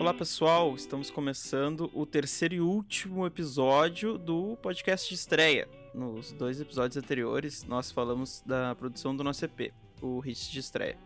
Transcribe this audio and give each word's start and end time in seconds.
Olá 0.00 0.14
pessoal, 0.14 0.76
estamos 0.76 1.10
começando 1.10 1.90
o 1.92 2.06
terceiro 2.06 2.54
e 2.54 2.60
último 2.60 3.26
episódio 3.26 4.16
do 4.16 4.56
podcast 4.62 5.08
de 5.08 5.16
estreia. 5.16 5.68
Nos 5.92 6.30
dois 6.30 6.60
episódios 6.60 6.96
anteriores, 6.96 7.64
nós 7.64 7.90
falamos 7.90 8.40
da 8.46 8.76
produção 8.76 9.14
do 9.14 9.24
nosso 9.24 9.44
EP, 9.44 9.72
o 10.00 10.22
Hits 10.24 10.48
de 10.52 10.60
Estreia. 10.60 10.96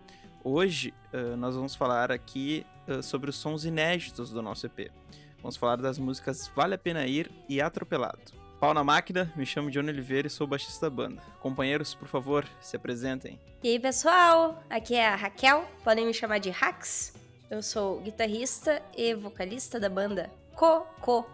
Hoje, 0.45 0.93
uh, 1.11 1.35
nós 1.39 1.57
vamos 1.57 1.75
falar 1.75 2.13
aqui 2.13 2.67
uh, 2.87 3.03
sobre 3.03 3.31
os 3.31 3.37
sons 3.37 3.65
inéditos 3.65 4.31
do 4.31 4.43
nosso 4.43 4.67
EP. 4.67 4.93
Vamos 5.41 5.57
falar 5.57 5.77
das 5.77 5.99
músicas 5.99 6.53
Vale 6.55 6.75
a 6.75 6.79
Pena 6.79 7.07
Ir 7.07 7.31
e 7.49 7.63
Atropelado. 7.63 8.21
Pau 8.61 8.75
na 8.75 8.85
máquina, 8.85 9.33
me 9.35 9.47
chamo 9.47 9.71
Johnny 9.71 9.89
Oliveira 9.89 10.27
e 10.29 10.31
sou 10.31 10.47
baixista 10.47 10.91
da 10.91 10.95
banda. 10.95 11.23
Companheiros, 11.41 11.95
por 11.95 12.09
favor, 12.09 12.47
se 12.61 12.77
apresentem. 12.77 13.41
E 13.63 13.71
aí, 13.71 13.81
pessoal? 13.81 14.63
Aqui 14.69 14.95
é 14.95 15.09
a 15.09 15.17
Raquel, 15.17 15.65
podem 15.83 16.05
me 16.05 16.13
chamar 16.13 16.39
de 16.39 16.51
Rax. 16.51 17.22
Eu 17.53 17.63
sou 17.63 18.01
guitarrista 18.01 18.81
e 18.97 19.13
vocalista 19.13 19.79
da 19.79 19.91
banda 19.91 20.31
Coco. 20.55 21.27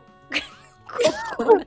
Coco. 1.36 1.64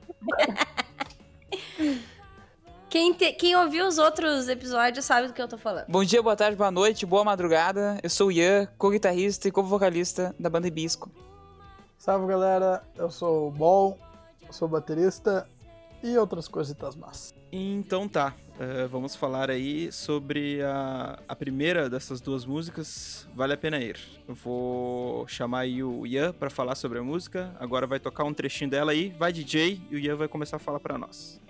Quem, 2.90 3.14
te, 3.14 3.32
quem 3.32 3.56
ouviu 3.56 3.88
os 3.88 3.98
outros 3.98 4.50
episódios 4.50 5.06
sabe 5.06 5.30
do 5.30 5.34
que 5.34 5.42
eu 5.42 5.48
tô 5.48 5.58
falando. 5.58 5.86
Bom 5.88 6.04
dia, 6.04 6.22
boa 6.22 6.36
tarde, 6.36 6.58
boa 6.58 6.70
noite, 6.70 7.06
boa 7.06 7.24
madrugada. 7.24 7.98
Eu 8.04 8.10
sou 8.10 8.28
o 8.28 8.32
Ian, 8.34 8.68
co-guitarrista 8.78 9.48
e 9.48 9.52
co-vocalista 9.54 10.36
da 10.38 10.50
banda 10.50 10.68
Hibisco. 10.68 11.10
Salve 11.98 12.28
galera, 12.28 12.84
eu 12.98 13.10
sou 13.10 13.48
o 13.48 13.52
Bol, 13.52 13.98
sou 14.50 14.68
baterista 14.68 15.48
e 16.04 16.18
outras 16.18 16.48
coisitas 16.48 16.96
más. 16.96 17.34
Então 17.52 18.08
tá, 18.08 18.34
uh, 18.56 18.88
vamos 18.88 19.16
falar 19.16 19.50
aí 19.50 19.92
sobre 19.92 20.62
a, 20.64 21.20
a 21.28 21.36
primeira 21.36 21.90
dessas 21.90 22.22
duas 22.22 22.46
músicas, 22.46 23.28
Vale 23.36 23.54
a 23.54 23.58
Pena 23.58 23.78
Ir. 23.80 23.98
Eu 24.28 24.36
vou 24.36 25.28
chamar 25.28 25.62
aí 25.62 25.84
o 25.84 26.08
Ian 26.08 26.34
para 26.34 26.50
falar 26.50 26.76
sobre 26.76 27.00
a 27.00 27.04
música, 27.04 27.56
agora 27.60 27.86
vai 27.86 28.00
tocar 28.00 28.24
um 28.24 28.34
trechinho 28.34 28.70
dela 28.70 28.92
aí, 28.92 29.10
vai 29.10 29.34
DJ 29.34 29.82
e 29.90 29.96
o 29.96 30.00
Ian 30.00 30.16
vai 30.16 30.28
começar 30.28 30.56
a 30.58 30.60
falar 30.60 30.80
para 30.80 30.98
nós. 30.98 31.42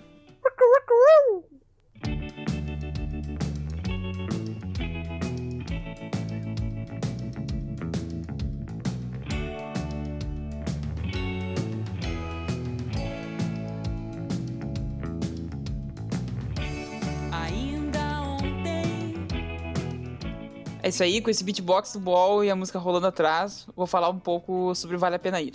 É 20.83 20.89
isso 20.89 21.03
aí, 21.03 21.21
com 21.21 21.29
esse 21.29 21.43
beatbox 21.43 21.93
do 21.93 21.99
Ball 21.99 22.43
e 22.43 22.49
a 22.49 22.55
música 22.55 22.79
rolando 22.79 23.05
atrás, 23.05 23.67
vou 23.75 23.85
falar 23.85 24.09
um 24.09 24.17
pouco 24.17 24.73
sobre 24.73 24.97
Vale 24.97 25.15
a 25.15 25.19
Pena 25.19 25.39
Ir. 25.39 25.53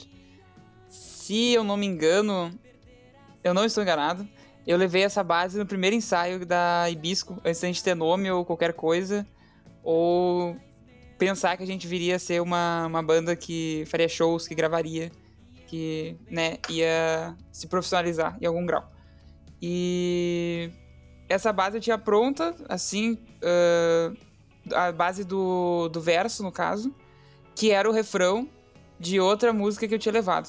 Se 0.89 1.53
eu 1.53 1.65
não 1.65 1.77
me 1.77 1.85
engano, 1.85 2.57
eu 3.43 3.53
não 3.53 3.65
estou 3.65 3.83
enganado, 3.83 4.27
eu 4.65 4.77
levei 4.77 5.03
essa 5.03 5.25
base 5.25 5.59
no 5.59 5.67
primeiro 5.67 5.97
ensaio 5.97 6.47
da 6.47 6.89
Hibisco, 6.89 7.41
antes 7.45 7.61
da 7.61 7.67
gente 7.67 7.83
ter 7.83 7.97
nome 7.97 8.31
ou 8.31 8.45
qualquer 8.45 8.73
coisa, 8.73 9.27
ou 9.83 10.57
pensar 11.19 11.57
que 11.57 11.65
a 11.65 11.67
gente 11.67 11.89
viria 11.89 12.17
a 12.17 12.19
ser 12.21 12.41
uma, 12.41 12.87
uma 12.87 13.03
banda 13.03 13.35
que 13.35 13.83
faria 13.89 14.09
shows, 14.09 14.47
que 14.47 14.55
gravaria, 14.55 15.11
que 15.67 16.17
né, 16.31 16.59
ia 16.69 17.37
se 17.51 17.67
profissionalizar 17.67 18.39
em 18.41 18.47
algum 18.47 18.65
grau. 18.65 18.89
E 19.61 20.71
essa 21.29 21.53
base 21.53 21.79
eu 21.79 21.81
tinha 21.81 21.99
pronta, 21.99 22.55
assim, 22.69 23.19
uh, 23.43 24.17
a 24.75 24.93
base 24.93 25.25
do, 25.25 25.89
do 25.89 26.01
verso, 26.01 26.43
no 26.43 26.53
caso, 26.53 26.95
que 27.55 27.71
era 27.71 27.89
o 27.89 27.93
refrão 27.93 28.49
de 28.99 29.21
outra 29.21 29.53
música 29.53 29.87
que 29.87 29.95
eu 29.95 29.99
tinha 29.99 30.13
levado. 30.13 30.49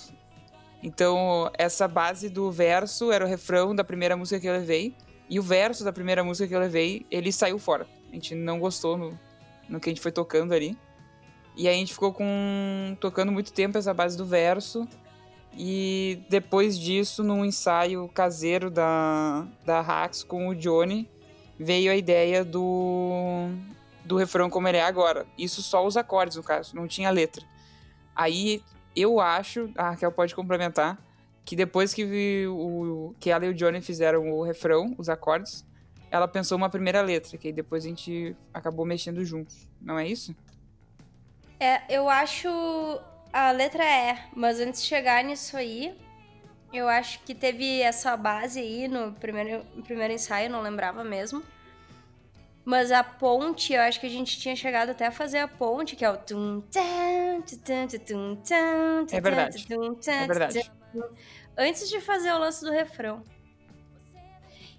Então, 0.82 1.52
essa 1.58 1.88
base 1.88 2.30
do 2.30 2.52
verso 2.52 3.12
era 3.12 3.26
o 3.26 3.28
refrão 3.28 3.76
da 3.76 3.84
primeira 3.84 4.16
música 4.16 4.40
que 4.40 4.48
eu 4.48 4.54
levei, 4.54 4.96
e 5.30 5.40
o 5.40 5.44
verso 5.44 5.84
da 5.84 5.92
primeira 5.92 6.24
música 6.24 6.48
que 6.48 6.56
eu 6.56 6.60
levei, 6.60 7.06
ele 7.12 7.32
saiu 7.32 7.60
fora. 7.60 7.88
A 8.10 8.14
gente 8.14 8.34
não 8.34 8.60
gostou 8.60 8.98
no, 8.98 9.20
no 9.68 9.80
que 9.80 9.90
a 9.90 9.92
gente 9.92 10.02
foi 10.02 10.12
tocando 10.12 10.54
ali. 10.54 10.78
E 11.56 11.68
aí 11.68 11.76
a 11.76 11.78
gente 11.78 11.94
ficou 11.94 12.14
com 12.14 12.96
tocando 13.00 13.32
muito 13.32 13.52
tempo 13.52 13.78
essa 13.78 13.94
base 13.94 14.16
do 14.16 14.26
verso. 14.26 14.88
E 15.58 16.20
depois 16.30 16.80
disso, 16.80 17.24
num 17.24 17.44
ensaio 17.44 18.08
caseiro 18.10 18.70
da, 18.70 19.46
da 19.66 19.80
Hax 19.80 20.24
com 20.24 20.48
o 20.48 20.56
Johnny, 20.56 21.10
veio 21.60 21.92
a 21.92 21.96
ideia 21.96 22.46
do, 22.46 23.50
do 24.08 24.16
refrão 24.16 24.50
como 24.50 24.68
ele 24.68 24.78
é 24.78 24.84
agora. 24.84 25.26
Isso 25.38 25.62
só 25.62 25.86
os 25.86 25.98
acordes, 25.98 26.38
no 26.38 26.44
caso, 26.44 26.76
não 26.76 26.88
tinha 26.88 27.10
letra. 27.10 27.46
Aí 28.16 28.64
eu 28.96 29.20
acho, 29.20 29.70
a 29.78 29.92
Raquel 29.92 30.12
pode 30.12 30.34
complementar, 30.34 30.98
que 31.46 31.56
depois 31.56 31.94
que, 31.94 32.48
o, 32.48 33.14
que 33.20 33.30
ela 33.30 33.46
e 33.46 33.50
o 33.50 33.54
Johnny 33.54 33.82
fizeram 33.82 34.32
o 34.32 34.44
refrão, 34.44 34.96
os 34.98 35.08
acordes, 35.08 35.66
ela 36.10 36.28
pensou 36.28 36.58
uma 36.58 36.70
primeira 36.70 37.02
letra, 37.02 37.38
que 37.38 37.48
aí 37.48 37.54
depois 37.54 37.86
a 37.86 37.90
gente 37.90 38.36
acabou 38.54 38.86
mexendo 38.86 39.24
juntos. 39.24 39.68
Não 39.82 40.00
é 40.00 40.08
isso? 40.08 40.36
É, 41.60 41.82
eu 41.90 42.10
acho 42.10 42.50
a 43.32 43.52
letra 43.52 43.84
é, 43.84 44.26
mas 44.36 44.60
antes 44.60 44.82
de 44.82 44.88
chegar 44.88 45.24
nisso 45.24 45.56
aí, 45.58 45.96
eu 46.74 46.88
acho 46.88 47.20
que 47.24 47.34
teve 47.34 47.82
essa 47.82 48.16
base 48.18 48.60
aí 48.60 48.88
no 48.88 49.14
primeiro, 49.14 49.66
no 49.76 49.84
primeiro 49.84 50.14
ensaio, 50.14 50.50
não 50.50 50.62
lembrava 50.62 51.04
mesmo. 51.04 51.44
Mas 52.68 52.92
a 52.92 53.02
ponte, 53.02 53.72
eu 53.72 53.80
acho 53.80 53.98
que 53.98 54.06
a 54.06 54.10
gente 54.10 54.38
tinha 54.38 54.54
chegado 54.54 54.90
até 54.90 55.06
a 55.06 55.12
fazer 55.12 55.38
a 55.38 55.48
ponte, 55.48 55.96
que 55.96 56.04
é 56.04 56.12
o 56.12 56.18
É 59.10 59.22
verdade. 59.22 59.66
É 60.06 60.28
verdade. 60.28 60.72
Antes 61.58 61.90
de 61.90 62.02
fazer 62.02 62.30
o 62.34 62.38
lance 62.38 62.66
do 62.66 62.70
refrão. 62.70 63.24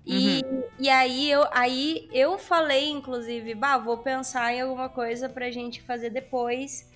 E, 0.05 0.43
uhum. 0.45 0.65
e 0.79 0.91
aí, 0.91 1.31
eu, 1.31 1.47
aí 1.51 2.07
eu 2.13 2.37
falei, 2.37 2.91
inclusive, 2.91 3.55
bah, 3.55 3.79
vou 3.79 3.97
pensar 3.97 4.53
em 4.53 4.61
alguma 4.61 4.91
coisa 4.91 5.27
pra 5.27 5.51
gente 5.51 5.81
fazer 5.81 6.11
depois. 6.11 6.87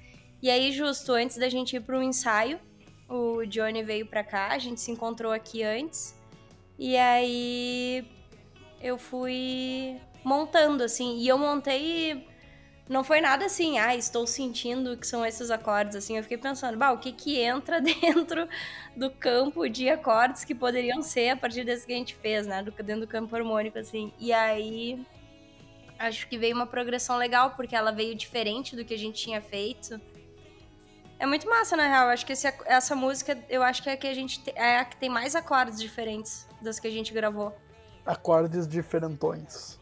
E 0.42 0.50
aí, 0.50 0.72
justo 0.72 1.12
antes 1.12 1.38
da 1.38 1.48
gente 1.48 1.74
ir 1.74 1.80
pro 1.80 2.02
ensaio, 2.02 2.60
o 3.08 3.46
Johnny 3.46 3.82
veio 3.82 4.04
pra 4.04 4.22
cá, 4.22 4.48
a 4.48 4.58
gente 4.58 4.78
se 4.78 4.90
encontrou 4.90 5.32
aqui 5.32 5.62
antes. 5.62 6.14
E 6.78 6.98
aí 6.98 8.06
eu 8.82 8.98
fui 8.98 9.98
montando, 10.24 10.82
assim. 10.82 11.18
E 11.18 11.28
eu 11.28 11.38
montei. 11.38 12.28
Não 12.88 13.04
foi 13.04 13.20
nada 13.20 13.46
assim, 13.46 13.78
ah, 13.78 13.94
estou 13.94 14.26
sentindo 14.26 14.96
que 14.96 15.06
são 15.06 15.24
esses 15.24 15.50
acordes, 15.50 15.96
assim. 15.96 16.16
Eu 16.16 16.22
fiquei 16.22 16.36
pensando, 16.36 16.76
bah, 16.76 16.92
o 16.92 16.98
que 16.98 17.12
que 17.12 17.38
entra 17.40 17.80
dentro 17.82 18.48
do 18.96 19.10
campo 19.10 19.68
de 19.68 19.88
acordes 19.88 20.44
que 20.44 20.54
poderiam 20.54 21.00
ser 21.00 21.30
a 21.30 21.36
partir 21.36 21.64
desse 21.64 21.86
que 21.86 21.92
a 21.92 21.96
gente 21.96 22.14
fez, 22.14 22.46
né? 22.46 22.62
Do, 22.62 22.70
dentro 22.70 23.02
do 23.02 23.06
campo 23.06 23.34
harmônico, 23.34 23.78
assim. 23.78 24.12
E 24.18 24.32
aí. 24.32 25.04
Acho 25.98 26.26
que 26.26 26.36
veio 26.36 26.56
uma 26.56 26.66
progressão 26.66 27.16
legal, 27.16 27.52
porque 27.52 27.76
ela 27.76 27.92
veio 27.92 28.16
diferente 28.16 28.74
do 28.74 28.84
que 28.84 28.92
a 28.92 28.98
gente 28.98 29.22
tinha 29.22 29.40
feito. 29.40 30.00
É 31.16 31.26
muito 31.26 31.48
massa, 31.48 31.76
na 31.76 31.86
real. 31.86 32.08
Acho 32.08 32.26
que 32.26 32.32
esse, 32.32 32.52
essa 32.66 32.96
música, 32.96 33.38
eu 33.48 33.62
acho 33.62 33.80
que 33.80 33.88
é 33.88 33.92
a 33.92 33.96
que 33.96 34.08
a 34.08 34.14
gente 34.14 34.42
é 34.56 34.78
a 34.78 34.84
que 34.84 34.96
tem 34.96 35.08
mais 35.08 35.36
acordes 35.36 35.80
diferentes 35.80 36.48
das 36.60 36.80
que 36.80 36.88
a 36.88 36.90
gente 36.90 37.14
gravou. 37.14 37.56
Acordes 38.04 38.66
diferentões. 38.66 39.78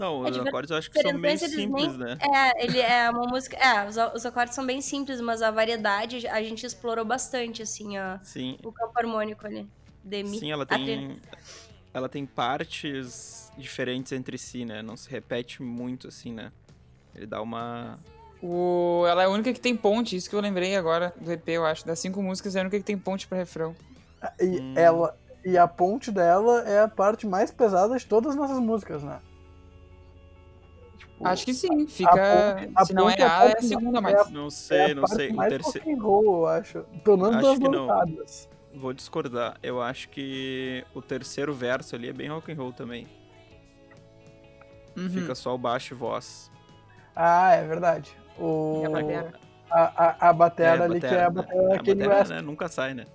Não, 0.00 0.26
é 0.26 0.30
os 0.30 0.38
acordes 0.38 0.70
eu 0.70 0.78
acho 0.78 0.90
que 0.90 0.98
são 0.98 1.12
meio 1.18 1.38
simples, 1.38 1.68
nem... 1.68 1.98
né? 1.98 2.18
É, 2.22 2.64
ele 2.64 2.80
é 2.80 3.10
uma 3.10 3.26
música. 3.26 3.54
É, 3.58 3.86
os, 3.86 3.96
os, 4.14 4.24
acordes 4.24 4.54
são 4.54 4.64
bem 4.64 4.80
simples, 4.80 5.20
mas 5.20 5.42
a 5.42 5.50
variedade 5.50 6.26
a 6.26 6.42
gente 6.42 6.64
explorou 6.64 7.04
bastante, 7.04 7.60
assim, 7.60 7.98
ó. 7.98 8.18
Sim. 8.22 8.56
O 8.64 8.72
campo 8.72 8.98
harmônico 8.98 9.46
ali. 9.46 9.68
Demi. 10.02 10.38
Sim, 10.38 10.50
ela 10.50 10.64
tem. 10.64 11.20
Ela 11.92 12.08
tem 12.08 12.24
partes 12.24 13.52
diferentes 13.58 14.12
entre 14.12 14.38
si, 14.38 14.64
né? 14.64 14.80
Não 14.80 14.96
se 14.96 15.10
repete 15.10 15.62
muito, 15.62 16.08
assim, 16.08 16.32
né? 16.32 16.50
Ele 17.14 17.26
dá 17.26 17.42
uma. 17.42 17.98
O... 18.42 19.04
Ela 19.06 19.24
é 19.24 19.26
a 19.26 19.28
única 19.28 19.52
que 19.52 19.60
tem 19.60 19.76
ponte, 19.76 20.16
isso 20.16 20.30
que 20.30 20.34
eu 20.34 20.40
lembrei 20.40 20.76
agora 20.76 21.12
do 21.20 21.30
EP, 21.30 21.46
eu 21.48 21.66
acho. 21.66 21.86
Das 21.86 21.98
cinco 21.98 22.22
músicas, 22.22 22.56
é 22.56 22.60
a 22.60 22.62
única 22.62 22.78
que 22.78 22.84
tem 22.84 22.96
ponte 22.96 23.28
para 23.28 23.36
refrão. 23.36 23.76
E 24.40 24.46
hum. 24.46 24.72
ela. 24.76 25.14
E 25.44 25.58
a 25.58 25.68
ponte 25.68 26.10
dela 26.10 26.62
é 26.66 26.80
a 26.80 26.88
parte 26.88 27.26
mais 27.26 27.50
pesada 27.50 27.98
de 27.98 28.06
todas 28.06 28.30
as 28.30 28.36
nossas 28.36 28.58
músicas, 28.58 29.02
né? 29.02 29.20
Tipo, 31.20 31.28
Acho 31.28 31.44
que 31.44 31.52
sim, 31.52 31.86
fica. 31.86 32.70
A, 32.74 32.80
a 32.80 32.84
se 32.86 32.94
não 32.94 33.10
é 33.10 33.22
a, 33.22 33.44
é 33.50 33.58
a 33.58 33.60
segunda 33.60 34.00
mais. 34.00 34.26
É 34.26 34.30
não 34.30 34.48
sei, 34.48 34.78
é 34.78 34.94
não 34.94 35.06
sei. 35.06 35.30
Mais 35.30 35.52
o 35.52 35.56
terceiro. 35.56 36.02
Roll, 36.02 36.24
eu 36.24 36.46
acho. 36.46 36.82
Pelo 37.04 37.18
menos 37.18 37.36
acho 37.36 37.60
duas 37.60 37.76
lançadas. 37.76 38.48
Vou 38.74 38.94
discordar. 38.94 39.58
Eu 39.62 39.82
acho 39.82 40.08
que 40.08 40.82
o 40.94 41.02
terceiro 41.02 41.52
verso 41.52 41.94
ali 41.94 42.08
é 42.08 42.12
bem 42.14 42.28
rock 42.28 42.50
and 42.50 42.56
roll 42.56 42.72
também. 42.72 43.06
Uhum. 44.96 45.10
Fica 45.10 45.34
só 45.34 45.54
o 45.54 45.58
baixo 45.58 45.92
e 45.92 45.96
voz. 45.96 46.50
Ah, 47.14 47.52
é 47.52 47.66
verdade. 47.66 48.16
O... 48.38 48.80
E 48.82 48.86
a 48.86 48.90
batera. 48.90 49.32
A, 49.70 49.82
a, 49.82 50.30
a 50.30 50.32
batera 50.32 50.82
é, 50.82 50.84
ali, 50.84 50.94
batera, 50.94 51.14
que 51.14 51.20
é 51.20 51.24
a 51.24 51.30
batera, 51.30 51.62
né? 51.62 51.74
a 51.74 52.08
batera, 52.08 52.34
né? 52.36 52.40
Nunca 52.40 52.66
sai, 52.66 52.94
né? 52.94 53.06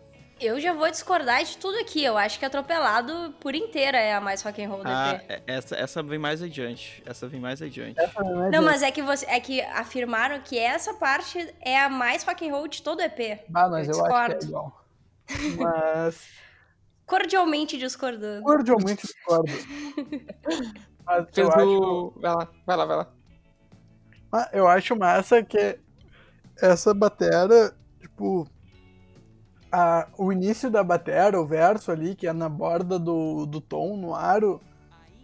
Eu 0.46 0.60
já 0.60 0.74
vou 0.74 0.90
discordar 0.90 1.44
de 1.44 1.58
tudo 1.58 1.78
aqui. 1.80 2.04
Eu 2.04 2.18
acho 2.18 2.38
que 2.40 2.46
Atropelado 2.46 3.34
por 3.40 3.56
inteira 3.56 3.98
é 3.98 4.14
a 4.14 4.22
mais 4.22 4.42
rock 4.42 4.64
and 4.64 4.70
roll 4.70 4.84
do 4.84 4.88
Ah, 4.90 5.14
EP. 5.16 5.26
é- 5.32 5.44
essa, 5.48 5.76
essa 5.76 6.04
vem 6.04 6.20
mais 6.20 6.42
adiante. 6.42 7.02
Essa 7.06 7.28
vem 7.28 7.40
mais 7.40 7.62
adiante. 7.62 8.00
Essa 8.00 8.24
não 8.24 8.46
é 8.46 8.50
Não, 8.52 8.62
mas 8.64 8.82
é 8.84 8.92
que 8.92 9.02
você 9.02 9.26
é 9.28 9.40
que 9.40 9.62
afirmaram 9.62 10.40
que 10.42 10.58
essa 10.58 10.94
parte 10.94 11.54
é 11.62 11.80
a 11.80 11.90
mais 11.90 12.24
rock 12.24 12.48
and 12.48 12.52
roll 12.54 12.68
de 12.68 12.82
todo 12.82 13.00
o 13.00 13.02
EP. 13.02 13.40
Ah, 13.54 13.68
mas 13.70 13.88
eu, 13.88 14.06
acho 14.06 14.14
que 14.28 14.32
é 14.34 14.38
discordo. 14.38 14.46
igual. 14.46 14.86
Mas 15.58 16.28
Cordialmente 17.08 17.78
discordando. 17.78 18.44
cordialmente 18.44 19.06
discordo. 19.08 19.52
Mas 21.06 21.26
eu 21.38 21.52
acho. 21.52 22.14
Vai 22.20 22.32
lá, 22.36 22.48
vai 22.66 22.78
lá, 22.78 22.86
vai 22.86 22.98
lá. 22.98 23.12
ah, 24.32 24.50
eu 24.54 24.68
acho 24.68 24.96
massa 24.96 25.44
que 25.44 25.80
essa 26.62 26.94
batera, 26.94 27.76
tipo, 28.00 28.48
a, 29.75 30.07
o 30.18 30.31
início 30.31 30.72
da 30.72 30.81
batera, 30.81 31.39
o 31.39 31.45
verso 31.45 31.92
ali, 31.92 32.16
que 32.16 32.25
é 32.25 32.31
na 32.31 32.48
borda 32.48 32.98
do, 32.98 33.45
do 33.45 33.60
tom, 33.60 33.98
no 33.98 34.16
aro, 34.16 34.62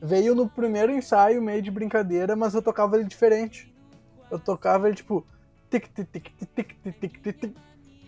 veio 0.01 0.36
no 0.36 0.50
primeiro 0.50 0.92
ensaio, 0.92 1.42
meio 1.42 1.62
de 1.62 1.71
brincadeira, 1.71 2.36
mas 2.36 2.53
eu 2.53 2.62
tocava 2.62 2.98
ele 2.98 3.06
diferente. 3.06 3.74
Eu 4.30 4.38
tocava 4.38 4.88
ele 4.88 4.98
tipo. 4.98 5.25
Tic, 5.69 5.88
tic, 5.88 6.06
tic, 6.12 6.30
tic, 6.53 6.75
tic, 6.83 7.00
tic, 7.00 7.39
tic. 7.39 7.56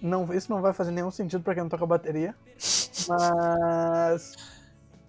Não, 0.01 0.33
isso 0.33 0.51
não 0.51 0.61
vai 0.61 0.73
fazer 0.73 0.91
nenhum 0.91 1.11
sentido 1.11 1.41
para 1.41 1.53
quem 1.53 1.63
não 1.63 1.69
toca 1.69 1.85
bateria. 1.85 2.35
Mas. 3.07 4.35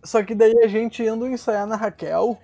Só 0.04 0.22
que 0.22 0.36
daí 0.36 0.54
a 0.62 0.69
gente 0.69 1.02
indo 1.02 1.26
ensaiar 1.26 1.66
na 1.66 1.75
Raquel, 1.75 2.38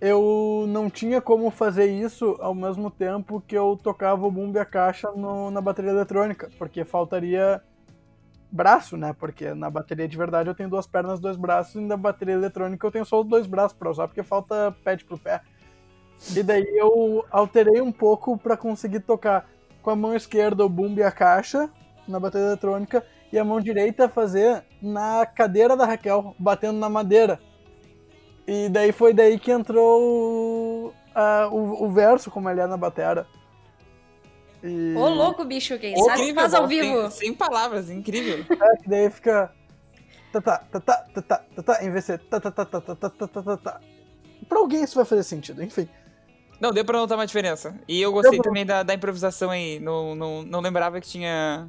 eu 0.00 0.66
não 0.68 0.90
tinha 0.90 1.20
como 1.20 1.50
fazer 1.50 1.86
isso 1.86 2.36
ao 2.40 2.54
mesmo 2.54 2.90
tempo 2.90 3.40
que 3.40 3.56
eu 3.56 3.78
tocava 3.82 4.26
o 4.26 4.30
bumbo 4.30 4.58
e 4.58 4.60
a 4.60 4.64
caixa 4.64 5.10
no- 5.12 5.50
na 5.50 5.60
bateria 5.60 5.90
eletrônica, 5.90 6.50
porque 6.58 6.84
faltaria 6.84 7.62
braço, 8.50 8.96
né? 8.96 9.12
Porque 9.18 9.54
na 9.54 9.70
bateria 9.70 10.08
de 10.08 10.16
verdade 10.16 10.48
eu 10.48 10.54
tenho 10.54 10.68
duas 10.70 10.86
pernas, 10.86 11.20
dois 11.20 11.36
braços, 11.36 11.76
e 11.76 11.80
na 11.80 11.96
bateria 11.96 12.34
eletrônica 12.34 12.86
eu 12.86 12.90
tenho 12.90 13.04
só 13.04 13.20
os 13.20 13.26
dois 13.28 13.46
braços 13.46 13.76
pra 13.76 13.90
usar, 13.90 14.08
porque 14.08 14.22
falta 14.22 14.74
pad 14.84 15.04
pro 15.04 15.18
pé. 15.18 15.40
E 16.36 16.42
daí 16.42 16.66
eu 16.76 17.24
alterei 17.30 17.80
um 17.80 17.92
pouco 17.92 18.38
pra 18.38 18.56
conseguir 18.56 19.00
tocar 19.00 19.48
com 19.82 19.90
a 19.90 19.96
mão 19.96 20.14
esquerda 20.14 20.64
o 20.64 20.68
bumbo 20.68 21.00
e 21.00 21.02
a 21.02 21.12
caixa 21.12 21.70
na 22.08 22.18
bateria 22.18 22.48
eletrônica 22.48 23.04
e 23.32 23.38
a 23.38 23.44
mão 23.44 23.60
direita 23.60 24.08
fazer 24.08 24.64
na 24.80 25.26
cadeira 25.26 25.76
da 25.76 25.84
Raquel, 25.84 26.34
batendo 26.38 26.78
na 26.78 26.88
madeira. 26.88 27.38
E 28.46 28.68
daí 28.68 28.92
foi 28.92 29.12
daí 29.12 29.38
que 29.38 29.50
entrou 29.50 30.88
uh, 30.88 31.48
o, 31.50 31.84
o 31.84 31.90
verso, 31.90 32.30
como 32.30 32.48
ele 32.48 32.60
é 32.60 32.66
na 32.66 32.76
batera. 32.76 33.26
E... 34.62 34.94
Ô 34.96 35.08
louco, 35.08 35.44
bicho, 35.44 35.78
quem 35.78 35.96
sabe 35.96 36.20
incrível, 36.22 36.42
faz 36.42 36.54
ao 36.54 36.66
vivo. 36.66 37.10
Sem, 37.10 37.34
palavras, 37.34 37.90
incrível. 37.90 38.44
É, 38.50 38.76
que 38.76 38.88
daí 38.88 39.10
fica. 39.10 39.52
Tá, 40.32 40.40
tá, 40.40 40.58
tá, 40.58 40.80
tá, 40.80 41.22
tá, 41.22 41.62
tá, 41.62 41.84
em 41.84 41.90
vez 41.90 42.06
de 42.06 42.18
tá, 42.18 42.40
tá, 42.40 42.50
tá, 42.50 42.64
tá, 42.64 42.80
tá, 42.80 43.10
tá, 43.10 43.28
tá, 43.28 43.56
tá. 43.56 43.80
Pra 44.48 44.58
alguém 44.58 44.82
isso 44.82 44.96
vai 44.96 45.04
fazer 45.04 45.22
sentido, 45.22 45.62
enfim. 45.62 45.88
Não, 46.60 46.72
deu 46.72 46.84
pra 46.84 46.98
notar 46.98 47.18
uma 47.18 47.26
diferença. 47.26 47.78
E 47.86 48.00
eu 48.00 48.12
gostei 48.12 48.40
também 48.40 48.64
da, 48.64 48.82
da, 48.82 48.94
improvisação 48.94 49.50
aí. 49.50 49.78
Não, 49.80 50.14
não, 50.14 50.42
não 50.42 50.60
lembrava 50.60 51.00
que 51.00 51.08
tinha 51.08 51.68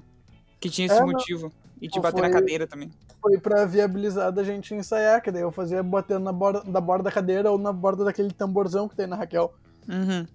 que 0.60 0.70
tinha 0.70 0.88
esse 0.88 0.98
é, 0.98 1.06
motivo. 1.06 1.52
E 1.82 1.88
te 1.88 2.00
bater 2.00 2.20
foi... 2.20 2.28
na 2.28 2.34
cadeira 2.34 2.66
também. 2.66 2.92
Foi 3.22 3.38
pra 3.40 3.66
viabilizar 3.66 4.32
da 4.32 4.44
gente 4.44 4.74
ensaiar, 4.76 5.22
que 5.22 5.32
daí 5.32 5.42
eu 5.42 5.52
fazia 5.52 5.82
batendo 5.84 6.24
na 6.24 6.32
borda, 6.32 6.62
da 6.70 6.80
borda 6.80 7.04
da 7.06 7.12
cadeira 7.12 7.52
ou 7.52 7.58
na 7.58 7.74
borda 7.74 8.04
daquele 8.06 8.32
tamborzão 8.32 8.88
que 8.88 8.96
tem 8.96 9.08
na 9.08 9.16
Raquel. 9.16 9.54
Uhum. 9.90 10.26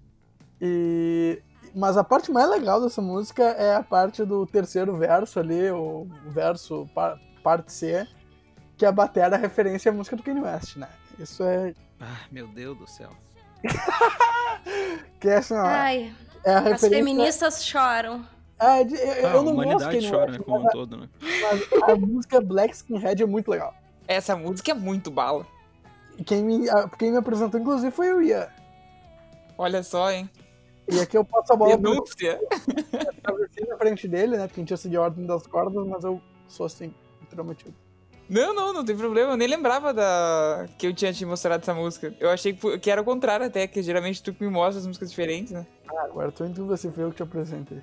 E 0.61 1.41
mas 1.75 1.97
a 1.97 2.03
parte 2.03 2.31
mais 2.31 2.47
legal 2.49 2.79
dessa 2.81 3.01
música 3.01 3.43
é 3.43 3.73
a 3.75 3.81
parte 3.81 4.23
do 4.23 4.45
terceiro 4.45 4.95
verso 4.95 5.39
ali, 5.39 5.71
o 5.71 6.07
verso 6.27 6.87
par- 6.93 7.17
parte 7.43 7.71
C, 7.73 8.07
que 8.77 8.85
a 8.85 8.91
batera 8.91 9.35
é 9.35 9.39
referência 9.39 9.91
à 9.91 9.93
música 9.93 10.15
do 10.15 10.21
Kanye 10.21 10.41
West, 10.41 10.75
né? 10.77 10.87
Isso 11.17 11.43
é 11.43 11.73
Ah, 11.99 12.19
meu 12.31 12.47
Deus 12.47 12.77
do 12.77 12.87
céu. 12.87 13.09
que 15.19 15.29
é 15.29 15.37
assim, 15.37 15.55
ó, 15.55 15.65
Ai, 15.65 16.13
é 16.45 16.51
a 16.53 16.57
as 16.59 16.63
referência. 16.65 16.89
feministas 16.89 17.65
choram. 17.65 18.23
Ah, 18.65 18.83
de- 18.83 18.95
eu, 18.95 19.01
Ah, 19.01 19.19
eu 19.19 19.27
a 19.27 19.33
não 19.33 19.43
gosto 19.43 19.53
humanidade 19.53 19.95
Kanye 19.97 20.09
chora, 20.11 20.31
né, 20.31 20.37
como 20.39 20.59
um 20.63 20.67
todo, 20.67 20.97
né? 20.97 21.09
a, 21.21 21.25
mas 21.41 21.83
a 21.89 21.95
música 21.95 22.39
Black 22.41 22.73
Skinhead 22.75 23.21
é 23.23 23.25
muito 23.25 23.49
legal. 23.51 23.73
Essa 24.07 24.35
música 24.35 24.71
é 24.71 24.73
muito 24.73 25.09
bala. 25.11 25.45
E 26.17 26.23
Quem 26.23 26.43
me, 26.43 26.65
quem 26.97 27.11
me 27.11 27.17
apresentou, 27.17 27.59
inclusive, 27.59 27.91
foi 27.91 28.13
o 28.13 28.21
Ia. 28.21 28.49
Olha 29.57 29.81
só, 29.83 30.11
hein? 30.11 30.29
E 30.91 30.99
aqui 30.99 31.17
eu 31.17 31.23
passo 31.25 31.53
a 31.53 31.55
bola 31.55 31.77
Denúncia. 31.77 32.39
atravessei 33.17 33.65
na 33.67 33.77
frente 33.77 34.07
dele, 34.07 34.37
né? 34.37 34.47
Porque 34.47 34.59
a 34.59 34.63
gente 34.63 34.71
ia 34.71 34.77
seguir 34.77 34.97
a 34.97 35.01
ordem 35.01 35.25
das 35.25 35.47
cordas, 35.47 35.85
mas 35.87 36.03
eu 36.03 36.21
sou 36.47 36.65
assim, 36.65 36.93
intrometido. 37.21 37.73
Não, 38.29 38.53
não, 38.53 38.73
não 38.73 38.85
tem 38.85 38.95
problema. 38.95 39.31
Eu 39.33 39.37
nem 39.37 39.47
lembrava 39.47 39.93
da 39.93 40.65
que 40.77 40.87
eu 40.87 40.93
tinha 40.93 41.11
te 41.13 41.25
mostrado 41.25 41.61
essa 41.61 41.73
música. 41.73 42.13
Eu 42.19 42.29
achei 42.29 42.53
que 42.53 42.79
que 42.79 42.89
era 42.91 43.01
o 43.01 43.05
contrário 43.05 43.45
até, 43.45 43.67
que 43.67 43.81
geralmente 43.81 44.21
tu 44.23 44.33
que 44.33 44.43
me 44.43 44.49
mostra 44.49 44.79
as 44.79 44.87
músicas 44.87 45.09
diferentes, 45.09 45.51
né? 45.51 45.65
Ah, 45.89 46.03
agora 46.05 46.31
tô 46.31 46.45
em 46.45 46.51
dúvida 46.51 46.77
se 46.77 46.89
foi 46.91 47.03
eu 47.03 47.09
que 47.11 47.17
te 47.17 47.23
apresentei. 47.23 47.81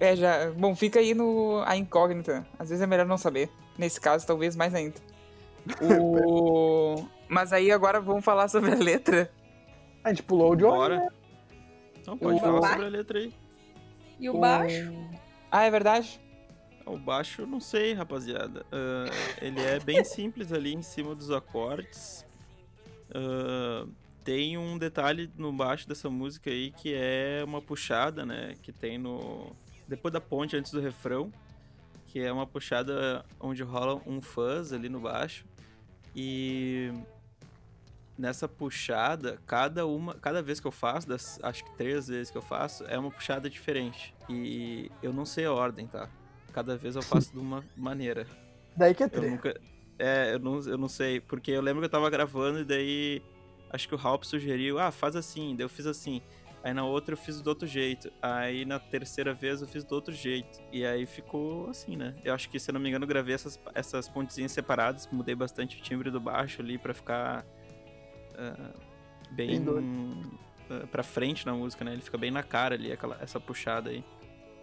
É, 0.00 0.14
já. 0.16 0.50
Bom, 0.52 0.74
fica 0.76 1.00
aí 1.00 1.14
no 1.14 1.62
a 1.66 1.76
incógnita. 1.76 2.46
Às 2.58 2.68
vezes 2.70 2.82
é 2.82 2.86
melhor 2.86 3.06
não 3.06 3.18
saber. 3.18 3.50
Nesse 3.76 4.00
caso, 4.00 4.26
talvez 4.26 4.54
mais 4.56 4.74
ainda. 4.74 4.96
O... 5.82 7.04
Mas 7.28 7.52
aí 7.52 7.70
agora 7.70 8.00
vamos 8.00 8.24
falar 8.24 8.48
sobre 8.48 8.72
a 8.72 8.76
letra. 8.76 9.30
A 10.02 10.10
gente 10.10 10.22
pulou 10.22 10.52
o 10.52 10.56
Johnny, 10.56 10.72
Bora. 10.76 10.96
né? 11.00 11.08
Então 12.00 12.16
pode 12.16 12.36
O- 12.36 12.40
falar 12.40 12.68
sobre 12.70 12.86
a 12.86 12.88
letra 12.88 13.18
aí. 13.18 13.34
E 14.18 14.30
o 14.30 14.38
baixo? 14.38 14.92
Ah, 15.50 15.64
é 15.64 15.70
verdade? 15.70 16.20
O 16.86 16.96
baixo, 16.96 17.46
não 17.46 17.60
sei, 17.60 17.92
rapaziada. 17.92 18.64
Ah, 18.72 19.04
ele 19.42 19.60
é 19.60 19.78
bem 19.78 20.02
simples 20.04 20.52
ali 20.52 20.74
em 20.74 20.82
cima 20.82 21.14
dos 21.14 21.30
acordes. 21.30 22.24
Ah, 23.14 23.86
tem 24.24 24.56
um 24.58 24.78
detalhe 24.78 25.30
no 25.36 25.52
baixo 25.52 25.86
dessa 25.88 26.08
música 26.08 26.50
aí 26.50 26.70
que 26.70 26.94
é 26.94 27.42
uma 27.44 27.60
puxada, 27.60 28.24
né? 28.24 28.54
Que 28.62 28.72
tem 28.72 28.96
no. 28.98 29.52
Depois 29.88 30.12
da 30.12 30.20
ponte, 30.20 30.56
antes 30.56 30.70
do 30.70 30.80
refrão. 30.80 31.32
Que 32.06 32.20
é 32.20 32.32
uma 32.32 32.46
puxada 32.46 33.24
onde 33.40 33.62
rola 33.62 34.00
um 34.06 34.20
fuzz 34.20 34.72
ali 34.72 34.88
no 34.88 35.00
baixo. 35.00 35.44
E 36.14 36.92
nessa 38.16 38.48
puxada, 38.48 39.38
cada 39.46 39.86
uma, 39.86 40.14
cada 40.14 40.42
vez 40.42 40.58
que 40.58 40.66
eu 40.66 40.72
faço, 40.72 41.08
das, 41.08 41.38
acho 41.42 41.64
que 41.64 41.70
três 41.76 42.08
vezes 42.08 42.30
que 42.30 42.36
eu 42.38 42.42
faço, 42.42 42.84
é 42.86 42.98
uma 42.98 43.10
puxada 43.10 43.48
diferente. 43.48 44.14
E 44.28 44.90
eu 45.02 45.12
não 45.12 45.24
sei 45.24 45.44
a 45.44 45.52
ordem, 45.52 45.86
tá? 45.86 46.08
Cada 46.52 46.76
vez 46.76 46.96
eu 46.96 47.02
faço 47.02 47.30
de 47.32 47.38
uma 47.38 47.64
maneira. 47.76 48.26
Daí 48.76 48.94
que 48.94 49.02
é 49.02 49.06
Eu 49.06 49.10
treta. 49.10 49.30
nunca. 49.30 49.60
É, 49.98 50.34
eu 50.34 50.38
não, 50.38 50.60
eu 50.60 50.78
não 50.78 50.88
sei. 50.88 51.20
Porque 51.20 51.50
eu 51.50 51.60
lembro 51.60 51.80
que 51.80 51.86
eu 51.86 51.90
tava 51.90 52.08
gravando 52.10 52.60
e 52.60 52.64
daí. 52.64 53.22
Acho 53.70 53.86
que 53.86 53.94
o 53.94 53.98
Halp 53.98 54.24
sugeriu, 54.24 54.78
ah, 54.78 54.90
faz 54.90 55.14
assim. 55.14 55.54
Daí 55.54 55.64
eu 55.64 55.68
fiz 55.68 55.86
assim. 55.86 56.22
Aí 56.62 56.74
na 56.74 56.84
outra 56.84 57.14
eu 57.14 57.16
fiz 57.16 57.40
do 57.40 57.48
outro 57.48 57.66
jeito. 57.66 58.12
Aí 58.20 58.64
na 58.64 58.78
terceira 58.78 59.32
vez 59.32 59.62
eu 59.62 59.68
fiz 59.68 59.84
do 59.84 59.94
outro 59.94 60.14
jeito. 60.14 60.60
E 60.72 60.84
aí 60.84 61.06
ficou 61.06 61.68
assim, 61.70 61.96
né? 61.96 62.14
Eu 62.24 62.34
acho 62.34 62.48
que, 62.48 62.58
se 62.58 62.70
eu 62.70 62.72
não 62.74 62.80
me 62.80 62.88
engano, 62.88 63.04
eu 63.04 63.08
gravei 63.08 63.34
essas, 63.34 63.58
essas 63.74 64.08
pontezinhas 64.08 64.52
separadas. 64.52 65.08
Mudei 65.10 65.34
bastante 65.34 65.78
o 65.78 65.82
timbre 65.82 66.10
do 66.10 66.20
baixo 66.20 66.60
ali 66.60 66.78
pra 66.78 66.92
ficar. 66.92 67.46
ah, 68.36 68.74
bem. 69.30 69.64
Ah, 70.70 70.86
pra 70.90 71.02
frente 71.02 71.46
na 71.46 71.54
música, 71.54 71.84
né? 71.84 71.92
Ele 71.92 72.02
fica 72.02 72.18
bem 72.18 72.30
na 72.30 72.42
cara 72.42 72.74
ali, 72.74 72.92
aquela, 72.92 73.16
essa 73.20 73.40
puxada 73.40 73.90
aí. 73.90 74.04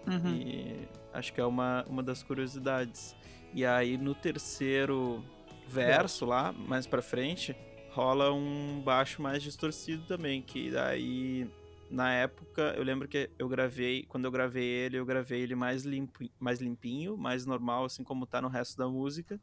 Uhum. 0.07 0.35
E 0.35 0.87
acho 1.13 1.33
que 1.33 1.41
é 1.41 1.45
uma, 1.45 1.83
uma 1.87 2.03
das 2.03 2.21
curiosidades. 2.21 3.15
E 3.53 3.65
aí 3.65 3.97
no 3.97 4.13
terceiro 4.13 5.23
verso 5.67 6.25
lá, 6.25 6.51
mais 6.51 6.85
pra 6.85 7.01
frente, 7.01 7.55
rola 7.89 8.31
um 8.31 8.81
baixo 8.81 9.21
mais 9.21 9.41
distorcido 9.41 10.05
também, 10.05 10.41
que 10.41 10.69
daí 10.69 11.49
na 11.95 12.11
época 12.13 12.73
eu 12.75 12.83
lembro 12.83 13.07
que 13.07 13.29
eu 13.39 13.47
gravei, 13.47 14.03
quando 14.03 14.25
eu 14.25 14.31
gravei 14.31 14.65
ele, 14.65 14.97
eu 14.97 15.05
gravei 15.05 15.41
ele 15.41 15.55
mais 15.55 15.85
limpo, 15.85 16.25
mais 16.37 16.59
limpinho, 16.59 17.17
mais 17.17 17.45
normal, 17.45 17.85
assim 17.85 18.03
como 18.03 18.25
tá 18.25 18.41
no 18.41 18.49
resto 18.49 18.77
da 18.77 18.87
música. 18.87 19.39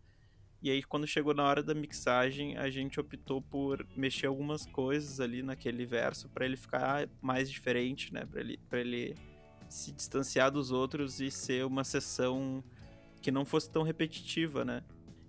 E 0.61 0.71
aí 0.71 0.82
quando 0.82 1.06
chegou 1.06 1.32
na 1.32 1.44
hora 1.44 1.62
da 1.62 1.75
mixagem, 1.75 2.59
a 2.59 2.68
gente 2.68 3.00
optou 3.00 3.40
por 3.40 3.87
mexer 3.97 4.26
algumas 4.26 4.66
coisas 4.66 5.18
ali 5.18 5.42
naquele 5.42 5.87
verso 5.87 6.28
pra 6.28 6.44
ele 6.44 6.59
ficar 6.59 7.09
mais 7.23 7.50
diferente, 7.50 8.12
né, 8.12 8.26
Pra 8.26 8.40
ele 8.40 8.59
para 8.68 8.80
ele 8.80 9.14
se 9.68 9.90
distanciar 9.90 10.50
dos 10.50 10.71
outros 10.71 11.21
e 11.21 11.30
ser 11.30 11.64
uma 11.64 11.82
sessão 11.82 12.62
que 13.23 13.30
não 13.30 13.47
fosse 13.47 13.71
tão 13.71 13.82
repetitiva, 13.82 14.62
né? 14.62 14.82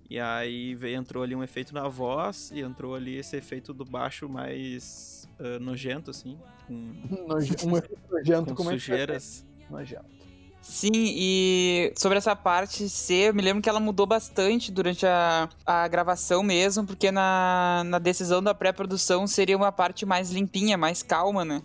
E 0.09 0.19
aí 0.19 0.75
veio, 0.75 0.97
entrou 0.97 1.23
ali 1.23 1.33
um 1.33 1.43
efeito 1.43 1.73
na 1.73 1.87
voz 1.87 2.51
e 2.51 2.59
entrou 2.59 2.93
ali 2.93 3.15
esse 3.15 3.37
efeito 3.37 3.73
do 3.73 3.85
baixo 3.85 4.27
mais 4.27 5.22
ah, 5.39 5.59
nojento, 5.59 6.11
assim, 6.11 6.37
com, 6.67 6.73
Noje- 7.27 7.55
Um 7.65 7.77
efeito 7.77 8.01
nojento 8.11 8.45
com 8.49 8.55
como 8.55 8.69
é 8.71 8.73
que 8.73 8.79
sujeiras. 8.79 9.45
é? 9.69 9.71
Nojento. 9.71 10.13
Sim, 10.61 10.91
e 10.93 11.91
sobre 11.97 12.17
essa 12.17 12.35
parte 12.37 12.87
C, 12.87 13.27
eu 13.27 13.33
me 13.33 13.41
lembro 13.41 13.61
que 13.61 13.67
ela 13.67 13.81
mudou 13.81 14.05
bastante 14.05 14.71
durante 14.71 15.05
a, 15.05 15.49
a 15.65 15.85
gravação 15.89 16.41
mesmo, 16.41 16.85
porque 16.85 17.11
na, 17.11 17.83
na 17.85 17.99
decisão 17.99 18.41
da 18.41 18.53
pré-produção 18.55 19.27
seria 19.27 19.57
uma 19.57 19.73
parte 19.73 20.05
mais 20.05 20.31
limpinha, 20.31 20.77
mais 20.77 21.03
calma, 21.03 21.43
né? 21.43 21.61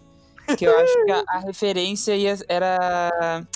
Que 0.56 0.64
eu 0.66 0.76
acho 0.76 1.04
que 1.04 1.12
a, 1.12 1.22
a 1.28 1.38
referência 1.38 2.16
ia- 2.16 2.38
era 2.48 3.46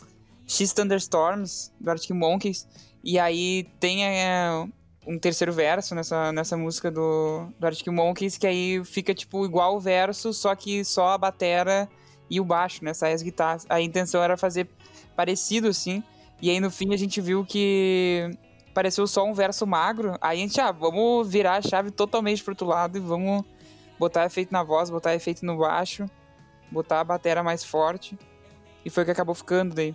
X 0.47 0.73
Thunderstorms, 0.73 1.73
do 1.81 1.91
Arctic 1.91 2.11
Monkeys, 2.13 2.69
E 3.03 3.19
aí 3.19 3.65
tem 3.81 4.05
é, 4.07 4.65
um 5.07 5.19
terceiro 5.19 5.53
verso 5.53 5.95
nessa, 5.95 6.33
nessa 6.33 6.57
música 6.57 6.91
do, 6.91 7.49
do 7.59 7.67
Arctic 7.67 7.89
Monkeys, 7.89 8.39
que 8.39 8.47
aí 8.47 8.85
fica, 8.85 9.15
tipo, 9.15 9.45
igual 9.45 9.77
o 9.77 9.81
verso, 9.81 10.33
só 10.33 10.55
que 10.55 10.85
só 10.85 11.09
a 11.09 11.19
batera 11.19 11.89
e 12.31 12.41
o 12.41 12.45
baixo, 12.45 12.85
né? 12.85 12.95
Sai 12.95 13.13
as 13.13 13.23
guitarras. 13.23 13.67
A 13.69 13.81
intenção 13.81 14.23
era 14.23 14.37
fazer 14.37 14.69
parecido, 15.17 15.69
assim. 15.69 16.03
E 16.41 16.51
aí, 16.51 16.61
no 16.61 16.71
fim, 16.71 16.95
a 16.95 16.97
gente 16.97 17.21
viu 17.21 17.45
que 17.45 18.31
pareceu 18.73 19.07
só 19.07 19.25
um 19.25 19.35
verso 19.35 19.67
magro. 19.67 20.17
Aí 20.21 20.39
a 20.39 20.41
gente, 20.41 20.61
ah, 20.61 20.73
vamos 20.73 21.29
virar 21.29 21.57
a 21.57 21.63
chave 21.63 21.91
totalmente 21.91 22.43
pro 22.43 22.53
outro 22.53 22.67
lado 22.67 22.97
e 22.97 23.01
vamos 23.01 23.45
botar 23.99 24.25
efeito 24.25 24.53
na 24.53 24.63
voz, 24.63 24.89
botar 24.89 25.15
efeito 25.15 25.45
no 25.45 25.59
baixo, 25.59 26.07
botar 26.71 27.01
a 27.01 27.05
batera 27.05 27.43
mais 27.43 27.65
forte. 27.65 28.19
E 28.85 28.91
foi 28.91 29.03
o 29.03 29.07
que 29.07 29.13
acabou 29.13 29.35
ficando 29.35 29.75
daí. 29.75 29.95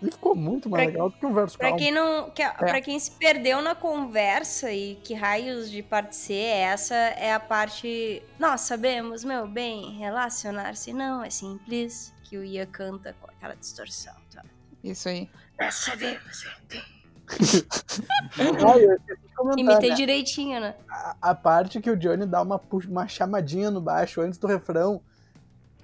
E 0.00 0.10
ficou 0.10 0.34
muito 0.36 0.70
mais 0.70 0.84
Pra- 0.84 0.92
legal 0.92 1.10
do 1.10 1.16
que 1.16 1.26
um 1.26 1.34
verso 1.34 1.58
Pra 1.58 1.68
calmo. 1.68 1.78
quem 1.82 1.90
não. 1.90 2.30
Que, 2.30 2.48
Pra 2.48 2.80
quem 2.80 2.98
se 3.00 3.10
perdeu 3.10 3.60
na 3.60 3.74
conversa 3.74 4.70
e 4.72 4.94
que 4.96 5.12
raios 5.14 5.68
de 5.70 5.82
parte 5.82 6.14
C, 6.14 6.34
essa 6.34 6.94
é 6.94 7.32
a 7.34 7.40
parte. 7.40 8.22
Nós 8.38 8.60
sabemos, 8.60 9.24
meu 9.24 9.48
bem, 9.48 9.98
relacionar-se 9.98 10.92
não 10.92 11.24
é 11.24 11.30
simples. 11.30 12.14
Que 12.24 12.36
o 12.38 12.44
Ia 12.44 12.66
canta 12.66 13.14
com 13.20 13.28
aquela 13.30 13.54
distorção. 13.56 14.14
Tá? 14.32 14.44
Isso 14.84 15.08
aí. 15.08 15.28
Nós 15.58 15.74
sabemos. 15.74 16.44
Ah, 17.26 17.28
Imitei 19.56 19.90
né? 19.90 19.96
direitinho, 19.96 20.60
né? 20.60 20.74
a, 20.90 21.16
a 21.22 21.34
parte 21.34 21.80
que 21.80 21.90
o 21.90 21.96
Johnny 21.96 22.26
dá 22.26 22.42
uma, 22.42 22.60
uma 22.88 23.08
chamadinha 23.08 23.70
no 23.70 23.80
baixo 23.80 24.20
antes 24.20 24.38
do 24.38 24.46
refrão. 24.46 25.00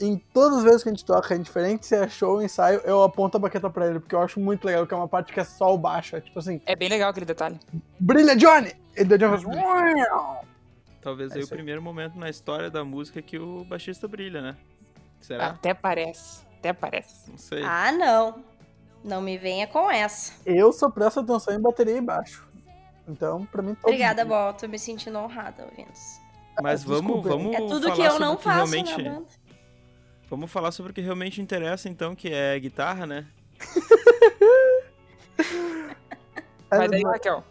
Em 0.01 0.19
todas 0.19 0.59
as 0.59 0.65
vezes 0.65 0.83
que 0.83 0.89
a 0.89 0.93
gente 0.93 1.05
toca, 1.05 1.35
indiferente 1.37 1.87
se 1.87 1.95
é 1.95 2.09
show 2.09 2.35
ou 2.35 2.43
ensaio, 2.43 2.81
eu 2.85 3.03
aponto 3.05 3.37
a 3.37 3.41
baqueta 3.41 3.71
pra 3.71 3.87
ele, 3.87 4.01
porque 4.01 4.15
eu 4.15 4.21
acho 4.21 4.41
muito 4.41 4.65
legal, 4.65 4.87
que 4.87 4.93
é 4.93 4.97
uma 4.97 5.07
parte 5.07 5.33
que 5.33 5.39
é 5.39 5.45
só 5.45 5.73
o 5.73 5.79
baixo. 5.79 6.17
É 6.17 6.21
tipo 6.21 6.39
assim, 6.39 6.61
É 6.67 6.75
bem 6.75 6.89
legal 6.89 7.11
aquele 7.11 7.27
detalhe. 7.27 7.61
brilha, 7.99 8.35
Johnny! 8.35 8.73
E 8.97 9.05
daí 9.05 9.17
o 9.17 9.37
Johnny 9.39 9.63
faz. 9.63 10.45
Talvez 11.01 11.33
É 11.33 11.37
aí 11.39 11.45
o 11.45 11.49
primeiro 11.49 11.81
momento 11.83 12.19
na 12.19 12.29
história 12.31 12.71
da 12.71 12.83
música 12.85 13.21
que 13.23 13.39
o 13.39 13.65
baixista 13.65 14.09
brilha, 14.09 14.41
né? 14.41 14.57
Será? 15.21 15.49
Até 15.49 15.75
parece. 15.75 16.43
Até 16.59 16.73
parece. 16.73 17.31
Não 17.31 17.39
sei. 17.39 17.63
Ah, 17.63 17.93
não. 17.93 18.43
Não 19.05 19.21
me 19.21 19.37
venha 19.37 19.67
com 19.67 19.91
essa. 19.91 20.33
Eu 20.47 20.73
só 20.73 20.91
presto 20.91 21.21
atenção 21.21 21.55
em 21.55 21.61
bateria 21.61 21.99
e 21.99 22.01
baixo. 22.01 22.49
Então, 23.07 23.45
pra 23.45 23.63
mim, 23.63 23.75
todo 23.75 23.85
Obrigada, 23.85 24.25
Bol. 24.25 24.55
Tô 24.55 24.67
me 24.67 24.79
sentindo 24.79 25.19
honrada 25.19 25.65
ouvindo 25.65 25.93
isso. 25.93 26.21
Mas 26.63 26.83
Ah, 26.83 26.87
vamos, 26.89 27.23
vamos 27.23 27.55
É 27.55 27.59
tudo 27.59 27.83
falar 27.83 27.95
que 27.97 28.01
eu 28.03 28.11
sobre 28.13 28.25
não 28.25 28.39
faço 28.39 28.73
realmente... 28.73 29.03
na 29.03 29.11
banda. 29.11 29.27
Vamos 30.29 30.51
falar 30.51 30.73
sobre 30.73 30.93
o 30.93 30.95
que 30.95 31.01
realmente 31.01 31.41
interessa, 31.41 31.89
então, 31.89 32.15
que 32.15 32.33
é 32.33 32.59
guitarra, 32.59 33.07
né? 33.07 33.27
Vai 36.71 36.89
daí, 36.89 37.03
Raquel. 37.03 37.45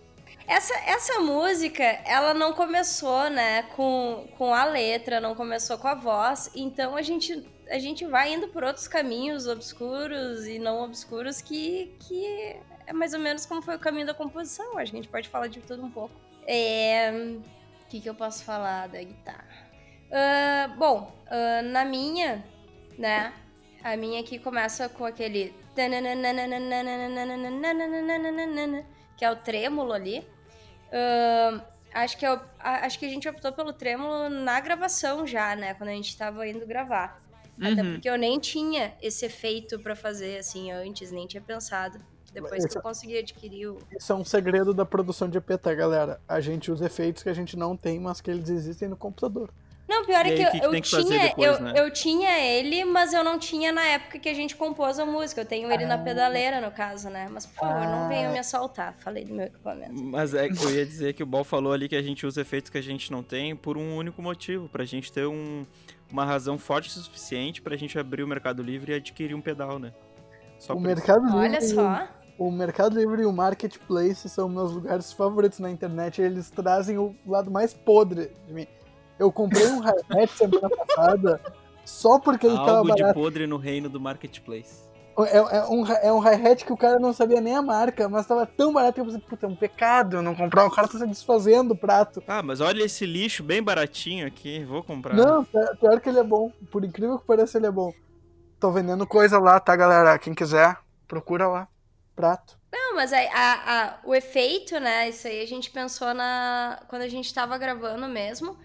Essa, 0.45 0.73
essa 0.85 1.19
música, 1.19 1.83
ela 1.83 2.33
não 2.33 2.53
começou, 2.53 3.29
né, 3.29 3.63
com, 3.75 4.27
com 4.37 4.53
a 4.53 4.65
letra, 4.65 5.21
não 5.21 5.33
começou 5.35 5.77
com 5.77 5.87
a 5.87 5.95
voz, 5.95 6.51
então 6.53 6.97
a 6.97 7.01
gente, 7.01 7.49
a 7.69 7.79
gente 7.79 8.05
vai 8.05 8.33
indo 8.33 8.49
por 8.49 8.61
outros 8.63 8.85
caminhos 8.87 9.47
obscuros 9.47 10.45
e 10.45 10.59
não 10.59 10.83
obscuros 10.83 11.41
que, 11.41 11.95
que 11.99 12.57
é 12.85 12.91
mais 12.91 13.13
ou 13.13 13.19
menos 13.21 13.45
como 13.45 13.61
foi 13.61 13.77
o 13.77 13.79
caminho 13.79 14.05
da 14.05 14.13
composição, 14.13 14.77
acho 14.77 14.91
que 14.91 14.97
a 14.97 15.01
gente 15.01 15.09
pode 15.09 15.29
falar 15.29 15.47
de 15.47 15.61
tudo 15.61 15.81
um 15.81 15.89
pouco. 15.89 16.13
É, 16.45 17.09
O 17.81 17.87
que, 17.87 18.01
que 18.01 18.09
eu 18.09 18.15
posso 18.15 18.43
falar 18.43 18.89
da 18.89 19.01
guitarra? 19.01 19.47
Ah, 20.11 20.67
bom, 20.77 21.15
ah, 21.27 21.61
na 21.63 21.85
minha, 21.85 22.43
né, 22.97 23.33
a 23.83 23.95
minha 23.97 24.19
aqui 24.21 24.37
começa 24.39 24.87
com 24.89 25.05
aquele... 25.05 25.53
Que 29.17 29.25
é 29.25 29.31
o 29.31 29.35
trêmulo 29.35 29.93
ali. 29.93 30.25
Ahn, 30.91 31.61
acho, 31.93 32.17
que 32.17 32.25
eu, 32.25 32.39
acho 32.59 32.99
que 32.99 33.05
a 33.05 33.09
gente 33.09 33.27
optou 33.27 33.51
pelo 33.51 33.73
trêmulo 33.73 34.29
na 34.29 34.59
gravação 34.59 35.25
já, 35.25 35.55
né? 35.55 35.73
Quando 35.73 35.89
a 35.89 35.93
gente 35.93 36.15
tava 36.17 36.47
indo 36.47 36.65
gravar. 36.65 37.21
Até 37.61 37.81
Uhum. 37.83 37.93
porque 37.93 38.09
eu 38.09 38.17
nem 38.17 38.39
tinha 38.39 38.93
esse 39.01 39.25
efeito 39.25 39.79
pra 39.79 39.95
fazer 39.95 40.37
assim 40.39 40.71
antes, 40.71 41.11
nem 41.11 41.27
tinha 41.27 41.41
pensado. 41.41 41.99
Depois 42.33 42.63
que 42.63 42.69
Esse- 42.69 42.77
eu 42.77 42.81
consegui 42.81 43.19
adquirir 43.19 43.67
o. 43.67 43.77
Isso 43.95 44.11
é 44.11 44.15
um 44.15 44.25
segredo 44.25 44.73
da 44.73 44.83
produção 44.83 45.29
de 45.29 45.37
EP, 45.37 45.55
tá, 45.59 45.71
galera? 45.71 46.19
A 46.27 46.39
gente 46.41 46.71
usa 46.71 46.87
efeitos 46.87 47.21
que 47.21 47.29
a 47.29 47.33
gente 47.33 47.55
não 47.55 47.77
tem, 47.77 47.99
mas 47.99 48.21
que 48.21 48.31
eles 48.31 48.49
existem 48.49 48.87
no 48.89 48.97
computador. 48.97 49.53
Não, 50.03 50.07
pior 50.07 50.25
E 50.25 50.31
é 50.31 50.35
que 50.35 50.41
eu, 50.43 50.51
que 50.51 50.59
que 50.59 50.65
eu 50.65 50.71
que 50.81 50.89
fazer 50.89 51.03
tinha. 51.05 51.27
depois, 51.29 51.47
eu, 51.47 51.61
né? 51.61 51.73
eu 51.75 51.91
tinha 51.91 52.39
ele, 52.39 52.85
mas 52.85 53.13
eu 53.13 53.23
não 53.23 53.39
tinha 53.39 53.71
na 53.71 53.83
época 53.83 54.19
que 54.19 54.29
a 54.29 54.33
gente 54.33 54.55
compôs 54.55 54.99
a 54.99 55.05
música. 55.05 55.41
Eu 55.41 55.45
tenho 55.45 55.71
ele 55.71 55.85
na 55.85 55.97
pedaleira, 55.97 56.61
no 56.61 56.71
caso, 56.71 57.09
né? 57.09 57.27
Mas 57.31 57.45
por 57.45 57.55
favor, 57.55 57.85
não 57.87 58.07
venham 58.07 58.31
me 58.31 58.39
assaltar. 58.39 58.95
Falei 58.99 59.25
do 59.25 59.33
meu 59.33 59.45
equipamento. 59.45 59.93
Mas 59.93 60.33
é 60.33 60.49
que 60.49 60.63
eu 60.63 60.69
ia 60.71 60.85
dizer 60.85 61.13
que 61.13 61.23
o 61.23 61.25
Bal 61.25 61.43
falou 61.43 61.73
ali 61.73 61.87
que 61.87 61.95
a 61.95 62.01
gente 62.01 62.25
usa 62.25 62.41
efeitos 62.41 62.69
que 62.69 62.77
a 62.77 62.83
gente 62.83 63.11
não 63.11 63.23
tem 63.23 63.55
por 63.55 63.77
um 63.77 63.95
único 63.95 64.21
motivo, 64.21 64.67
pra 64.69 64.83
gente 64.85 65.11
ter 65.11 65.25
um, 65.25 65.65
uma 66.11 66.25
razão 66.25 66.57
forte 66.57 66.89
o 66.89 66.91
suficiente 66.91 67.61
pra 67.61 67.75
gente 67.75 67.97
abrir 67.97 68.23
o 68.23 68.27
Mercado 68.27 68.61
Livre 68.61 68.91
e 68.91 68.95
adquirir 68.95 69.33
um 69.33 69.41
pedal, 69.41 69.79
né? 69.79 69.93
Só 70.59 70.73
o 70.73 70.75
por 70.77 70.85
isso. 70.87 70.95
Mercado 70.95 71.25
Livre. 71.25 71.39
Olha 71.39 71.61
só. 71.61 72.07
O 72.37 72.49
Mercado 72.49 72.97
Livre 72.97 73.21
e 73.21 73.25
o 73.25 73.31
Marketplace 73.31 74.27
são 74.27 74.49
meus 74.49 74.71
lugares 74.71 75.13
favoritos 75.13 75.59
na 75.59 75.69
internet. 75.69 76.21
Eles 76.21 76.49
trazem 76.49 76.97
o 76.97 77.15
lado 77.27 77.51
mais 77.51 77.73
podre 77.73 78.31
de 78.47 78.53
mim. 78.53 78.67
Eu 79.23 79.31
comprei 79.31 79.65
um 79.67 79.79
hi-hat 79.79 80.31
semana 80.33 80.69
passada 80.69 81.41
só 81.85 82.19
porque 82.19 82.45
ele 82.45 82.55
tava 82.57 82.71
Algo 82.77 82.93
de 82.93 83.01
barato. 83.01 83.19
podre 83.19 83.47
no 83.47 83.57
reino 83.57 83.87
do 83.89 83.99
marketplace. 83.99 84.83
É, 85.17 85.37
é 85.37 85.63
um, 85.67 85.87
é 85.87 86.11
um 86.11 86.19
hi-hat 86.19 86.65
que 86.65 86.73
o 86.73 86.77
cara 86.77 86.99
não 86.99 87.13
sabia 87.13 87.39
nem 87.39 87.55
a 87.55 87.61
marca, 87.61 88.09
mas 88.09 88.25
tava 88.25 88.45
tão 88.47 88.73
barato 88.73 88.95
que 88.95 89.01
eu 89.01 89.05
pensei, 89.05 89.21
puta, 89.21 89.45
é 89.45 89.49
um 89.49 89.55
pecado 89.55 90.17
eu 90.17 90.21
não 90.21 90.33
comprar. 90.35 90.65
O 90.65 90.71
cara 90.71 90.87
tá 90.87 90.97
se 90.97 91.05
desfazendo 91.07 91.69
do 91.69 91.75
prato. 91.75 92.21
Ah, 92.27 92.41
mas 92.41 92.59
olha 92.59 92.83
esse 92.83 93.05
lixo 93.05 93.43
bem 93.43 93.61
baratinho 93.63 94.25
aqui, 94.27 94.63
vou 94.65 94.83
comprar. 94.83 95.13
Não, 95.15 95.45
pior 95.45 96.01
que 96.01 96.09
ele 96.09 96.19
é 96.19 96.23
bom. 96.23 96.51
Por 96.71 96.83
incrível 96.83 97.17
que 97.19 97.25
pareça, 97.25 97.57
ele 97.57 97.67
é 97.67 97.71
bom. 97.71 97.93
Tô 98.59 98.71
vendendo 98.71 99.05
coisa 99.07 99.37
lá, 99.39 99.59
tá, 99.59 99.75
galera? 99.75 100.17
Quem 100.17 100.33
quiser, 100.33 100.77
procura 101.07 101.47
lá. 101.47 101.67
Prato. 102.15 102.57
Não, 102.71 102.95
mas 102.95 103.13
aí, 103.13 103.27
a, 103.27 103.53
a- 103.53 103.99
o 104.03 104.15
efeito, 104.15 104.79
né? 104.79 105.09
Isso 105.09 105.27
aí 105.27 105.41
a 105.41 105.47
gente 105.47 105.69
pensou 105.69 106.13
na 106.13 106.79
quando 106.87 107.03
a 107.03 107.07
gente 107.07 107.31
tava 107.33 107.57
gravando 107.57 108.07
mesmo. 108.07 108.57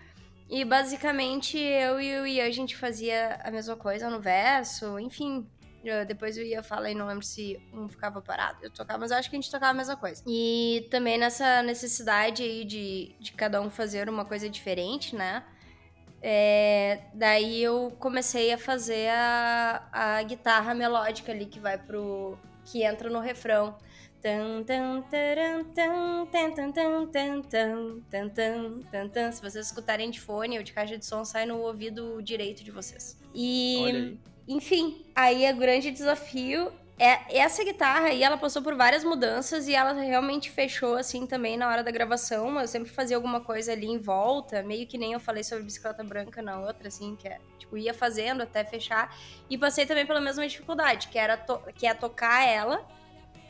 E 0.49 0.65
basicamente 0.65 1.59
eu 1.59 2.01
e 2.01 2.21
o 2.21 2.27
Ian 2.27 2.47
a 2.47 2.51
gente 2.51 2.77
fazia 2.77 3.39
a 3.45 3.51
mesma 3.51 3.77
coisa 3.77 4.09
no 4.09 4.21
verso, 4.21 4.99
enfim. 4.99 5.47
Depois 6.07 6.37
o 6.37 6.41
Ian 6.41 6.63
fala 6.63 6.91
e 6.91 6.95
não 6.95 7.07
lembro 7.07 7.25
se 7.25 7.59
um 7.73 7.89
ficava 7.89 8.21
parado, 8.21 8.59
eu 8.63 8.71
tocava, 8.71 8.99
mas 8.99 9.11
eu 9.11 9.17
acho 9.17 9.31
que 9.31 9.37
a 9.37 9.41
gente 9.41 9.51
tocava 9.51 9.71
a 9.71 9.75
mesma 9.75 9.97
coisa. 9.97 10.23
E 10.27 10.87
também 10.91 11.17
nessa 11.19 11.63
necessidade 11.63 12.43
aí 12.43 12.65
de, 12.65 13.15
de 13.21 13.33
cada 13.33 13.61
um 13.61 13.71
fazer 13.71 14.09
uma 14.09 14.25
coisa 14.25 14.49
diferente, 14.51 15.15
né? 15.15 15.45
É, 16.21 17.05
daí 17.15 17.63
eu 17.63 17.93
comecei 17.99 18.53
a 18.53 18.59
fazer 18.59 19.09
a, 19.11 19.89
a 19.93 20.23
guitarra 20.23 20.75
melódica 20.75 21.31
ali 21.31 21.47
que 21.47 21.61
vai 21.61 21.79
pro. 21.79 22.37
que 22.65 22.83
entra 22.83 23.09
no 23.09 23.21
refrão. 23.21 23.79
Se 29.33 29.41
vocês 29.41 29.67
escutarem 29.67 30.11
de 30.11 30.21
fone 30.21 30.59
ou 30.59 30.65
de 30.65 30.73
caixa 30.73 30.99
de 30.99 31.07
som, 31.07 31.25
sai 31.25 31.47
no 31.47 31.59
ouvido 31.61 32.21
direito 32.23 32.65
de 32.65 32.71
vocês. 32.71 33.19
E, 33.35 33.85
aí. 33.85 34.19
enfim, 34.49 35.07
aí 35.15 35.51
o 35.53 35.57
grande 35.57 35.91
desafio 35.91 36.73
é 36.99 37.39
essa 37.39 37.63
guitarra 37.63 38.11
e 38.11 38.25
ela 38.25 38.37
passou 38.37 38.61
por 38.61 38.75
várias 38.75 39.05
mudanças 39.05 39.69
e 39.69 39.75
ela 39.75 39.93
realmente 39.93 40.51
fechou 40.51 40.97
assim 40.97 41.27
também 41.27 41.57
na 41.57 41.69
hora 41.69 41.85
da 41.85 41.93
gravação. 41.93 42.61
Eu 42.61 42.67
sempre 42.67 42.91
fazia 42.91 43.17
alguma 43.17 43.41
coisa 43.41 43.71
ali 43.73 43.87
em 43.87 43.99
volta, 43.99 44.63
meio 44.65 44.87
que 44.87 44.99
nem 44.99 45.13
eu 45.13 45.21
falei 45.21 45.45
sobre 45.45 45.65
bicicleta 45.65 46.03
branca 46.03 46.43
na 46.43 46.59
outra, 46.59 46.89
assim, 46.89 47.15
que 47.15 47.29
é, 47.29 47.39
tipo, 47.57 47.79
ia 47.79 47.95
fazendo 47.95 48.43
até 48.43 48.65
fechar. 48.65 49.17
E 49.49 49.57
passei 49.57 49.87
também 49.87 50.05
pela 50.05 50.21
mesma 50.21 50.47
dificuldade, 50.47 51.07
que 51.07 51.19
era 51.19 51.37
que 51.77 51.87
é 51.87 51.95
tocar 51.95 52.45
ela 52.45 52.85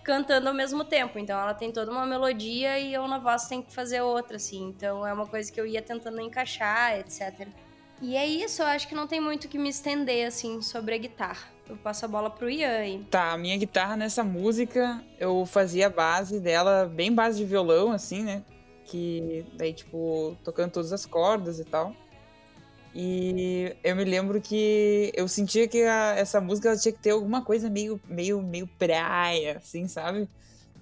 cantando 0.09 0.49
ao 0.49 0.55
mesmo 0.55 0.83
tempo. 0.85 1.19
Então 1.19 1.39
ela 1.39 1.53
tem 1.53 1.71
toda 1.71 1.93
uma 1.93 2.07
melodia 2.07 2.79
e 2.79 2.95
eu 2.95 3.07
na 3.07 3.19
voz 3.19 3.47
tenho 3.47 3.63
que 3.63 3.71
fazer 3.71 4.01
outra, 4.01 4.37
assim. 4.39 4.69
Então 4.75 5.07
é 5.07 5.13
uma 5.13 5.27
coisa 5.27 5.53
que 5.53 5.61
eu 5.61 5.67
ia 5.67 5.83
tentando 5.83 6.19
encaixar, 6.19 6.99
etc. 6.99 7.47
E 8.01 8.17
é 8.17 8.27
isso, 8.27 8.63
eu 8.63 8.67
acho 8.67 8.89
que 8.89 8.95
não 8.95 9.07
tem 9.07 9.21
muito 9.21 9.49
que 9.49 9.59
me 9.59 9.69
estender, 9.69 10.27
assim, 10.27 10.63
sobre 10.63 10.95
a 10.95 10.99
guitarra. 10.99 11.49
Eu 11.69 11.77
passo 11.77 12.07
a 12.07 12.09
bola 12.09 12.31
pro 12.31 12.49
Ian 12.49 12.79
aí. 12.79 13.05
Tá, 13.11 13.33
a 13.33 13.37
minha 13.37 13.57
guitarra 13.59 13.97
nessa 13.97 14.25
música, 14.25 15.03
eu 15.19 15.45
fazia 15.45 15.89
a 15.89 15.91
base 15.91 16.41
dela, 16.41 16.87
bem 16.87 17.13
base 17.13 17.37
de 17.39 17.45
violão, 17.45 17.93
assim, 17.93 18.23
né? 18.23 18.43
Que 18.85 19.45
daí, 19.55 19.75
tipo, 19.75 20.39
tocando 20.43 20.71
todas 20.71 20.93
as 20.93 21.05
cordas 21.05 21.59
e 21.59 21.65
tal. 21.65 21.93
E 22.95 23.75
eu 23.85 23.95
me 23.95 24.05
lembro 24.05 24.41
que 24.41 25.13
eu 25.15 25.29
sentia 25.29 25.69
que 25.69 25.83
a- 25.83 26.15
essa 26.17 26.41
música 26.41 26.77
tinha 26.77 26.93
que 26.93 26.99
ter 27.01 27.11
alguma 27.11 27.43
coisa 27.45 27.69
meio, 27.71 28.01
meio, 28.09 28.43
meio 28.43 28.67
praia, 28.79 29.59
assim, 29.59 29.87
sabe? 29.87 30.29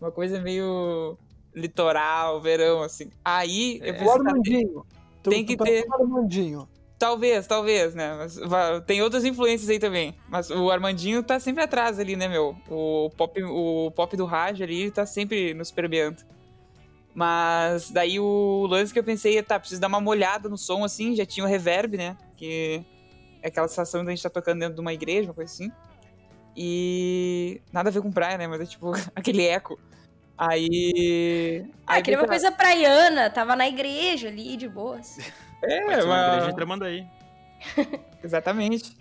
Uma 0.01 0.11
coisa 0.11 0.41
meio 0.41 1.19
litoral, 1.55 2.41
verão, 2.41 2.83
assim. 2.83 3.11
Aí 3.25 3.79
eu 3.83 3.89
É. 3.89 3.93
pensei, 3.93 4.07
O 4.07 4.11
Armandinho. 4.13 4.87
Tu- 5.23 5.31
tem 5.31 5.45
tu 5.45 5.49
que 5.49 5.57
pensa 5.57 5.83
ter- 5.87 5.93
Armandinho. 5.93 6.69
Talvez, 6.99 7.47
talvez, 7.47 7.95
né? 7.95 8.17
Mas 8.17 8.39
tem 8.87 9.03
outras 9.03 9.25
influências 9.25 9.69
aí 9.69 9.79
também. 9.79 10.15
Mas 10.29 10.49
o 10.51 10.71
Armandinho 10.71 11.23
tá 11.23 11.39
sempre 11.39 11.63
atrás 11.63 11.99
ali, 11.99 12.17
né, 12.17 12.27
meu? 12.29 12.57
O 12.71 13.11
pop, 13.17 13.43
o 13.43 13.91
pop 13.95 14.17
do 14.17 14.25
rádio 14.25 14.65
ali 14.65 14.91
tá 14.91 15.05
sempre 15.05 15.53
nos 15.53 15.71
permeando. 15.71 16.23
Mas 17.19 17.91
daí 17.91 18.21
o 18.21 18.67
lance 18.69 18.93
que 18.93 18.99
eu 18.99 19.03
pensei 19.03 19.39
é, 19.39 19.43
tá, 19.43 19.59
preciso 19.59 19.81
dar 19.81 19.87
uma 19.89 20.03
molhada 20.03 20.51
no 20.51 20.59
som, 20.59 20.85
assim, 20.85 21.17
já 21.17 21.25
tinha 21.25 21.47
o 21.47 21.49
reverb, 21.49 21.97
né? 21.97 22.15
Que 22.37 22.85
é 23.43 23.49
aquela 23.49 23.67
sensação 23.67 24.03
de 24.05 24.09
a 24.09 24.15
gente 24.15 24.23
tá 24.23 24.29
tocando 24.29 24.59
dentro 24.61 24.75
de 24.75 24.81
uma 24.83 24.93
igreja, 24.93 25.29
uma 25.29 25.33
coisa 25.35 25.51
assim. 25.51 25.73
E 26.55 27.63
nada 27.73 27.89
a 27.89 27.93
ver 27.93 28.03
com 28.03 28.13
praia, 28.13 28.37
né? 28.37 28.47
Mas 28.47 28.61
é 28.61 28.67
tipo 28.67 28.93
aquele 29.17 29.47
eco. 29.47 29.81
Aí. 30.37 31.65
Ah, 31.87 31.95
aí 31.95 32.03
queria 32.03 32.21
uma 32.21 32.29
coisa 32.29 32.53
praiana, 32.53 33.31
tava 33.31 33.57
na 33.57 33.67
igreja 33.67 34.29
ali, 34.29 34.55
de 34.59 34.69
boas. 34.69 35.17
É, 35.65 35.81
Pode 35.81 35.95
ser 36.03 36.05
uma 36.05 36.17
mas- 36.17 36.33
igreja 36.35 36.51
em 36.51 36.55
Tramandaí. 36.55 37.07
Exatamente. 38.23 38.95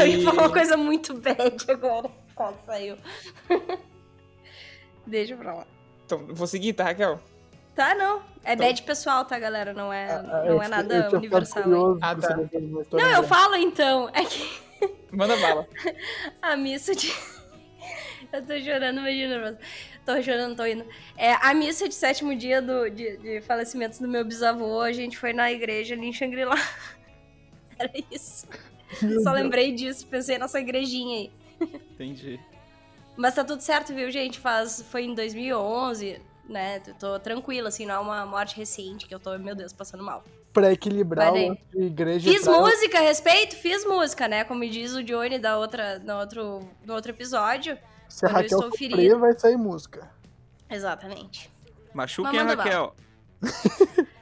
Eu 0.00 0.06
ia 0.06 0.18
E- 0.18 0.22
falar 0.22 0.42
uma 0.42 0.52
coisa 0.52 0.76
muito 0.76 1.14
bad 1.14 1.56
agora. 1.70 2.10
Quase 2.34 2.58
saiu. 2.66 2.98
Deixa 5.06 5.34
pra 5.34 5.54
lá. 5.54 5.66
Então, 6.04 6.26
vou 6.34 6.46
seguir, 6.46 6.74
tá, 6.74 6.84
Raquel? 6.84 7.18
Tá, 7.78 7.94
não. 7.94 8.20
É 8.44 8.54
Então- 8.54 8.66
bad 8.66 8.82
pessoal, 8.82 9.24
tá, 9.24 9.38
galera? 9.38 9.72
Não 9.72 9.92
é, 9.92 10.10
Ah, 10.10 10.22
não 10.22 10.44
eu 10.46 10.60
é 10.62 10.66
nada 10.66 10.94
eu 10.96 11.08
tinha 11.10 11.18
universal. 11.20 11.62
ficado 11.62 11.74
hein? 11.76 11.80
curioso 11.80 12.88
Ah, 12.90 12.96
tá. 12.96 12.96
Não, 12.96 13.10
eu 13.18 13.22
falo 13.22 13.54
então. 13.54 14.10
É 14.12 14.24
que 14.24 14.60
Manda 15.12 15.36
bala. 15.36 15.64
a 16.42 16.56
missa 16.56 16.92
de. 16.92 17.06
Eu 18.32 18.44
tô 18.44 18.58
chorando, 18.60 18.98
imagina. 18.98 19.58
Tô 20.04 20.20
chorando, 20.22 20.56
tô 20.56 20.66
indo. 20.66 20.84
É, 21.16 21.32
a 21.34 21.54
missa 21.54 21.88
de 21.88 21.94
sétimo 21.94 22.34
dia 22.36 22.60
do, 22.60 22.90
de, 22.90 23.16
de 23.16 23.40
falecimento 23.42 24.00
do 24.02 24.08
meu 24.08 24.22
bisavô, 24.24 24.80
a 24.80 24.92
gente 24.92 25.16
foi 25.16 25.32
na 25.32 25.50
igreja 25.52 25.94
ali 25.94 26.08
em 26.08 26.12
Shangri-La. 26.12 26.56
Era 27.78 27.90
isso. 28.10 28.46
Meu 29.00 29.22
Só 29.22 29.30
Deus. 29.30 29.42
lembrei 29.42 29.72
disso, 29.72 30.06
pensei 30.08 30.36
nessa 30.36 30.58
igrejinha 30.60 31.16
aí. 31.20 31.30
Entendi. 31.94 32.38
Mas 33.16 33.34
tá 33.34 33.44
tudo 33.44 33.60
certo, 33.62 33.94
viu, 33.94 34.10
gente? 34.10 34.38
Faz, 34.38 34.82
foi 34.90 35.04
em 35.04 35.14
2011, 35.14 36.20
né? 36.48 36.80
Eu 36.86 36.94
Tô 36.94 37.18
tranquila, 37.18 37.68
assim, 37.68 37.86
não 37.86 37.94
é 37.94 37.98
uma 37.98 38.26
morte 38.26 38.56
recente 38.56 39.06
que 39.06 39.14
eu 39.14 39.20
tô, 39.20 39.36
meu 39.38 39.54
Deus, 39.54 39.72
passando 39.72 40.02
mal. 40.02 40.24
Pra 40.52 40.72
equilibrar 40.72 41.32
o 41.32 41.54
de 41.72 41.82
igreja. 41.82 42.28
e 42.28 42.32
Fiz 42.32 42.42
praia. 42.44 42.60
música 42.60 42.98
a 42.98 43.02
respeito? 43.02 43.56
Fiz 43.56 43.84
música, 43.84 44.26
né? 44.26 44.44
Como 44.44 44.68
diz 44.68 44.94
o 44.94 45.02
Johnny 45.02 45.38
da 45.38 45.58
outra, 45.58 45.98
no, 45.98 46.18
outro, 46.18 46.68
no 46.84 46.94
outro 46.94 47.10
episódio. 47.12 47.78
Se 48.08 48.24
a 48.24 48.28
Raquel 48.28 48.44
estou 48.46 48.62
sofrer, 48.70 48.90
ferida. 48.90 49.18
vai 49.18 49.38
sair 49.38 49.56
música. 49.56 50.10
Exatamente. 50.70 51.50
Machuquem 51.94 52.38
a 52.40 52.44
Raquel. 52.44 52.94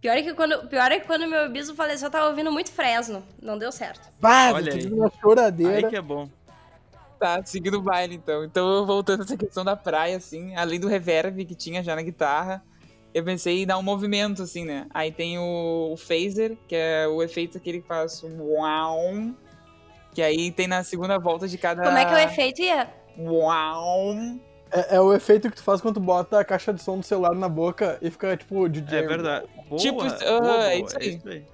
Pior 0.00 0.16
é 0.16 0.22
que 0.22 0.32
quando, 0.32 0.66
pior 0.68 0.90
é 0.90 0.98
que 0.98 1.06
quando 1.06 1.26
meu 1.28 1.50
bispo 1.50 1.74
faleceu, 1.76 2.06
eu 2.06 2.10
tava 2.10 2.28
ouvindo 2.28 2.50
muito 2.50 2.72
Fresno. 2.72 3.22
Não 3.40 3.58
deu 3.58 3.70
certo. 3.70 4.10
Bah, 4.18 4.50
Olha 4.54 4.72
aí. 4.72 4.86
uma 4.90 5.06
Aí 5.06 5.12
choradeira. 5.20 5.88
que 5.90 5.96
é 5.96 6.00
bom. 6.00 6.26
Tá, 7.20 7.44
seguindo 7.44 7.74
o 7.74 7.82
baile, 7.82 8.14
então. 8.14 8.42
Então, 8.42 8.86
voltando 8.86 9.20
a 9.20 9.24
essa 9.24 9.36
questão 9.36 9.62
da 9.62 9.76
praia, 9.76 10.16
assim, 10.16 10.56
além 10.56 10.80
do 10.80 10.88
reverb 10.88 11.44
que 11.44 11.54
tinha 11.54 11.82
já 11.82 11.94
na 11.94 12.00
guitarra, 12.00 12.64
eu 13.12 13.22
pensei 13.22 13.62
em 13.62 13.66
dar 13.66 13.76
um 13.76 13.82
movimento, 13.82 14.42
assim, 14.42 14.64
né? 14.64 14.86
Aí 14.94 15.12
tem 15.12 15.38
o, 15.38 15.90
o 15.92 15.96
phaser, 15.98 16.56
que 16.66 16.74
é 16.74 17.06
o 17.06 17.22
efeito 17.22 17.58
aquele 17.58 17.82
que 17.82 17.86
faz 17.86 18.22
uau, 18.22 18.98
que 20.14 20.22
aí 20.22 20.50
tem 20.50 20.66
na 20.66 20.82
segunda 20.82 21.18
volta 21.18 21.46
de 21.46 21.58
cada... 21.58 21.82
Como 21.82 21.98
é 21.98 22.06
que 22.06 22.14
é 22.14 22.16
o 22.16 22.20
efeito 22.20 22.62
ia? 22.62 22.88
Uau. 23.18 24.14
É, 24.72 24.96
é 24.96 25.00
o 25.00 25.12
efeito 25.12 25.50
que 25.50 25.56
tu 25.56 25.62
faz 25.62 25.82
quando 25.82 25.96
tu 25.96 26.00
bota 26.00 26.40
a 26.40 26.44
caixa 26.44 26.72
de 26.72 26.82
som 26.82 26.96
do 26.96 27.04
celular 27.04 27.34
na 27.34 27.50
boca 27.50 27.98
e 28.00 28.10
fica 28.10 28.34
tipo 28.34 28.66
DJ. 28.66 29.00
É 29.00 29.06
verdade. 29.06 29.46
Boa, 29.68 29.78
Tipo, 29.78 29.98
boa, 29.98 30.16
ah, 30.22 30.40
boa, 30.40 30.72
é 30.72 30.78
isso 30.78 30.98
aí. 30.98 31.06
É 31.06 31.10
isso 31.10 31.28
aí. 31.28 31.44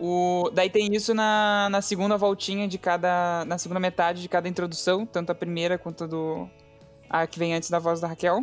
O, 0.00 0.50
daí 0.54 0.70
tem 0.70 0.94
isso 0.94 1.12
na, 1.12 1.68
na 1.70 1.82
segunda 1.82 2.16
voltinha 2.16 2.66
de 2.66 2.78
cada. 2.78 3.44
Na 3.44 3.58
segunda 3.58 3.78
metade 3.78 4.22
de 4.22 4.28
cada 4.30 4.48
introdução, 4.48 5.04
tanto 5.04 5.30
a 5.30 5.34
primeira 5.34 5.76
quanto 5.76 6.04
a 6.04 6.06
do. 6.06 6.48
A 7.08 7.26
que 7.26 7.38
vem 7.38 7.54
antes 7.54 7.68
da 7.68 7.78
voz 7.78 8.00
da 8.00 8.08
Raquel. 8.08 8.36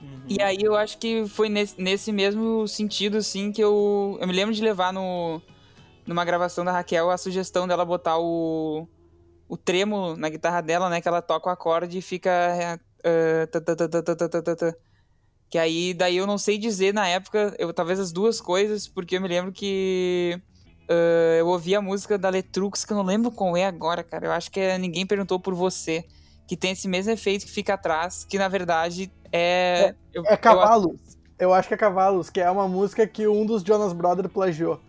Uhum. 0.00 0.22
E 0.28 0.40
aí 0.40 0.58
eu 0.62 0.76
acho 0.76 0.98
que 0.98 1.26
foi 1.26 1.48
nesse, 1.48 1.80
nesse 1.80 2.12
mesmo 2.12 2.68
sentido, 2.68 3.16
assim, 3.16 3.50
que 3.50 3.60
eu. 3.60 4.16
Eu 4.20 4.26
me 4.28 4.32
lembro 4.32 4.54
de 4.54 4.62
levar 4.62 4.92
no. 4.92 5.42
Numa 6.06 6.24
gravação 6.24 6.64
da 6.64 6.70
Raquel 6.70 7.10
a 7.10 7.18
sugestão 7.18 7.66
dela 7.66 7.84
botar 7.84 8.18
o. 8.18 8.86
O 9.48 9.56
tremo 9.56 10.16
na 10.16 10.28
guitarra 10.28 10.60
dela, 10.60 10.88
né? 10.88 11.00
Que 11.00 11.08
ela 11.08 11.20
toca 11.20 11.48
o 11.48 11.52
acorde 11.52 11.98
e 11.98 12.02
fica. 12.02 12.78
Que 15.50 15.58
aí, 15.58 15.92
daí 15.92 16.16
eu 16.16 16.26
não 16.26 16.38
sei 16.38 16.56
dizer 16.56 16.94
na 16.94 17.06
época, 17.08 17.54
eu, 17.58 17.74
talvez 17.74 18.00
as 18.00 18.10
duas 18.10 18.40
coisas, 18.40 18.88
porque 18.88 19.16
eu 19.16 19.20
me 19.20 19.28
lembro 19.28 19.52
que 19.52 20.40
ah, 20.92 21.38
eu 21.38 21.46
ouvi 21.48 21.74
a 21.74 21.80
música 21.82 22.16
da 22.18 22.28
Letrux, 22.28 22.84
que 22.84 22.92
eu 22.92 22.96
não 22.96 23.04
lembro 23.04 23.30
qual 23.30 23.56
é 23.56 23.64
agora, 23.64 24.02
cara. 24.02 24.26
Eu 24.26 24.32
acho 24.32 24.50
que 24.50 24.60
é 24.60 24.76
Ninguém 24.78 25.06
Perguntou 25.06 25.38
por 25.40 25.54
Você, 25.54 26.04
que 26.46 26.56
tem 26.56 26.72
esse 26.72 26.86
mesmo 26.88 27.12
efeito 27.12 27.44
que 27.46 27.50
fica 27.50 27.74
atrás, 27.74 28.24
que 28.24 28.38
na 28.38 28.48
verdade 28.48 29.10
é. 29.32 29.94
eu- 30.12 30.24
É 30.26 30.34
eu- 30.34 30.38
Cavalos. 30.38 31.18
Eu 31.38 31.52
acho 31.52 31.66
que 31.68 31.74
é 31.74 31.76
Cavalos, 31.76 32.30
que 32.30 32.40
é 32.40 32.50
uma 32.50 32.68
música 32.68 33.06
que 33.06 33.26
um 33.26 33.44
dos 33.44 33.62
Jonas 33.62 33.92
Brothers 33.92 34.30
plagiou. 34.32 34.80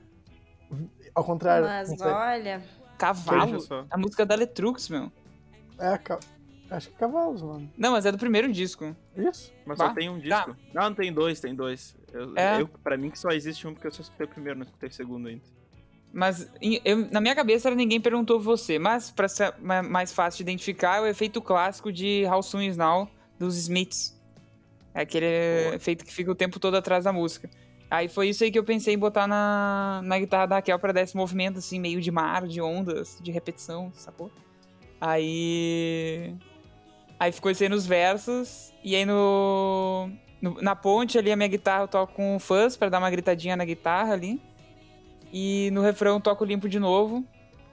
Ao 1.16 1.24
contrário. 1.24 1.66
Mas 1.68 1.90
olha. 2.02 2.64
Cavalo? 2.98 3.46
Veja 3.46 3.60
só. 3.60 3.86
A 3.90 3.98
música 3.98 4.26
da 4.26 4.36
Letrux, 4.36 4.88
meu. 4.90 5.12
É, 5.80 5.98
ca- 5.98 6.20
acho 6.70 6.90
que 6.90 6.96
é 6.96 6.98
Cavalos, 7.00 7.42
mano. 7.42 7.70
Não, 7.78 7.92
mas 7.92 8.06
é 8.06 8.12
do 8.12 8.18
primeiro 8.18 8.52
disco. 8.52 8.96
Isso? 9.16 9.52
Mas 9.66 9.78
Bah, 9.78 9.88
só 9.90 9.94
tem 9.94 10.10
um 10.10 10.20
tá. 10.22 10.46
disco. 10.46 10.56
Não, 10.74 10.84
não 10.84 10.94
tem 10.94 11.12
dois, 11.14 11.40
tem 11.40 11.56
dois. 11.56 11.96
Eu, 12.12 12.36
É. 12.38 12.62
eu, 12.62 12.68
pra 12.68 12.98
mim 12.98 13.10
que 13.10 13.18
só 13.20 13.30
existe 13.30 13.68
um, 13.68 13.74
porque 13.74 13.88
eu 13.88 13.92
só 13.92 14.02
escutei 14.04 14.26
o 14.26 14.30
primeiro, 14.30 14.58
não 14.60 14.66
escutei 14.66 14.90
o 14.90 14.94
segundo 14.94 15.28
ainda. 15.28 15.42
Mas 16.16 16.48
eu- 16.62 17.08
na 17.12 17.20
minha 17.20 17.34
cabeça 17.34 17.68
era 17.68 17.76
ninguém 17.76 18.00
perguntou 18.00 18.40
você. 18.40 18.78
Mas 18.78 19.10
pra 19.10 19.28
ser 19.28 19.54
ma- 19.60 19.82
mais 19.82 20.14
fácil 20.14 20.38
de 20.38 20.44
identificar, 20.52 20.98
é 20.98 21.02
o 21.02 21.08
efeito 21.08 21.42
clássico 21.42 21.92
de 21.92 22.24
How 22.32 22.44
Soon 22.44 22.62
Is 22.62 22.78
Now 22.78 23.10
dos 23.40 23.58
Smiths. 23.58 24.16
É 24.94 25.02
aquele 25.02 25.26
Boa. 25.64 25.76
efeito 25.76 26.06
que 26.06 26.14
fica 26.14 26.32
o 26.32 26.36
tempo 26.36 26.60
todo 26.60 26.76
atrás 26.78 27.04
da 27.06 27.12
música. 27.12 27.50
Aí 27.90 28.08
foi 28.08 28.30
isso 28.30 28.44
aí 28.44 28.52
que 28.52 28.60
eu 28.60 28.64
pensei 28.64 28.94
em 28.94 28.98
botar 28.98 29.26
na, 29.28 30.02
na 30.04 30.20
guitarra 30.20 30.46
da 30.46 30.56
Raquel 30.58 30.78
pra 30.80 30.92
dar 30.92 31.02
esse 31.02 31.16
movimento, 31.18 31.58
assim, 31.58 31.80
meio 31.80 32.00
de 32.00 32.12
mar, 32.12 32.48
de 32.48 32.62
ondas, 32.62 33.18
de 33.22 33.32
repetição, 33.32 33.92
sacou? 33.96 34.32
Aí. 35.02 36.34
Aí 37.20 37.32
ficou 37.32 37.52
isso 37.52 37.64
aí 37.64 37.70
nos 37.70 37.86
versos. 37.86 38.74
E 38.84 38.96
aí 38.96 39.06
no, 39.06 40.10
no- 40.42 40.62
na 40.62 40.76
ponte 40.76 41.18
ali, 41.18 41.32
a 41.32 41.36
minha 41.36 41.48
guitarra 41.50 41.84
eu 41.84 41.88
toco 41.88 42.14
com 42.14 42.38
fuzz 42.40 42.76
pra 42.78 42.90
dar 42.90 43.00
uma 43.00 43.10
gritadinha 43.10 43.56
na 43.56 43.66
guitarra 43.66 44.14
ali. 44.14 44.42
E 45.34 45.70
no 45.74 45.82
refrão 45.82 46.14
eu 46.16 46.22
toco 46.22 46.46
limpo 46.46 46.70
de 46.70 46.80
novo. 46.80 47.26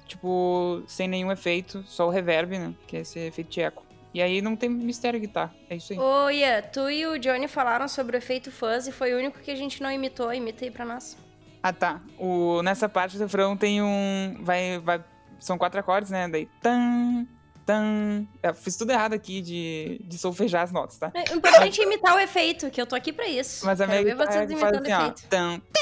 Tipo, 0.06 0.82
sem 0.88 1.06
nenhum 1.06 1.30
efeito, 1.30 1.84
só 1.86 2.08
o 2.08 2.10
reverb, 2.10 2.58
né? 2.58 2.74
Que 2.88 2.96
é 2.96 3.00
esse 3.00 3.18
efeito 3.20 3.50
de 3.50 3.60
eco. 3.60 3.84
E 4.12 4.20
aí 4.20 4.42
não 4.42 4.56
tem 4.56 4.68
mistério 4.68 5.18
a 5.18 5.20
guitarra. 5.20 5.54
É 5.68 5.76
isso 5.76 5.92
aí. 5.92 5.98
Ô, 5.98 6.28
Ia, 6.30 6.62
tu 6.62 6.90
e 6.90 7.06
o 7.06 7.16
Johnny 7.16 7.46
falaram 7.46 7.86
sobre 7.86 8.16
o 8.16 8.18
efeito 8.18 8.50
fuzz 8.50 8.88
e 8.88 8.92
foi 8.92 9.14
o 9.14 9.18
único 9.18 9.38
que 9.38 9.52
a 9.52 9.54
gente 9.54 9.80
não 9.80 9.90
imitou. 9.92 10.32
Imita 10.34 10.64
aí 10.64 10.70
pra 10.70 10.84
nós. 10.84 11.16
Ah, 11.62 11.72
tá. 11.72 12.00
O, 12.18 12.60
nessa 12.62 12.88
parte 12.88 13.16
do 13.16 13.22
refrão 13.22 13.56
tem 13.56 13.80
um. 13.80 14.38
Vai, 14.40 14.80
vai, 14.80 15.04
são 15.38 15.56
quatro 15.56 15.78
acordes, 15.78 16.10
né? 16.10 16.26
Daí. 16.26 16.48
Tan, 16.60 17.26
tan. 17.64 18.26
Eu 18.42 18.52
fiz 18.54 18.76
tudo 18.76 18.90
errado 18.90 19.12
aqui 19.12 19.40
de, 19.40 20.00
de 20.04 20.18
solfejar 20.18 20.64
as 20.64 20.72
notas, 20.72 20.98
tá? 20.98 21.12
O 21.30 21.36
importante 21.36 21.80
é 21.80 21.84
imitar 21.84 22.16
o 22.16 22.18
efeito, 22.18 22.68
que 22.68 22.80
eu 22.80 22.86
tô 22.86 22.96
aqui 22.96 23.12
pra 23.12 23.28
isso. 23.28 23.64
Mas 23.64 23.80
a 23.80 23.86
minha 23.86 24.02
Quero 24.02 24.08
ver 24.08 24.24
guitarra 24.24 24.46
vocês 24.46 24.46
que 24.48 24.52
imitando 24.66 24.82
assim, 24.86 24.92
ó. 24.92 25.00
efeito. 25.02 25.28
Tan, 25.28 25.60
tan, 25.72 25.79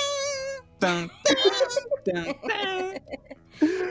tan, 0.78 1.08
tan, 2.04 2.24
tan. 2.44 2.94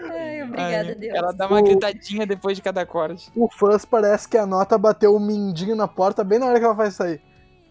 Ai, 0.09 0.43
obrigada, 0.43 0.89
Aí, 0.89 0.95
Deus. 0.95 1.13
Ela 1.15 1.31
dá 1.33 1.47
uma 1.47 1.59
O- 1.59 1.63
gritadinha 1.63 2.25
depois 2.25 2.55
de 2.55 2.63
cada 2.63 2.81
acorde. 2.81 3.29
O 3.35 3.49
fãs 3.49 3.83
parece 3.85 4.27
que 4.27 4.37
a 4.37 4.45
nota 4.45 4.77
bateu 4.77 5.13
o 5.15 5.19
mindinho 5.19 5.75
na 5.75 5.87
porta 5.87 6.23
bem 6.23 6.39
na 6.39 6.45
hora 6.47 6.59
que 6.59 6.65
ela 6.65 6.73
vai 6.73 6.89
sair. 6.91 7.21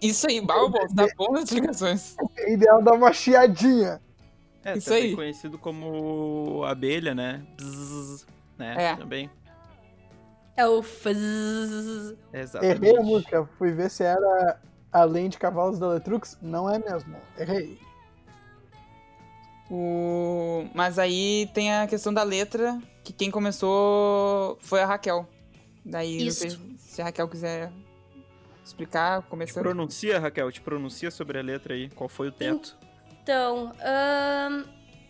Isso 0.02 0.26
aí, 0.28 0.40
Balbo, 0.42 0.78
tá 0.94 1.06
bom 1.16 1.32
nas 1.32 1.44
explicações. 1.44 2.14
E 2.46 2.56
daí 2.56 2.68
ela 2.68 2.82
dá 2.82 2.92
uma 2.92 3.12
chiadinha. 3.14 4.00
É, 4.62 4.76
Isso 4.76 4.88
também 4.90 5.04
aí. 5.04 5.16
conhecido 5.16 5.58
como 5.58 6.64
abelha, 6.66 7.14
né? 7.14 7.42
Bzzz, 7.56 8.26
né? 8.58 8.74
É. 8.76 8.96
Também. 8.96 9.30
É 10.54 10.66
o 10.66 10.82
fuzz. 10.82 12.14
Exatamente. 12.32 12.76
Errei 12.84 12.96
a 12.98 13.02
música. 13.02 13.48
Fui 13.58 13.72
ver 13.72 13.90
se 13.90 14.02
era 14.02 14.60
além 14.92 15.28
de 15.30 15.38
Cavalos 15.38 15.78
da 15.78 15.88
Letrux. 15.88 16.36
Não 16.42 16.68
é 16.68 16.78
mesmo. 16.78 17.16
Errei. 17.38 17.78
O... 19.70 20.68
Mas 20.74 20.98
aí 20.98 21.50
tem 21.52 21.74
a 21.74 21.86
questão 21.86 22.12
da 22.12 22.22
letra, 22.22 22.80
que 23.02 23.12
quem 23.12 23.30
começou 23.30 24.58
foi 24.60 24.80
a 24.80 24.86
Raquel. 24.86 25.28
Daí, 25.84 26.26
Isso. 26.26 26.58
se 26.78 27.00
a 27.00 27.06
Raquel 27.06 27.28
quiser 27.28 27.72
explicar, 28.64 29.22
Te 29.22 29.28
começando. 29.28 29.62
pronuncia, 29.62 30.18
Raquel, 30.18 30.50
te 30.50 30.60
pronuncia 30.60 31.10
sobre 31.10 31.38
a 31.38 31.42
letra 31.42 31.74
aí. 31.74 31.88
Qual 31.90 32.08
foi 32.08 32.28
o 32.28 32.32
teto? 32.32 32.76
Então, 33.22 33.72
ahn, 33.80 34.64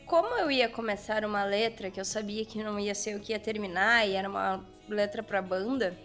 como 0.07 0.37
eu 0.37 0.51
ia 0.51 0.69
começar 0.69 1.25
uma 1.25 1.45
letra 1.45 1.91
que 1.91 2.01
eu 2.01 2.05
sabia 2.05 2.45
que 2.45 2.63
não 2.63 2.79
ia 2.79 2.95
ser 2.95 3.17
o 3.17 3.21
que 3.21 3.33
ia 3.33 3.39
terminar 3.39 4.07
e 4.07 4.15
era 4.15 4.29
uma 4.29 4.65
letra 4.89 5.23
pra 5.23 5.43
banda, 5.43 5.97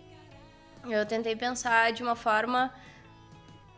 eu 0.90 1.06
tentei 1.06 1.36
pensar 1.36 1.92
de 1.92 2.02
uma 2.02 2.16
forma 2.16 2.74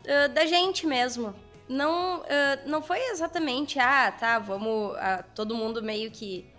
ah, 0.08 0.28
da 0.28 0.46
gente 0.46 0.86
mesmo, 0.86 1.34
não, 1.68 2.20
uh, 2.20 2.24
não 2.66 2.82
foi 2.82 2.98
exatamente, 3.10 3.78
ah, 3.78 4.12
tá, 4.12 4.38
vamos, 4.38 4.92
uh, 4.92 5.24
todo 5.34 5.54
mundo 5.54 5.82
meio 5.82 6.10
que 6.10 6.52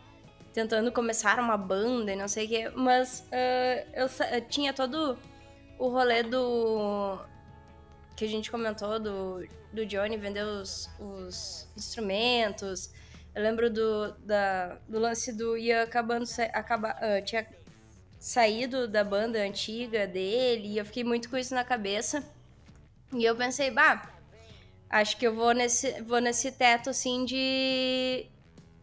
tentando 0.52 0.92
começar 0.92 1.38
uma 1.40 1.58
banda 1.58 2.14
e 2.14 2.16
não 2.16 2.28
sei 2.28 2.46
o 2.46 2.50
quê, 2.50 2.72
mas 2.76 3.20
uh, 3.20 3.90
eu, 3.94 4.08
eu, 4.32 4.42
tinha 4.48 4.74
todo 4.74 5.18
o 5.78 5.90
rolê 5.90 6.24
do. 6.24 7.20
que 8.16 8.26
a 8.26 8.28
gente 8.28 8.50
comentou, 8.50 9.00
do, 9.00 9.48
do 9.72 9.86
Johnny 9.86 10.18
vender 10.18 10.44
os, 10.44 10.90
os 11.00 11.68
instrumentos. 11.78 12.92
Eu 13.36 13.44
lembro 13.44 13.70
do, 13.70 14.14
da, 14.20 14.78
do 14.88 14.98
lance 14.98 15.34
do 15.34 15.58
Ian 15.58 15.84
acabando. 15.84 16.26
Acaba, 16.54 16.96
tinha 17.26 17.46
saído 18.18 18.88
da 18.88 19.04
banda 19.04 19.40
antiga 19.40 20.08
dele, 20.08 20.70
e 20.70 20.78
eu 20.78 20.86
fiquei 20.86 21.04
muito 21.04 21.30
com 21.30 21.38
isso 21.38 21.54
na 21.54 21.66
cabeça. 21.66 22.24
E 23.14 23.26
eu 23.26 23.36
pensei, 23.36 23.70
bah, 23.70 24.15
acho 24.90 25.18
que 25.18 25.28
eu 25.28 25.36
vou 25.36 25.54
nesse, 25.54 26.02
vou 26.02 26.20
nesse 26.20 26.52
teto 26.52 26.90
assim 26.90 27.26
de 27.26 28.28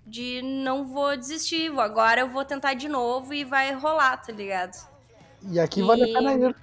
de 0.04 0.42
não 0.42 0.84
vou 0.84 1.16
desistir, 1.16 1.70
agora 1.78 2.22
eu 2.22 2.28
vou 2.28 2.44
tentar 2.44 2.74
de 2.74 2.88
novo 2.88 3.32
e 3.32 3.44
vai 3.44 3.72
rolar, 3.72 4.16
tá 4.16 4.32
ligado? 4.32 4.76
E 5.48 5.58
aqui 5.60 5.80
e... 5.80 5.82
vale 5.82 6.02
a 6.02 6.06
pena 6.06 6.34
ir. 6.34 6.56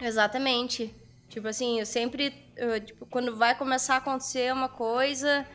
Exatamente. 0.00 0.94
Tipo 1.28 1.48
assim, 1.48 1.78
eu 1.78 1.86
sempre, 1.86 2.34
eu, 2.56 2.80
tipo, 2.80 3.06
quando 3.06 3.36
vai 3.36 3.54
começar 3.56 3.94
a 3.94 3.98
acontecer 3.98 4.52
uma 4.52 4.68
coisa, 4.68 5.46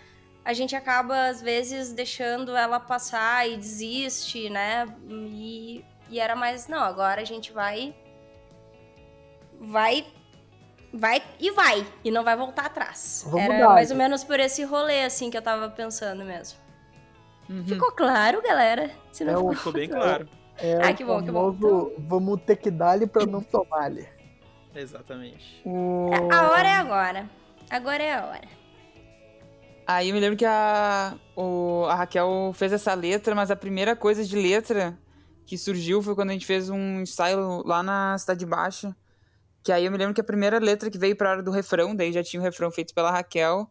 a 0.44 0.54
gente 0.54 0.76
acaba 0.76 1.28
às 1.28 1.42
vezes 1.42 1.92
deixando 1.92 2.56
ela 2.56 2.80
passar 2.80 3.48
e 3.50 3.58
desiste, 3.58 4.50
né? 4.50 4.88
E, 5.10 5.84
e 6.10 6.20
era 6.20 6.36
mais, 6.36 6.68
não, 6.68 6.80
agora 6.80 7.22
a 7.22 7.26
gente 7.26 7.52
vai 7.52 7.94
vai 9.60 10.06
vai 10.96 11.22
e 11.40 11.52
vai 11.52 11.86
e 12.04 12.12
não 12.12 12.24
vai 12.24 12.36
voltar 12.36 12.66
atrás. 12.66 13.24
Vamos 13.28 13.42
era 13.42 13.60
dar, 13.60 13.74
mais 13.74 13.92
ou 13.92 13.98
menos 13.98 14.24
por 14.24 14.40
esse 14.40 14.64
rolê 14.64 15.04
assim 15.04 15.30
que 15.30 15.38
eu 15.38 15.42
tava 15.42 15.70
pensando 15.70 16.24
mesmo. 16.24 16.60
Uhum. 17.50 17.66
Ficou 17.66 17.92
claro, 17.92 18.42
galera? 18.42 18.90
Se 19.12 19.24
não 19.24 19.34
é 19.34 19.36
ficou... 19.36 19.54
ficou 19.54 19.74
bem 19.74 19.90
claro. 19.90 20.28
É, 20.58 20.72
é 20.72 20.86
ah, 20.86 20.94
que 20.94 21.04
bom, 21.04 21.24
que 21.24 21.32
bom. 21.32 21.52
Então... 21.52 21.92
Vamos 22.00 22.42
ter 22.42 22.56
que 22.56 22.72
dar-lhe 22.72 23.06
pra 23.06 23.26
não 23.26 23.42
tomar-lhe. 23.42 24.08
Exatamente. 24.74 25.62
O... 25.66 26.10
A 26.32 26.52
hora 26.52 26.68
é 26.68 26.76
agora. 26.76 27.30
Agora 27.70 28.04
é 28.04 28.14
a 28.14 28.26
hora. 28.26 28.48
Aí 29.88 30.10
eu 30.10 30.16
me 30.16 30.20
lembro 30.20 30.38
que 30.38 30.46
a, 30.46 31.16
o, 31.36 31.86
a 31.88 31.96
Raquel 31.96 32.52
fez 32.56 32.74
essa 32.74 32.94
letra, 32.94 33.36
mas 33.36 33.52
a 33.52 33.56
primeira 33.56 33.96
coisa 33.96 34.24
de 34.24 34.36
letra 34.36 34.98
que 35.46 35.58
surgiu 35.58 36.02
foi 36.02 36.16
quando 36.16 36.32
a 36.32 36.34
gente 36.34 36.46
fez 36.46 36.70
um 36.70 37.02
ensaio 37.02 37.62
lá 37.66 37.84
na 37.84 38.18
Cidade 38.18 38.46
Baixa. 38.46 38.96
Que 39.66 39.72
aí 39.72 39.84
eu 39.84 39.92
me 39.92 39.98
lembro 39.98 40.14
que 40.14 40.22
a 40.22 40.24
primeira 40.24 40.60
letra 40.60 40.92
que 40.92 40.98
veio 40.98 41.16
pra 41.16 41.32
hora 41.32 41.42
do 41.42 41.50
refrão, 41.50 41.96
daí 41.96 42.14
já 42.14 42.24
tinha 42.24 42.40
o 42.40 42.44
um 42.44 42.46
refrão 42.46 42.70
feito 42.70 42.94
pela 42.94 43.10
Raquel, 43.10 43.68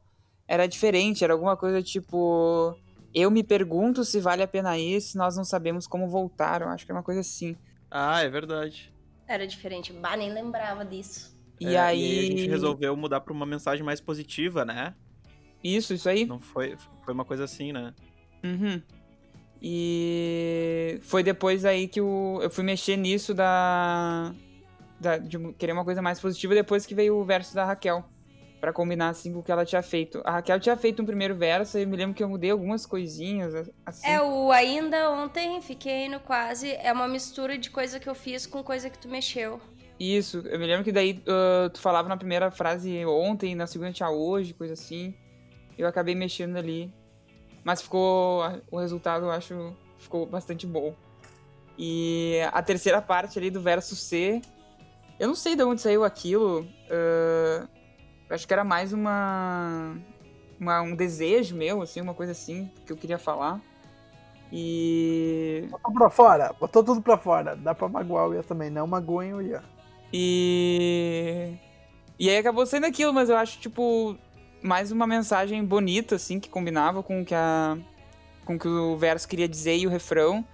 era 0.48 0.66
diferente, 0.66 1.22
era 1.22 1.32
alguma 1.32 1.56
coisa 1.56 1.80
tipo. 1.80 2.76
Eu 3.14 3.30
me 3.30 3.44
pergunto 3.44 4.04
se 4.04 4.18
vale 4.18 4.42
a 4.42 4.48
pena 4.48 4.76
ir, 4.76 5.00
se 5.00 5.16
nós 5.16 5.36
não 5.36 5.44
sabemos 5.44 5.86
como 5.86 6.08
voltar. 6.08 6.62
Eu 6.62 6.68
acho 6.68 6.84
que 6.84 6.90
é 6.90 6.94
uma 6.96 7.02
coisa 7.04 7.20
assim. 7.20 7.56
Ah, 7.88 8.20
é 8.20 8.28
verdade. 8.28 8.92
Era 9.28 9.46
diferente. 9.46 9.92
Bah, 9.92 10.16
nem 10.16 10.32
lembrava 10.32 10.84
disso. 10.84 11.38
E, 11.60 11.76
é, 11.76 11.78
aí... 11.78 12.00
e 12.00 12.18
aí 12.18 12.18
a 12.18 12.30
gente 12.38 12.48
resolveu 12.48 12.96
mudar 12.96 13.20
pra 13.20 13.32
uma 13.32 13.46
mensagem 13.46 13.84
mais 13.84 14.00
positiva, 14.00 14.64
né? 14.64 14.96
Isso, 15.62 15.94
isso 15.94 16.08
aí. 16.08 16.26
Não 16.26 16.40
foi, 16.40 16.76
foi 17.04 17.14
uma 17.14 17.24
coisa 17.24 17.44
assim, 17.44 17.72
né? 17.72 17.94
Uhum. 18.42 18.82
E 19.62 20.98
foi 21.02 21.22
depois 21.22 21.64
aí 21.64 21.86
que 21.86 22.00
o, 22.00 22.40
eu 22.42 22.50
fui 22.50 22.64
mexer 22.64 22.96
nisso 22.96 23.32
da, 23.32 24.34
da, 25.00 25.18
de 25.18 25.38
querer 25.54 25.72
uma 25.72 25.84
coisa 25.84 26.00
mais 26.00 26.20
positiva 26.20 26.54
depois 26.54 26.86
que 26.86 26.94
veio 26.94 27.16
o 27.16 27.24
verso 27.24 27.54
da 27.54 27.64
Raquel 27.64 28.04
para 28.60 28.72
combinar 28.72 29.10
assim 29.10 29.32
com 29.32 29.40
o 29.40 29.42
que 29.42 29.52
ela 29.52 29.64
tinha 29.64 29.82
feito. 29.82 30.22
A 30.24 30.32
Raquel 30.32 30.58
tinha 30.58 30.76
feito 30.76 31.02
um 31.02 31.04
primeiro 31.04 31.34
verso 31.34 31.78
e 31.78 31.82
eu 31.82 31.88
me 31.88 31.96
lembro 31.96 32.14
que 32.14 32.22
eu 32.22 32.28
mudei 32.28 32.50
algumas 32.50 32.86
coisinhas 32.86 33.70
assim. 33.84 34.06
É, 34.06 34.22
o 34.22 34.50
ainda 34.50 35.10
ontem 35.10 35.60
fiquei 35.60 36.08
no 36.08 36.18
quase 36.18 36.72
é 36.72 36.90
uma 36.90 37.06
mistura 37.06 37.58
de 37.58 37.70
coisa 37.70 38.00
que 38.00 38.08
eu 38.08 38.14
fiz 38.14 38.46
com 38.46 38.62
coisa 38.64 38.88
que 38.88 38.98
tu 38.98 39.08
mexeu. 39.08 39.60
Isso, 40.00 40.38
eu 40.46 40.58
me 40.58 40.66
lembro 40.66 40.82
que 40.82 40.90
daí 40.90 41.22
uh, 41.28 41.68
tu 41.70 41.80
falava 41.80 42.08
na 42.08 42.16
primeira 42.16 42.50
frase 42.50 43.04
ontem, 43.04 43.54
na 43.54 43.66
segunda 43.66 43.92
tinha 43.92 44.10
hoje, 44.10 44.54
coisa 44.54 44.72
assim. 44.72 45.14
Eu 45.76 45.86
acabei 45.86 46.14
mexendo 46.14 46.56
ali. 46.56 46.92
Mas 47.62 47.80
ficou. 47.80 48.42
O 48.70 48.78
resultado 48.78 49.26
eu 49.26 49.30
acho 49.30 49.76
ficou 49.98 50.26
bastante 50.26 50.66
bom. 50.66 50.94
E 51.78 52.40
a 52.52 52.62
terceira 52.62 53.02
parte 53.02 53.38
ali 53.38 53.50
do 53.50 53.60
verso 53.60 53.96
C. 53.96 54.40
Eu 55.18 55.28
não 55.28 55.34
sei 55.34 55.54
de 55.54 55.62
onde 55.62 55.80
saiu 55.80 56.04
aquilo. 56.04 56.62
Uh, 56.90 57.68
acho 58.28 58.46
que 58.46 58.52
era 58.52 58.64
mais 58.64 58.92
uma, 58.92 59.96
uma, 60.58 60.82
um 60.82 60.94
desejo 60.94 61.54
meu, 61.54 61.82
assim, 61.82 62.00
uma 62.00 62.14
coisa 62.14 62.32
assim, 62.32 62.70
que 62.84 62.92
eu 62.92 62.96
queria 62.96 63.18
falar. 63.18 63.60
E. 64.52 65.66
Botou 65.70 65.92
pra 65.92 66.10
fora, 66.10 66.54
botou 66.58 66.84
tudo 66.84 67.00
pra 67.00 67.18
fora. 67.18 67.56
Dá 67.56 67.74
pra 67.74 67.88
magoar 67.88 68.28
o 68.28 68.34
Ian 68.34 68.42
também, 68.42 68.70
não 68.70 68.86
magoem 68.86 69.34
o 69.34 69.42
Ian. 69.42 69.62
E. 70.12 71.54
E 72.18 72.30
aí 72.30 72.36
acabou 72.36 72.64
sendo 72.64 72.86
aquilo, 72.86 73.12
mas 73.12 73.28
eu 73.28 73.36
acho, 73.36 73.58
tipo, 73.58 74.16
mais 74.62 74.92
uma 74.92 75.06
mensagem 75.06 75.64
bonita, 75.64 76.14
assim, 76.14 76.38
que 76.38 76.48
combinava 76.48 77.02
com 77.02 77.22
o 77.22 77.24
que 77.24 77.34
a. 77.34 77.76
com 78.44 78.54
o 78.54 78.58
que 78.58 78.68
o 78.68 78.96
verso 78.96 79.26
queria 79.26 79.48
dizer 79.48 79.76
e 79.76 79.86
o 79.86 79.90
refrão. 79.90 80.44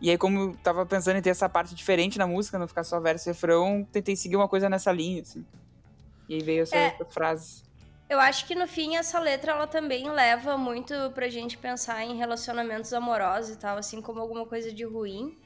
E 0.00 0.10
aí, 0.10 0.18
como 0.18 0.38
eu 0.38 0.56
tava 0.62 0.84
pensando 0.84 1.16
em 1.16 1.22
ter 1.22 1.30
essa 1.30 1.48
parte 1.48 1.74
diferente 1.74 2.18
na 2.18 2.26
música, 2.26 2.58
não 2.58 2.68
ficar 2.68 2.84
só 2.84 3.00
verso 3.00 3.28
e 3.28 3.32
refrão, 3.32 3.86
tentei 3.90 4.14
seguir 4.14 4.36
uma 4.36 4.48
coisa 4.48 4.68
nessa 4.68 4.92
linha, 4.92 5.22
assim. 5.22 5.44
E 6.28 6.34
aí 6.34 6.42
veio 6.42 6.62
essa 6.62 6.76
é, 6.76 6.96
frase. 7.08 7.62
Eu 8.08 8.20
acho 8.20 8.46
que 8.46 8.54
no 8.54 8.66
fim 8.66 8.96
essa 8.96 9.18
letra 9.18 9.52
ela 9.52 9.66
também 9.66 10.10
leva 10.10 10.56
muito 10.56 10.94
pra 11.14 11.28
gente 11.28 11.56
pensar 11.56 12.04
em 12.04 12.16
relacionamentos 12.16 12.92
amorosos 12.92 13.54
e 13.54 13.58
tal, 13.58 13.78
assim 13.78 14.02
como 14.02 14.20
alguma 14.20 14.46
coisa 14.46 14.72
de 14.72 14.84
ruim. 14.84 15.36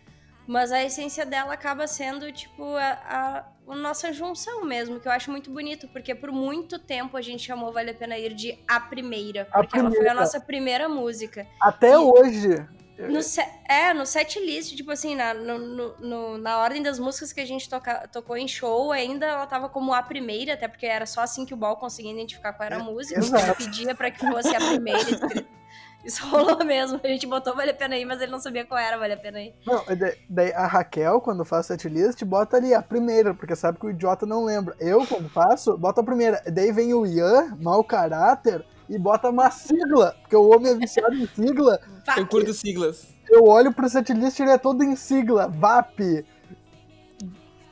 Mas 0.46 0.72
a 0.72 0.82
essência 0.82 1.24
dela 1.24 1.54
acaba 1.54 1.86
sendo, 1.86 2.32
tipo, 2.32 2.74
a, 2.74 2.88
a, 2.88 3.72
a, 3.72 3.76
nossa 3.76 4.12
junção 4.12 4.64
mesmo, 4.64 4.98
que 4.98 5.06
eu 5.06 5.12
acho 5.12 5.30
muito 5.30 5.48
bonito, 5.48 5.86
porque 5.88 6.12
por 6.12 6.32
muito 6.32 6.76
tempo 6.76 7.16
a 7.16 7.22
gente 7.22 7.44
chamou 7.44 7.72
Vale 7.72 7.90
a 7.90 7.94
Pena 7.94 8.18
Ir 8.18 8.34
de 8.34 8.58
A 8.66 8.80
Primeira, 8.80 9.44
porque 9.44 9.78
primeira. 9.78 9.96
ela 9.96 10.02
foi 10.02 10.08
a 10.08 10.14
nossa 10.14 10.40
primeira 10.40 10.88
música. 10.88 11.46
Até 11.60 11.92
e, 11.92 11.96
hoje. 11.96 12.66
No 13.08 13.20
é, 13.68 13.94
no 13.94 14.04
set 14.04 14.38
list, 14.38 14.74
tipo 14.74 14.90
assim, 14.90 15.14
na, 15.14 15.32
no, 15.32 15.58
no, 15.98 16.38
na 16.38 16.58
ordem 16.58 16.82
das 16.82 16.98
músicas 16.98 17.32
que 17.32 17.40
a 17.40 17.46
gente 17.46 17.68
toca, 17.68 18.08
tocou 18.08 18.36
em 18.36 18.48
show, 18.48 18.92
ainda 18.92 19.26
ela 19.26 19.46
tava 19.46 19.68
como 19.68 19.94
a 19.94 20.02
primeira, 20.02 20.54
até 20.54 20.68
porque 20.68 20.86
era 20.86 21.06
só 21.06 21.20
assim 21.22 21.44
que 21.44 21.54
o 21.54 21.56
Ball 21.56 21.76
conseguia 21.76 22.12
identificar 22.12 22.52
qual 22.52 22.66
era 22.66 22.76
a 22.76 22.80
é, 22.80 22.82
música. 22.82 23.18
Exato. 23.18 23.64
pedia 23.64 23.94
para 23.94 24.10
que 24.10 24.18
fosse 24.18 24.54
a 24.54 24.58
primeira. 24.58 25.00
Isso 26.04 26.26
rolou 26.26 26.64
mesmo. 26.64 26.98
A 27.02 27.08
gente 27.08 27.26
botou 27.26 27.54
Vale 27.54 27.70
a 27.72 27.74
Pena 27.74 27.94
aí, 27.94 28.04
mas 28.04 28.20
ele 28.20 28.32
não 28.32 28.38
sabia 28.38 28.64
qual 28.64 28.80
era 28.80 28.96
Vale 28.96 29.12
a 29.12 29.16
Pena 29.16 29.38
aí. 29.38 29.54
Não, 29.66 29.84
daí 30.28 30.52
a 30.52 30.66
Raquel, 30.66 31.20
quando 31.20 31.44
faz 31.44 31.66
setlist, 31.66 32.24
bota 32.24 32.56
ali 32.56 32.72
a 32.72 32.82
primeira, 32.82 33.34
porque 33.34 33.54
sabe 33.54 33.78
que 33.78 33.86
o 33.86 33.90
idiota 33.90 34.24
não 34.24 34.44
lembra. 34.44 34.74
Eu, 34.80 35.06
quando 35.06 35.28
faço, 35.28 35.76
bota 35.76 36.00
a 36.00 36.04
primeira. 36.04 36.42
Daí 36.46 36.72
vem 36.72 36.94
o 36.94 37.06
Ian, 37.06 37.56
mau 37.60 37.84
caráter, 37.84 38.64
e 38.90 38.98
bota 38.98 39.30
uma 39.30 39.50
sigla, 39.52 40.16
porque 40.20 40.34
o 40.34 40.50
homem 40.50 40.72
é 40.72 40.74
viciado 40.74 41.14
em 41.14 41.26
sigla. 41.28 41.80
Eu 42.16 42.26
curto 42.26 42.52
siglas. 42.52 43.14
Eu 43.28 43.44
olho 43.44 43.72
pro 43.72 43.88
setlist 43.88 44.40
e 44.40 44.42
ele 44.42 44.50
é 44.50 44.58
todo 44.58 44.82
em 44.82 44.96
sigla. 44.96 45.46
VAP. 45.46 46.26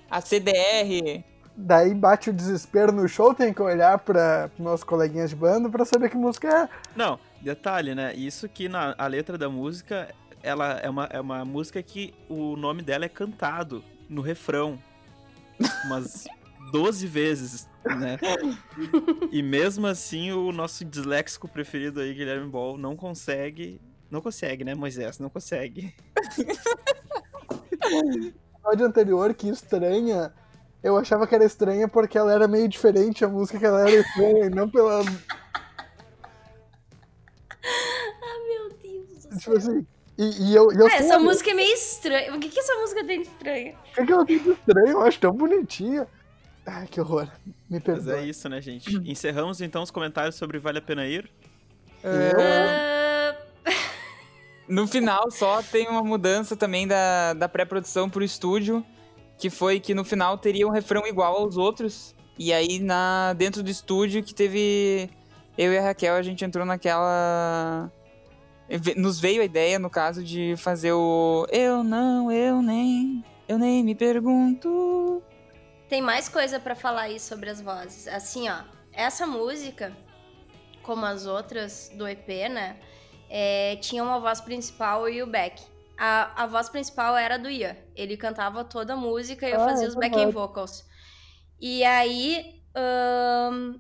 A 0.09 0.21
CDR. 0.21 1.25
Daí 1.57 1.93
bate 1.93 2.31
o 2.31 2.33
desespero 2.33 2.93
no 2.93 3.09
show, 3.09 3.35
tem 3.35 3.53
que 3.53 3.61
olhar 3.61 3.99
para 3.99 4.49
meus 4.57 4.85
coleguinhas 4.85 5.31
de 5.31 5.37
banda 5.37 5.69
para 5.69 5.85
saber 5.85 6.09
que 6.09 6.17
música 6.17 6.49
é. 6.49 6.69
Não, 6.95 7.19
detalhe, 7.43 7.97
né? 7.97 8.15
Isso 8.15 8.49
que 8.49 8.69
na 8.69 8.95
a 8.97 9.09
letra 9.09 9.37
da 9.37 9.49
música, 9.49 10.15
ela 10.41 10.79
é 10.79 10.89
uma, 10.89 11.05
é 11.07 11.21
uma 11.21 11.45
música 11.45 11.83
que 11.83 12.15
o 12.29 12.55
nome 12.57 12.81
dela 12.81 13.07
é 13.07 13.09
cantado 13.09 13.83
no 14.09 14.23
refrão. 14.23 14.79
Umas 15.85 16.29
12 16.71 17.07
vezes, 17.09 17.69
né? 17.97 18.19
e 19.33 19.43
mesmo 19.43 19.87
assim, 19.87 20.33
o 20.33 20.53
nosso 20.53 20.85
disléxico 20.85 21.49
preferido 21.49 22.01
aí, 22.01 22.15
Guilherme 22.15 22.49
Ball, 22.49 22.77
não 22.77 22.97
consegue. 22.97 23.81
Não 24.11 24.21
consegue, 24.21 24.65
né, 24.65 24.75
Moisés? 24.75 25.19
Não 25.19 25.29
consegue. 25.29 25.95
No 27.91 28.29
episódio 28.55 28.87
anterior, 28.87 29.35
que 29.35 29.49
estranha. 29.49 30.33
Eu 30.83 30.97
achava 30.97 31.27
que 31.27 31.35
era 31.35 31.45
estranha 31.45 31.89
porque 31.89 32.17
ela 32.17 32.33
era 32.33 32.47
meio 32.47 32.69
diferente, 32.69 33.25
a 33.25 33.29
música 33.29 33.59
que 33.59 33.67
ela 33.67 33.81
era 33.81 33.91
estranha, 33.91 34.47
e 34.47 34.51
não 34.51 34.71
pela. 34.71 35.01
Ah, 35.01 35.05
meu 38.47 38.71
Deus 38.81 39.25
do 39.27 39.39
tipo 39.39 39.57
assim. 39.57 39.87
E, 40.17 40.51
e 40.51 40.55
eu, 40.55 40.73
e 40.73 40.77
eu 40.77 40.87
ah, 40.87 40.95
essa 40.95 41.19
música 41.19 41.51
é 41.51 41.55
meio 41.55 41.73
estranha. 41.75 42.35
O 42.35 42.41
que, 42.41 42.49
que 42.49 42.59
essa 42.59 42.75
música 42.75 43.05
tem 43.05 43.23
de 43.23 43.29
estranha? 43.29 43.77
O 43.97 44.05
que, 44.05 44.13
ela 44.13 44.27
tem 44.27 44.39
de 44.39 44.51
estranho? 44.51 44.89
Eu 44.89 45.03
acho 45.03 45.21
tão 45.21 45.33
bonitinha. 45.33 46.09
Ai, 46.71 46.87
que 46.87 47.01
horror. 47.01 47.29
Me 47.69 47.81
perdoe. 47.81 48.05
Mas 48.05 48.23
é 48.23 48.27
isso, 48.27 48.49
né, 48.49 48.61
gente? 48.61 48.95
Encerramos 49.11 49.61
então 49.61 49.83
os 49.83 49.91
comentários 49.91 50.35
sobre 50.35 50.59
Vale 50.59 50.79
a 50.79 50.83
Pena 50.83 51.07
Ir. 51.07 51.31
Uh... 52.05 53.35
no 54.69 54.87
final, 54.87 55.31
só 55.31 55.63
tem 55.63 55.89
uma 55.89 56.03
mudança 56.03 56.55
também 56.55 56.87
da, 56.87 57.33
da 57.33 57.49
pré-produção 57.49 58.11
pro 58.11 58.23
estúdio, 58.23 58.85
que 59.39 59.49
foi 59.49 59.81
que 59.81 59.95
no 59.95 60.05
final 60.05 60.37
teria 60.37 60.67
um 60.67 60.71
refrão 60.71 61.07
igual 61.07 61.39
aos 61.39 61.57
outros. 61.57 62.15
E 62.39 62.53
aí, 62.53 62.79
na, 62.79 63.33
dentro 63.33 63.63
do 63.63 63.71
estúdio, 63.71 64.23
que 64.23 64.35
teve. 64.35 65.09
Eu 65.57 65.73
e 65.73 65.79
a 65.79 65.83
Raquel, 65.83 66.15
a 66.15 66.23
gente 66.23 66.45
entrou 66.45 66.67
naquela. 66.67 67.91
Nos 68.97 69.19
veio 69.19 69.41
a 69.41 69.45
ideia, 69.45 69.79
no 69.79 69.89
caso, 69.89 70.23
de 70.23 70.55
fazer 70.59 70.93
o. 70.93 71.47
Eu 71.51 71.83
não, 71.83 72.31
eu 72.31 72.61
nem. 72.61 73.25
Eu 73.49 73.59
nem 73.59 73.83
me 73.83 73.95
pergunto. 73.95 75.23
Tem 75.89 76.03
mais 76.03 76.29
coisa 76.29 76.61
para 76.61 76.75
falar 76.75 77.03
aí 77.03 77.19
sobre 77.21 77.49
as 77.51 77.61
vozes. 77.61 78.07
Assim, 78.09 78.49
ó. 78.49 78.59
Essa 78.93 79.27
música, 79.27 79.97
como 80.83 81.05
as 81.07 81.27
outras 81.27 81.91
do 81.95 82.07
EP, 82.07 82.29
né? 82.51 82.79
É, 83.31 83.77
tinha 83.77 84.03
uma 84.03 84.19
voz 84.21 84.41
principal 84.41 85.09
e 85.09 85.23
o 85.23 85.27
back. 85.27 85.63
A, 85.97 86.43
a 86.45 86.47
voz 86.47 86.69
principal 86.69 87.17
era 87.17 87.39
do 87.39 87.49
Ian. 87.51 87.77
Ele 87.95 88.17
cantava 88.17 88.65
toda 88.65 88.93
a 88.95 88.97
música 88.97 89.49
e 89.49 89.53
eu 89.53 89.61
Ah, 89.61 89.65
fazia 89.69 89.89
os 89.89 89.95
backing 89.95 90.31
vocals. 90.31 90.85
E 91.61 91.83
aí. 91.85 92.63
ahn, 92.75 93.75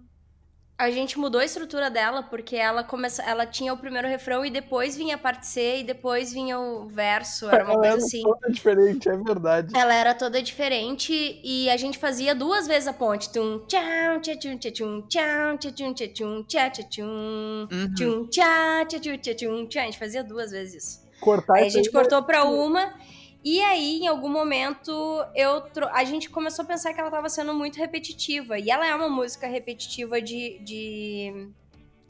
a 0.79 0.91
gente 0.93 1.19
mudou 1.19 1.41
a 1.41 1.45
estrutura 1.45 1.91
dela, 1.91 2.23
porque 2.23 2.55
ela 2.55 2.85
começa, 2.85 3.21
ela 3.25 3.45
tinha 3.45 3.73
o 3.75 3.77
primeiro 3.77 4.07
refrão 4.07 4.47
e 4.47 4.51
depois 4.51 4.97
vinha 4.97 5.17
a 5.17 5.19
parte 5.19 5.45
C 5.49 5.79
e 5.81 5.85
depois 5.85 6.33
vinha 6.33 6.59
o 6.59 6.87
verso. 6.89 7.51
Era 7.51 7.65
uma 7.65 7.73
Ela 7.73 7.81
coisa 7.81 7.97
era 7.97 8.05
assim. 8.07 8.23
toda 8.23 8.49
diferente, 8.53 9.09
é 9.09 9.17
verdade. 9.17 9.77
Ela 9.77 9.93
era 9.93 10.15
toda 10.15 10.41
diferente 10.41 11.13
e 11.43 11.69
a 11.69 11.77
gente 11.77 11.99
fazia 11.99 12.33
duas 12.33 12.69
vezes 12.69 12.87
a 12.87 12.93
ponte. 12.93 13.29
Tum, 13.33 13.67
tchau, 13.67 14.21
tchá, 14.21 14.37
tchum, 14.39 14.57
tchá, 14.57 14.71
tchum, 14.71 15.03
tchau, 15.09 15.59
tchá, 15.59 15.73
tchum, 15.73 15.95
tchá, 15.95 16.07
tchum, 16.09 16.45
tchá, 16.45 16.71
tchá, 16.71 16.83
tchum, 16.85 17.69
Uhum. 17.73 17.95
tchum, 17.97 18.29
tchá, 18.29 18.85
tchá, 18.87 19.01
tchum, 19.01 19.19
tchá, 19.19 19.35
tchum, 19.35 19.67
tchá. 19.67 19.83
A 19.83 19.85
gente 19.87 19.99
fazia 19.99 20.23
duas 20.23 20.53
vezes 20.53 20.85
isso. 20.85 21.09
Cortar 21.21 21.57
Aí 21.57 21.65
a 21.65 21.67
isso 21.67 21.77
gente 21.77 21.89
aí, 21.89 21.93
cortou 21.93 22.23
pra 22.23 22.45
uma 22.45 22.95
e 23.57 23.61
aí, 23.63 24.01
em 24.01 24.07
algum 24.09 24.29
momento, 24.29 24.91
eu 25.35 25.63
a 25.93 26.05
gente 26.05 26.29
começou 26.31 26.65
a 26.65 26.69
pensar 26.69 26.93
que 26.93 27.01
ela 27.01 27.11
tava 27.11 27.29
sendo 27.29 27.55
muito 27.55 27.77
repetitiva. 27.79 28.59
E 28.59 28.71
ela 28.71 28.87
é 28.87 28.95
uma 28.95 29.09
música 29.09 29.47
repetitiva 29.47 30.21
de, 30.21 30.59
de 30.61 31.49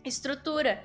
estrutura. 0.04 0.82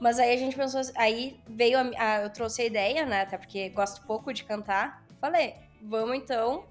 Mas 0.00 0.18
aí 0.18 0.32
a 0.34 0.36
gente 0.36 0.56
pensou, 0.56 0.80
assim- 0.80 0.92
aí 0.96 1.40
veio 1.48 1.78
a, 1.78 1.82
a- 1.96 2.22
eu 2.22 2.30
trouxe 2.30 2.62
a 2.62 2.64
ideia, 2.64 3.04
né? 3.06 3.22
Até 3.22 3.36
porque 3.38 3.68
gosto 3.70 4.04
pouco 4.06 4.32
de 4.32 4.44
cantar. 4.44 5.04
Falei, 5.20 5.54
vamos 5.82 6.16
então 6.16 6.64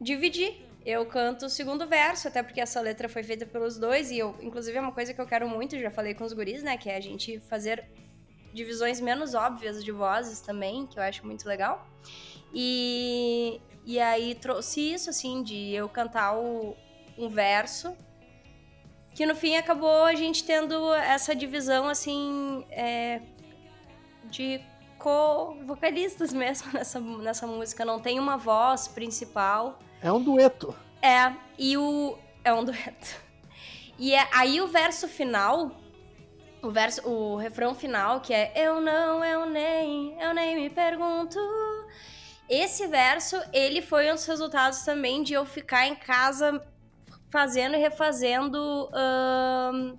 dividir. 0.00 0.66
Eu 0.84 1.04
canto 1.04 1.44
o 1.44 1.50
segundo 1.50 1.86
verso, 1.86 2.28
até 2.28 2.42
porque 2.42 2.60
essa 2.60 2.80
letra 2.80 3.06
foi 3.08 3.22
feita 3.22 3.44
pelos 3.44 3.76
dois, 3.76 4.10
e 4.10 4.18
eu, 4.18 4.34
inclusive, 4.40 4.78
é 4.78 4.80
uma 4.80 4.92
coisa 4.92 5.12
que 5.12 5.20
eu 5.20 5.26
quero 5.26 5.46
muito, 5.46 5.78
já 5.78 5.90
falei 5.90 6.14
com 6.14 6.24
os 6.24 6.32
guris, 6.32 6.62
né? 6.62 6.78
Que 6.78 6.88
é 6.88 6.96
a 6.96 7.00
gente 7.00 7.38
fazer 7.40 7.84
divisões 8.52 9.00
menos 9.00 9.34
óbvias 9.34 9.84
de 9.84 9.92
vozes 9.92 10.40
também, 10.40 10.86
que 10.86 10.98
eu 10.98 11.02
acho 11.02 11.24
muito 11.26 11.46
legal. 11.48 11.86
E, 12.52 13.60
e 13.84 13.98
aí 13.98 14.34
trouxe 14.34 14.92
isso, 14.92 15.10
assim, 15.10 15.42
de 15.42 15.72
eu 15.72 15.88
cantar 15.88 16.36
o, 16.36 16.76
um 17.16 17.28
verso, 17.28 17.96
que 19.14 19.26
no 19.26 19.34
fim 19.34 19.56
acabou 19.56 20.04
a 20.04 20.14
gente 20.14 20.44
tendo 20.44 20.94
essa 20.94 21.34
divisão, 21.34 21.88
assim, 21.88 22.64
é, 22.70 23.20
de 24.24 24.60
co-vocalistas 24.98 26.32
mesmo 26.34 26.72
nessa, 26.72 27.00
nessa 27.00 27.46
música. 27.46 27.84
Não 27.84 28.00
tem 28.00 28.18
uma 28.18 28.36
voz 28.36 28.88
principal. 28.88 29.78
É 30.00 30.12
um 30.12 30.22
dueto. 30.22 30.74
É, 31.02 31.32
e 31.58 31.76
o. 31.76 32.16
É 32.44 32.52
um 32.52 32.64
dueto. 32.64 33.16
E 33.98 34.14
é, 34.14 34.28
aí 34.32 34.60
o 34.60 34.68
verso 34.68 35.08
final. 35.08 35.79
O 36.62 36.70
verso, 36.70 37.08
o 37.08 37.36
refrão 37.36 37.74
final, 37.74 38.20
que 38.20 38.34
é 38.34 38.52
Eu 38.54 38.80
não, 38.80 39.24
eu 39.24 39.46
nem, 39.46 40.20
eu 40.20 40.34
nem 40.34 40.54
me 40.54 40.68
pergunto. 40.68 41.38
Esse 42.48 42.86
verso, 42.86 43.40
ele 43.52 43.80
foi 43.80 44.10
um 44.10 44.14
dos 44.14 44.26
resultados 44.26 44.82
também 44.82 45.22
de 45.22 45.32
eu 45.32 45.46
ficar 45.46 45.86
em 45.86 45.94
casa 45.94 46.60
fazendo 47.30 47.76
e 47.76 47.78
refazendo 47.78 48.90
ahn, 48.92 49.96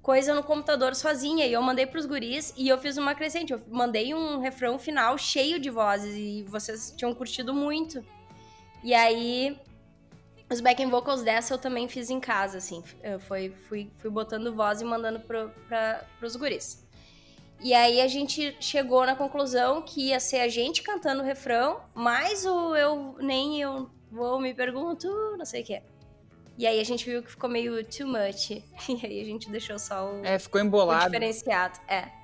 coisa 0.00 0.34
no 0.34 0.42
computador 0.42 0.94
sozinha. 0.94 1.46
E 1.46 1.52
eu 1.52 1.60
mandei 1.60 1.86
pros 1.86 2.06
guris 2.06 2.54
e 2.56 2.68
eu 2.68 2.78
fiz 2.78 2.96
uma 2.96 3.14
crescente. 3.14 3.52
Eu 3.52 3.60
mandei 3.68 4.14
um 4.14 4.38
refrão 4.38 4.78
final 4.78 5.18
cheio 5.18 5.58
de 5.58 5.68
vozes 5.68 6.14
e 6.14 6.44
vocês 6.48 6.94
tinham 6.96 7.12
curtido 7.12 7.52
muito. 7.52 8.04
E 8.82 8.94
aí, 8.94 9.58
os 10.50 10.60
backing 10.60 10.90
vocals 10.90 11.22
dessa 11.22 11.54
eu 11.54 11.58
também 11.58 11.88
fiz 11.88 12.10
em 12.10 12.18
casa, 12.20 12.58
assim. 12.58 12.82
Eu 13.02 13.20
fui, 13.20 13.54
fui, 13.68 13.90
fui 13.98 14.10
botando 14.10 14.52
voz 14.54 14.80
e 14.80 14.84
mandando 14.84 15.20
pro, 15.20 15.50
pra, 15.68 16.04
pros 16.18 16.36
guris. 16.36 16.84
E 17.62 17.74
aí 17.74 18.00
a 18.00 18.08
gente 18.08 18.56
chegou 18.58 19.04
na 19.04 19.14
conclusão 19.14 19.82
que 19.82 20.08
ia 20.08 20.18
ser 20.18 20.40
a 20.40 20.48
gente 20.48 20.82
cantando 20.82 21.22
o 21.22 21.24
refrão, 21.24 21.80
mais 21.94 22.46
o 22.46 22.74
eu 22.74 23.16
nem 23.20 23.60
eu 23.60 23.90
vou 24.10 24.40
me 24.40 24.54
pergunto, 24.54 25.06
não 25.36 25.44
sei 25.44 25.62
o 25.62 25.64
que. 25.64 25.82
E 26.56 26.66
aí 26.66 26.80
a 26.80 26.84
gente 26.84 27.04
viu 27.04 27.22
que 27.22 27.30
ficou 27.30 27.48
meio 27.48 27.84
too 27.84 28.06
much. 28.06 28.50
E 28.88 29.06
aí 29.06 29.20
a 29.20 29.24
gente 29.24 29.50
deixou 29.50 29.78
só 29.78 30.10
o, 30.12 30.24
É, 30.24 30.38
ficou 30.38 30.60
o 30.60 30.64
embolado. 30.64 31.06
diferenciado. 31.06 31.78
É. 31.86 32.19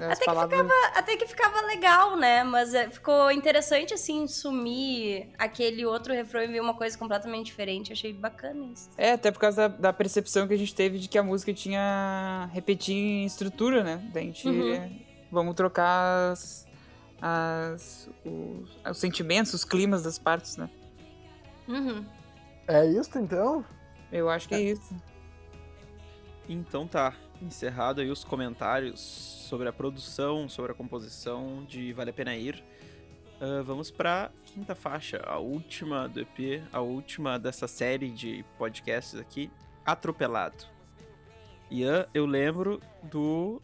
Até 0.00 0.16
que 0.16 0.24
palavras... 0.24 0.66
Até 0.94 1.16
que 1.16 1.26
ficava 1.26 1.60
legal, 1.62 2.16
né? 2.16 2.42
Mas 2.42 2.74
é, 2.74 2.90
ficou 2.90 3.30
interessante, 3.30 3.94
assim, 3.94 4.26
sumir 4.26 5.28
aquele 5.38 5.86
outro 5.86 6.12
refrão 6.12 6.42
e 6.42 6.46
ver 6.48 6.60
uma 6.60 6.74
coisa 6.74 6.98
completamente 6.98 7.46
diferente. 7.46 7.92
Achei 7.92 8.12
bacana 8.12 8.66
isso. 8.72 8.90
É, 8.98 9.12
até 9.12 9.30
por 9.30 9.38
causa 9.38 9.68
da, 9.68 9.76
da 9.76 9.92
percepção 9.92 10.48
que 10.48 10.54
a 10.54 10.58
gente 10.58 10.74
teve 10.74 10.98
de 10.98 11.08
que 11.08 11.16
a 11.18 11.22
música 11.22 11.52
tinha 11.54 12.48
repetir 12.52 12.94
em 12.96 13.24
estrutura, 13.24 13.84
né? 13.84 13.96
Da 14.12 14.20
gente. 14.20 14.48
Uhum. 14.48 15.00
Vamos 15.30 15.54
trocar 15.54 16.32
as, 16.32 16.66
as- 17.20 18.08
os, 18.24 18.76
os 18.90 18.98
sentimentos, 18.98 19.54
os 19.54 19.64
climas 19.64 20.02
das 20.02 20.18
partes, 20.18 20.56
né? 20.56 20.68
Uhum. 21.68 22.04
É 22.66 22.86
isso 22.86 23.18
então? 23.18 23.64
Eu 24.12 24.28
acho 24.28 24.48
que 24.48 24.54
é 24.54 24.60
isso. 24.60 24.94
Então 26.48 26.86
tá, 26.86 27.14
encerrado 27.40 28.00
aí 28.00 28.10
os 28.10 28.22
comentários 28.22 29.00
sobre 29.00 29.68
a 29.68 29.72
produção, 29.72 30.48
sobre 30.48 30.72
a 30.72 30.74
composição 30.74 31.64
de 31.66 31.92
Vale 31.92 32.10
a 32.10 32.12
Pena 32.12 32.36
Ir. 32.36 32.62
Ah, 33.40 33.62
vamos 33.62 33.90
pra 33.90 34.30
quinta 34.44 34.74
faixa, 34.74 35.22
a 35.26 35.38
última 35.38 36.08
do 36.08 36.20
EP, 36.20 36.62
a 36.72 36.80
última 36.80 37.38
dessa 37.38 37.66
série 37.66 38.10
de 38.10 38.44
podcasts 38.58 39.18
aqui, 39.18 39.50
Atropelado. 39.84 40.64
Ian, 41.70 42.06
eu 42.14 42.26
lembro 42.26 42.80
do 43.02 43.60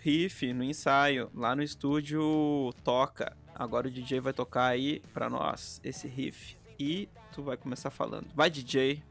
riff 0.00 0.52
no 0.52 0.64
ensaio, 0.64 1.30
lá 1.34 1.54
no 1.54 1.62
estúdio 1.62 2.72
toca. 2.82 3.36
Agora 3.54 3.86
o 3.86 3.90
DJ 3.90 4.20
vai 4.20 4.32
tocar 4.32 4.66
aí 4.66 5.00
pra 5.12 5.30
nós 5.30 5.80
esse 5.84 6.08
riff 6.08 6.56
e 6.78 7.08
tu 7.32 7.42
vai 7.42 7.56
começar 7.56 7.90
falando. 7.90 8.26
Vai 8.34 8.50
DJ. 8.50 9.02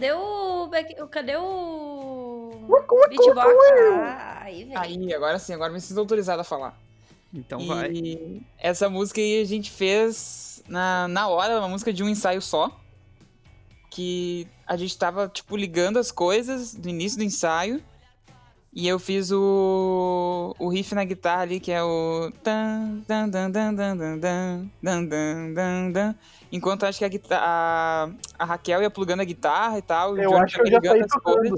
Cadê 0.00 0.12
o. 0.12 0.70
Cadê 1.10 1.36
o. 1.36 2.52
Uacu, 2.68 2.96
Beatbox? 3.08 3.54
Ah, 3.92 4.38
aí, 4.44 4.64
velho. 4.64 4.78
Aí, 4.78 5.14
agora 5.14 5.38
sim, 5.38 5.52
agora 5.52 5.70
me 5.70 5.80
sinto 5.80 5.98
autorizado 6.00 6.40
a 6.40 6.44
falar. 6.44 6.78
Então 7.32 7.60
e 7.60 7.66
vai. 7.66 8.42
essa 8.58 8.88
música 8.88 9.20
aí 9.20 9.42
a 9.42 9.44
gente 9.44 9.70
fez 9.70 10.62
na, 10.66 11.06
na 11.06 11.28
hora, 11.28 11.58
uma 11.58 11.68
música 11.68 11.92
de 11.92 12.02
um 12.02 12.08
ensaio 12.08 12.40
só. 12.40 12.74
Que 13.90 14.48
a 14.66 14.76
gente 14.76 14.96
tava, 14.96 15.28
tipo, 15.28 15.56
ligando 15.56 15.98
as 15.98 16.10
coisas 16.10 16.74
no 16.74 16.88
início 16.88 17.18
do 17.18 17.24
ensaio. 17.24 17.82
E 18.72 18.86
eu 18.86 19.00
fiz 19.00 19.32
o, 19.32 20.54
o 20.56 20.68
riff 20.68 20.94
na 20.94 21.04
guitarra 21.04 21.42
ali, 21.42 21.58
que 21.58 21.72
é 21.72 21.82
o. 21.82 22.30
Enquanto 26.52 26.84
acho 26.84 26.98
que 26.98 27.04
a, 27.04 27.08
guitarra, 27.08 27.42
a, 27.44 28.10
a 28.38 28.44
Raquel 28.44 28.82
ia 28.82 28.90
plugando 28.90 29.22
a 29.22 29.24
guitarra 29.24 29.78
e 29.78 29.82
tal. 29.82 30.16
Eu 30.16 30.36
acho 30.36 30.54
que 30.54 30.62
eu 30.62 30.70
já 30.70 30.80
saí 30.80 31.06
tocando. 31.06 31.56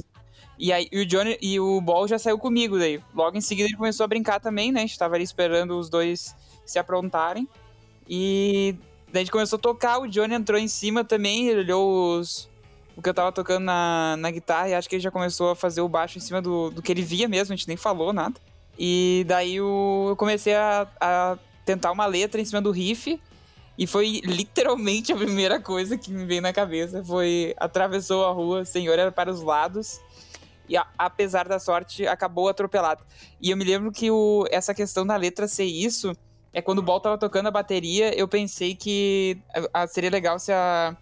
E 0.58 0.72
aí 0.72 0.88
e 0.90 1.00
o 1.00 1.06
Johnny 1.06 1.36
e 1.42 1.58
o 1.60 1.80
Ball 1.80 2.08
já 2.08 2.18
saiu 2.18 2.38
comigo 2.38 2.78
daí. 2.78 3.02
Logo 3.14 3.36
em 3.36 3.40
seguida 3.42 3.68
ele 3.68 3.76
começou 3.76 4.04
a 4.04 4.08
brincar 4.08 4.40
também, 4.40 4.72
né? 4.72 4.80
A 4.80 4.86
gente 4.86 4.98
tava 4.98 5.14
ali 5.14 5.24
esperando 5.24 5.78
os 5.78 5.90
dois 5.90 6.34
se 6.64 6.78
aprontarem. 6.78 7.46
E 8.08 8.74
daí 9.12 9.22
a 9.22 9.24
gente 9.24 9.32
começou 9.32 9.58
a 9.58 9.60
tocar, 9.60 9.98
o 9.98 10.08
Johnny 10.08 10.34
entrou 10.34 10.58
em 10.58 10.68
cima 10.68 11.04
também, 11.04 11.48
ele 11.48 11.60
olhou 11.60 12.18
os, 12.18 12.48
o 12.96 13.02
que 13.02 13.08
eu 13.08 13.14
tava 13.14 13.32
tocando 13.32 13.64
na, 13.64 14.16
na 14.18 14.30
guitarra 14.30 14.68
e 14.68 14.74
acho 14.74 14.88
que 14.88 14.96
ele 14.96 15.02
já 15.02 15.10
começou 15.10 15.50
a 15.50 15.56
fazer 15.56 15.80
o 15.80 15.88
baixo 15.88 16.18
em 16.18 16.20
cima 16.20 16.40
do, 16.42 16.70
do 16.70 16.82
que 16.82 16.92
ele 16.92 17.02
via 17.02 17.28
mesmo, 17.28 17.52
a 17.52 17.56
gente 17.56 17.68
nem 17.68 17.76
falou 17.76 18.12
nada. 18.12 18.34
E 18.78 19.24
daí 19.28 19.56
eu 19.56 20.14
comecei 20.18 20.54
a, 20.54 20.86
a 21.00 21.36
tentar 21.64 21.92
uma 21.92 22.06
letra 22.06 22.40
em 22.40 22.44
cima 22.44 22.60
do 22.60 22.70
riff. 22.70 23.20
E 23.78 23.86
foi 23.86 24.20
literalmente 24.24 25.12
a 25.12 25.16
primeira 25.16 25.58
coisa 25.58 25.96
que 25.96 26.10
me 26.10 26.24
veio 26.26 26.42
na 26.42 26.52
cabeça. 26.52 27.02
Foi 27.04 27.54
atravessou 27.56 28.26
a 28.26 28.30
rua, 28.32 28.64
senhor 28.64 28.98
era 28.98 29.10
para 29.10 29.30
os 29.30 29.42
lados. 29.42 29.98
E 30.68 30.76
a- 30.76 30.86
apesar 30.98 31.48
da 31.48 31.58
sorte, 31.58 32.06
acabou 32.06 32.48
atropelado. 32.48 33.02
E 33.40 33.50
eu 33.50 33.56
me 33.56 33.64
lembro 33.64 33.90
que 33.90 34.10
o, 34.10 34.46
essa 34.50 34.74
questão 34.74 35.06
da 35.06 35.16
letra 35.16 35.48
ser 35.48 35.64
isso, 35.64 36.12
é 36.52 36.60
quando 36.60 36.78
o 36.80 36.82
Ball 36.82 37.00
tava 37.00 37.16
tocando 37.18 37.46
a 37.48 37.50
bateria, 37.50 38.14
eu 38.18 38.28
pensei 38.28 38.74
que 38.74 39.38
a- 39.72 39.82
a- 39.82 39.86
seria 39.86 40.10
legal 40.10 40.38
se 40.38 40.52
a, 40.52 40.94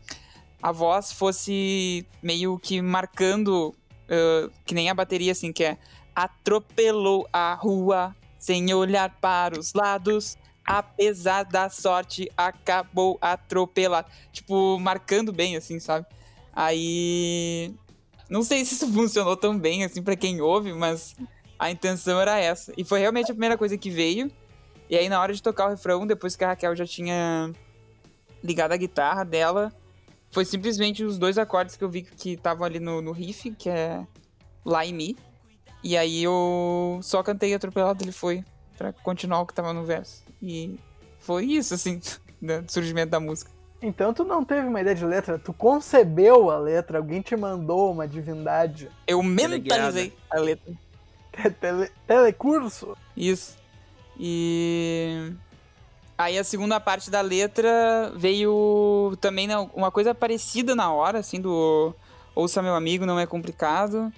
a 0.62 0.72
voz 0.72 1.12
fosse 1.12 2.06
meio 2.22 2.58
que 2.58 2.82
marcando, 2.82 3.74
ah, 4.08 4.50
que 4.64 4.74
nem 4.74 4.90
a 4.90 4.94
bateria, 4.94 5.32
assim, 5.32 5.52
que 5.52 5.64
é 5.64 5.78
atropelou 6.14 7.26
a 7.32 7.54
rua 7.54 8.14
sem 8.38 8.72
olhar 8.74 9.18
para 9.20 9.58
os 9.58 9.72
lados. 9.72 10.36
Apesar 10.66 11.44
da 11.44 11.68
sorte, 11.68 12.30
acabou 12.36 13.18
atropelado. 13.20 14.08
Tipo, 14.32 14.78
marcando 14.78 15.32
bem, 15.32 15.56
assim, 15.56 15.80
sabe? 15.80 16.06
Aí. 16.52 17.74
Não 18.28 18.42
sei 18.42 18.64
se 18.64 18.74
isso 18.74 18.90
funcionou 18.92 19.36
tão 19.36 19.58
bem, 19.58 19.84
assim, 19.84 20.02
para 20.02 20.14
quem 20.14 20.40
ouve, 20.40 20.72
mas 20.72 21.16
a 21.58 21.70
intenção 21.70 22.20
era 22.20 22.38
essa. 22.38 22.72
E 22.76 22.84
foi 22.84 23.00
realmente 23.00 23.30
a 23.30 23.34
primeira 23.34 23.58
coisa 23.58 23.76
que 23.76 23.90
veio. 23.90 24.30
E 24.88 24.96
aí, 24.96 25.08
na 25.08 25.20
hora 25.20 25.32
de 25.32 25.42
tocar 25.42 25.66
o 25.66 25.70
refrão, 25.70 26.06
depois 26.06 26.36
que 26.36 26.44
a 26.44 26.48
Raquel 26.48 26.76
já 26.76 26.86
tinha 26.86 27.52
ligado 28.42 28.72
a 28.72 28.76
guitarra 28.76 29.24
dela, 29.24 29.72
foi 30.30 30.44
simplesmente 30.44 31.04
os 31.04 31.18
dois 31.18 31.38
acordes 31.38 31.76
que 31.76 31.84
eu 31.84 31.90
vi 31.90 32.02
que 32.02 32.32
estavam 32.32 32.64
ali 32.64 32.78
no, 32.78 33.00
no 33.00 33.12
riff, 33.12 33.50
que 33.52 33.68
é 33.68 34.06
Lá 34.64 34.84
e 34.84 34.92
Mi. 34.92 35.16
E 35.82 35.96
aí 35.96 36.22
eu 36.22 37.00
só 37.02 37.22
cantei 37.22 37.54
atropelado, 37.54 38.04
ele 38.04 38.12
foi 38.12 38.44
para 38.76 38.92
continuar 38.92 39.40
o 39.40 39.46
que 39.46 39.54
tava 39.54 39.72
no 39.72 39.84
verso. 39.84 40.22
E 40.40 40.78
foi 41.18 41.44
isso, 41.46 41.74
assim, 41.74 42.00
do 42.40 42.70
surgimento 42.70 43.10
da 43.10 43.20
música. 43.20 43.50
Então 43.82 44.12
tu 44.12 44.24
não 44.24 44.44
teve 44.44 44.68
uma 44.68 44.80
ideia 44.80 44.94
de 44.94 45.06
letra, 45.06 45.38
tu 45.38 45.54
concebeu 45.54 46.50
a 46.50 46.58
letra, 46.58 46.98
alguém 46.98 47.22
te 47.22 47.34
mandou 47.34 47.90
uma 47.90 48.06
divindade. 48.06 48.90
Eu 49.06 49.22
mentalizei 49.22 50.12
a 50.30 50.38
letra. 50.38 50.74
Tele, 51.58 51.90
telecurso? 52.06 52.94
Isso. 53.16 53.56
E 54.18 55.32
aí 56.20 56.38
a 56.38 56.44
segunda 56.44 56.78
parte 56.78 57.10
da 57.10 57.20
letra 57.20 58.12
veio 58.14 59.16
também 59.20 59.46
né, 59.46 59.56
uma 59.74 59.90
coisa 59.90 60.14
parecida 60.14 60.74
na 60.74 60.92
hora, 60.92 61.18
assim, 61.18 61.40
do 61.40 61.94
Ouça 62.34 62.62
Meu 62.62 62.74
Amigo, 62.74 63.06
Não 63.06 63.18
É 63.18 63.26
Complicado. 63.26 64.12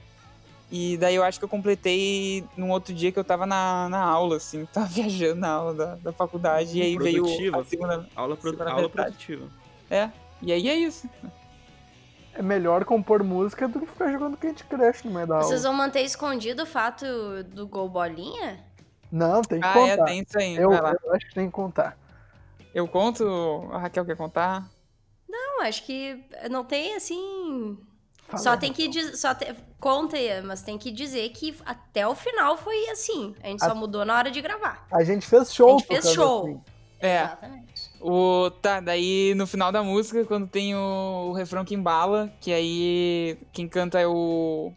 E 0.71 0.97
daí 0.97 1.15
eu 1.15 1.23
acho 1.23 1.39
que 1.39 1.45
eu 1.45 1.49
completei 1.49 2.45
num 2.57 2.71
outro 2.71 2.95
dia 2.95 3.13
que 3.13 3.19
eu 3.19 3.25
tava 3.25 3.47
na, 3.47 3.89
na 3.91 4.01
aula, 4.01 4.37
assim, 4.37 4.67
tava 4.73 4.87
viajando 4.87 5.41
na 5.41 5.49
aula 5.49 5.75
da, 5.75 5.95
da 5.97 6.13
faculdade, 6.13 6.79
e 6.79 6.83
aí 6.83 6.97
veio 6.97 7.25
a 7.55 7.65
segunda... 7.65 8.09
Aula, 8.17 8.37
pro, 8.37 8.51
segunda 8.51 8.71
aula 8.71 8.89
produtiva. 8.89 9.47
É, 9.91 10.11
e 10.41 10.51
aí 10.51 10.69
é 10.69 10.75
isso. 10.75 11.09
É 12.35 12.41
melhor 12.41 12.87
compor 12.87 13.23
música 13.23 13.69
do 13.69 13.79
que 13.81 13.87
ficar 13.87 14.11
jogando 14.11 14.39
Candy 14.39 14.65
Crush 14.65 15.05
no 15.05 15.11
meio 15.13 15.27
da 15.27 15.35
aula. 15.35 15.47
Vocês 15.47 15.63
vão 15.63 15.75
manter 15.75 16.01
escondido 16.01 16.63
o 16.63 16.67
fato 16.67 17.05
do 17.45 17.67
gol 17.67 17.91
bolinha? 17.91 18.59
Não, 19.13 19.43
tem 19.43 19.61
que 19.61 19.67
Ah, 19.67 19.75
contar. 19.75 19.89
é, 19.89 20.05
tem 20.07 20.21
isso 20.21 20.39
aí, 20.39 20.57
eu, 20.57 20.73
eu 20.73 21.13
acho 21.15 21.29
que 21.29 21.35
tem 21.35 21.47
que 21.47 21.53
contar. 21.53 21.99
Eu 22.75 22.89
conto, 22.89 23.69
a 23.71 23.77
Raquel 23.79 24.07
quer 24.07 24.17
contar? 24.17 24.67
Não, 25.29 25.61
acho 25.61 25.85
que 25.85 26.25
não 26.51 26.65
tem 26.65 26.95
assim. 26.97 27.79
Fala, 28.27 28.43
Só 28.43 28.57
tem 28.57 28.73
que 28.73 28.89
dizer. 28.89 29.15
Só 29.17 29.35
te... 29.35 29.55
Conta, 29.79 30.17
mas 30.45 30.63
tem 30.63 30.79
que 30.79 30.91
dizer 30.91 31.29
que 31.31 31.55
até 31.67 32.07
o 32.09 32.15
final 32.15 32.57
foi 32.57 32.89
assim. 32.89 33.35
A 33.43 33.49
gente 33.49 33.63
A- 33.63 33.69
só 33.69 33.75
mudou 33.75 34.05
na 34.07 34.17
hora 34.17 34.31
de 34.31 34.41
gravar. 34.41 34.87
A 34.91 35.05
gente 35.05 35.27
fez 35.27 35.53
show. 35.55 35.69
A 35.69 35.73
gente 35.73 35.87
fez 35.87 36.11
show. 36.13 36.45
assim. 36.47 36.61
É, 37.01 37.25
Exatamente. 37.25 37.91
o, 38.01 38.49
tá, 38.63 38.79
daí 38.81 39.35
no 39.35 39.45
final 39.47 39.73
da 39.73 39.83
música, 39.83 40.25
quando 40.25 40.47
tem 40.47 40.75
o, 40.77 41.29
o 41.31 41.33
refrão 41.33 41.65
que 41.65 41.75
embala, 41.75 42.33
que 42.41 42.53
aí 42.53 43.37
quem 43.53 43.69
canta 43.69 43.99
é 44.01 44.07
o, 44.07 44.73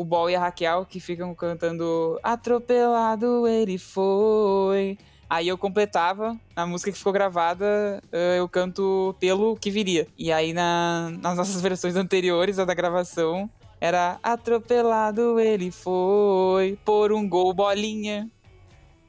o 0.00 0.04
Bol 0.04 0.30
e 0.30 0.34
a 0.34 0.40
Raquel, 0.40 0.86
que 0.86 0.98
ficam 0.98 1.34
cantando 1.34 2.18
Atropelado 2.22 3.46
ele 3.46 3.76
foi. 3.78 4.96
Aí 5.28 5.46
eu 5.46 5.58
completava, 5.58 6.36
a 6.56 6.66
música 6.66 6.90
que 6.90 6.98
ficou 6.98 7.12
gravada, 7.12 8.02
eh, 8.10 8.38
eu 8.38 8.48
canto 8.48 9.14
pelo 9.20 9.54
que 9.56 9.70
viria. 9.70 10.08
E 10.18 10.32
aí 10.32 10.52
na- 10.52 11.10
nas 11.22 11.36
nossas 11.36 11.60
versões 11.60 11.94
anteriores, 11.96 12.58
a 12.58 12.64
da 12.64 12.74
gravação, 12.74 13.48
era 13.80 14.18
Atropelado 14.22 15.38
ele 15.38 15.70
foi, 15.70 16.78
por 16.84 17.12
um 17.12 17.28
gol 17.28 17.52
bolinha. 17.54 18.28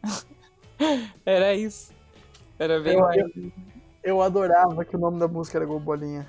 era 1.26 1.56
isso. 1.56 1.92
Era 2.60 2.80
bem 2.80 2.94
Eu- 2.94 3.00
mais. 3.00 3.24
Eu 4.04 4.22
adorava 4.22 4.84
que 4.84 4.96
o 4.96 5.00
nome 5.00 5.20
da 5.20 5.28
música 5.28 5.58
era 5.60 5.66
Gol 5.66 5.80
Bolinha. 5.80 6.28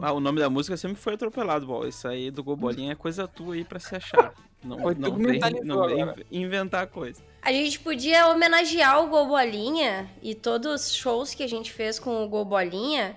Ah, 0.00 0.12
o 0.12 0.20
nome 0.20 0.40
da 0.40 0.50
música 0.50 0.76
sempre 0.76 0.96
foi 0.96 1.14
atropelado, 1.14 1.66
bol. 1.66 1.86
Isso 1.86 2.06
aí 2.06 2.30
do 2.30 2.42
Gobolinha 2.42 2.92
é 2.92 2.94
coisa 2.94 3.28
tua 3.28 3.54
aí 3.54 3.64
pra 3.64 3.78
se 3.78 3.94
achar. 3.94 4.34
Não, 4.62 4.78
Foi 4.78 4.94
não 4.94 5.16
vem, 5.16 5.40
não 5.64 5.86
vem 5.86 6.24
inventar 6.30 6.86
coisa. 6.88 7.22
A 7.40 7.52
gente 7.52 7.78
podia 7.78 8.28
homenagear 8.28 9.02
o 9.02 9.08
Gol 9.08 9.28
Bolinha 9.28 10.10
e 10.20 10.34
todos 10.34 10.86
os 10.86 10.94
shows 10.94 11.32
que 11.32 11.42
a 11.42 11.46
gente 11.46 11.72
fez 11.72 11.98
com 11.98 12.24
o 12.24 12.28
Gol 12.28 12.44
Bolinha 12.44 13.16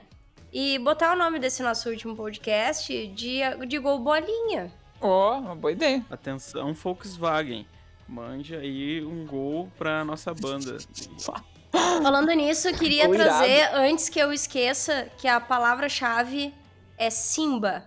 e 0.54 0.78
botar 0.80 1.14
o 1.14 1.18
nome 1.18 1.40
desse 1.40 1.64
nosso 1.64 1.90
último 1.90 2.16
podcast 2.16 3.08
de, 3.08 3.40
de 3.68 3.80
Gol 3.80 4.00
Bolinha. 4.00 4.72
Ó, 5.02 5.40
uma 5.40 5.56
boa 5.56 5.72
ideia. 5.72 6.06
Atenção, 6.12 6.74
Volkswagen. 6.74 7.66
Mande 8.08 8.56
aí 8.56 9.04
um 9.04 9.26
gol 9.26 9.72
pra 9.78 10.06
nossa 10.06 10.34
banda. 10.34 10.78
Falando 11.72 12.32
nisso, 12.34 12.68
eu 12.70 12.74
queria 12.74 13.04
Ficou 13.04 13.16
irado. 13.16 13.30
trazer, 13.38 13.70
antes 13.74 14.10
que 14.10 14.20
eu 14.20 14.34
esqueça, 14.34 15.08
que 15.18 15.28
a 15.28 15.40
palavra-chave 15.40 16.54
é 16.98 17.10
Simba. 17.10 17.84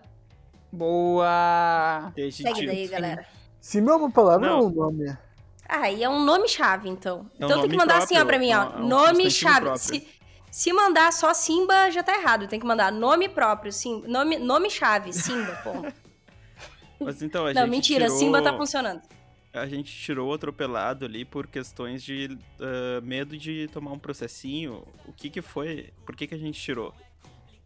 Boa! 0.73 2.13
Segue 2.33 2.67
daí, 2.67 2.89
galera. 2.89 3.27
Simba 3.61 3.93
é 3.93 3.97
uma 3.97 4.11
palavra 4.11 4.49
Não. 4.49 4.61
ou 4.61 4.67
um 4.69 4.71
nome? 4.71 5.17
Ah, 5.69 5.91
e 5.91 6.03
é 6.03 6.09
um 6.09 6.23
nome-chave, 6.25 6.89
então. 6.89 7.31
É 7.39 7.45
um 7.45 7.47
então 7.47 7.61
tem 7.61 7.71
que 7.71 7.77
nome 7.77 7.77
mandar 7.77 7.99
assim, 8.03 8.15
ó, 8.15 8.19
próprio, 8.25 8.27
pra 8.27 8.39
mim, 8.39 8.53
ó. 8.53 8.59
um- 8.59 8.81
é 8.83 8.85
um 8.85 8.89
nome-chave. 8.89 9.79
Se, 9.79 10.09
se 10.51 10.73
mandar 10.73 11.13
só 11.13 11.33
Simba, 11.33 11.91
já 11.91 12.03
tá 12.03 12.15
errado. 12.19 12.47
Tem 12.49 12.61
que 12.61 12.67
mandar 12.67 12.91
nome 12.93 13.29
próprio, 13.29 13.73
sim, 13.73 14.03
nome, 14.07 14.39
nome-chave, 14.39 15.13
Simba, 15.13 15.53
ponto. 15.65 15.93
Mas 17.01 17.23
então, 17.23 17.47
a 17.47 17.53
Não, 17.53 17.63
gente 17.63 17.71
mentira, 17.71 18.05
tirou... 18.07 18.19
Simba 18.19 18.43
tá 18.43 18.55
funcionando. 18.57 19.03
A 19.55 19.67
gente 19.67 19.95
tirou 19.97 20.31
o 20.31 20.35
atropelado 20.35 21.05
ali 21.05 21.25
por 21.25 21.47
questões 21.47 22.03
de 22.03 22.37
ah, 22.61 23.01
medo 23.03 23.39
de 23.39 23.69
tomar 23.73 23.93
um 23.93 23.99
processinho. 23.99 24.83
O 25.07 25.13
que 25.13 25.31
que 25.31 25.41
foi? 25.41 25.93
Por 26.05 26.17
que 26.17 26.27
que 26.27 26.35
a 26.35 26.39
gente 26.39 26.61
tirou? 26.61 26.93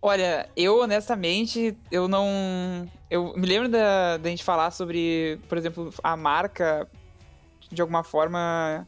Olha, 0.00 0.48
eu 0.54 0.80
honestamente, 0.80 1.74
eu 1.90 2.06
não. 2.06 2.88
Eu 3.10 3.34
me 3.36 3.46
lembro 3.46 3.70
da, 3.70 4.18
da 4.18 4.28
gente 4.28 4.44
falar 4.44 4.70
sobre, 4.70 5.40
por 5.48 5.56
exemplo, 5.56 5.92
a 6.04 6.14
marca 6.14 6.86
de 7.72 7.80
alguma 7.80 8.04
forma 8.04 8.86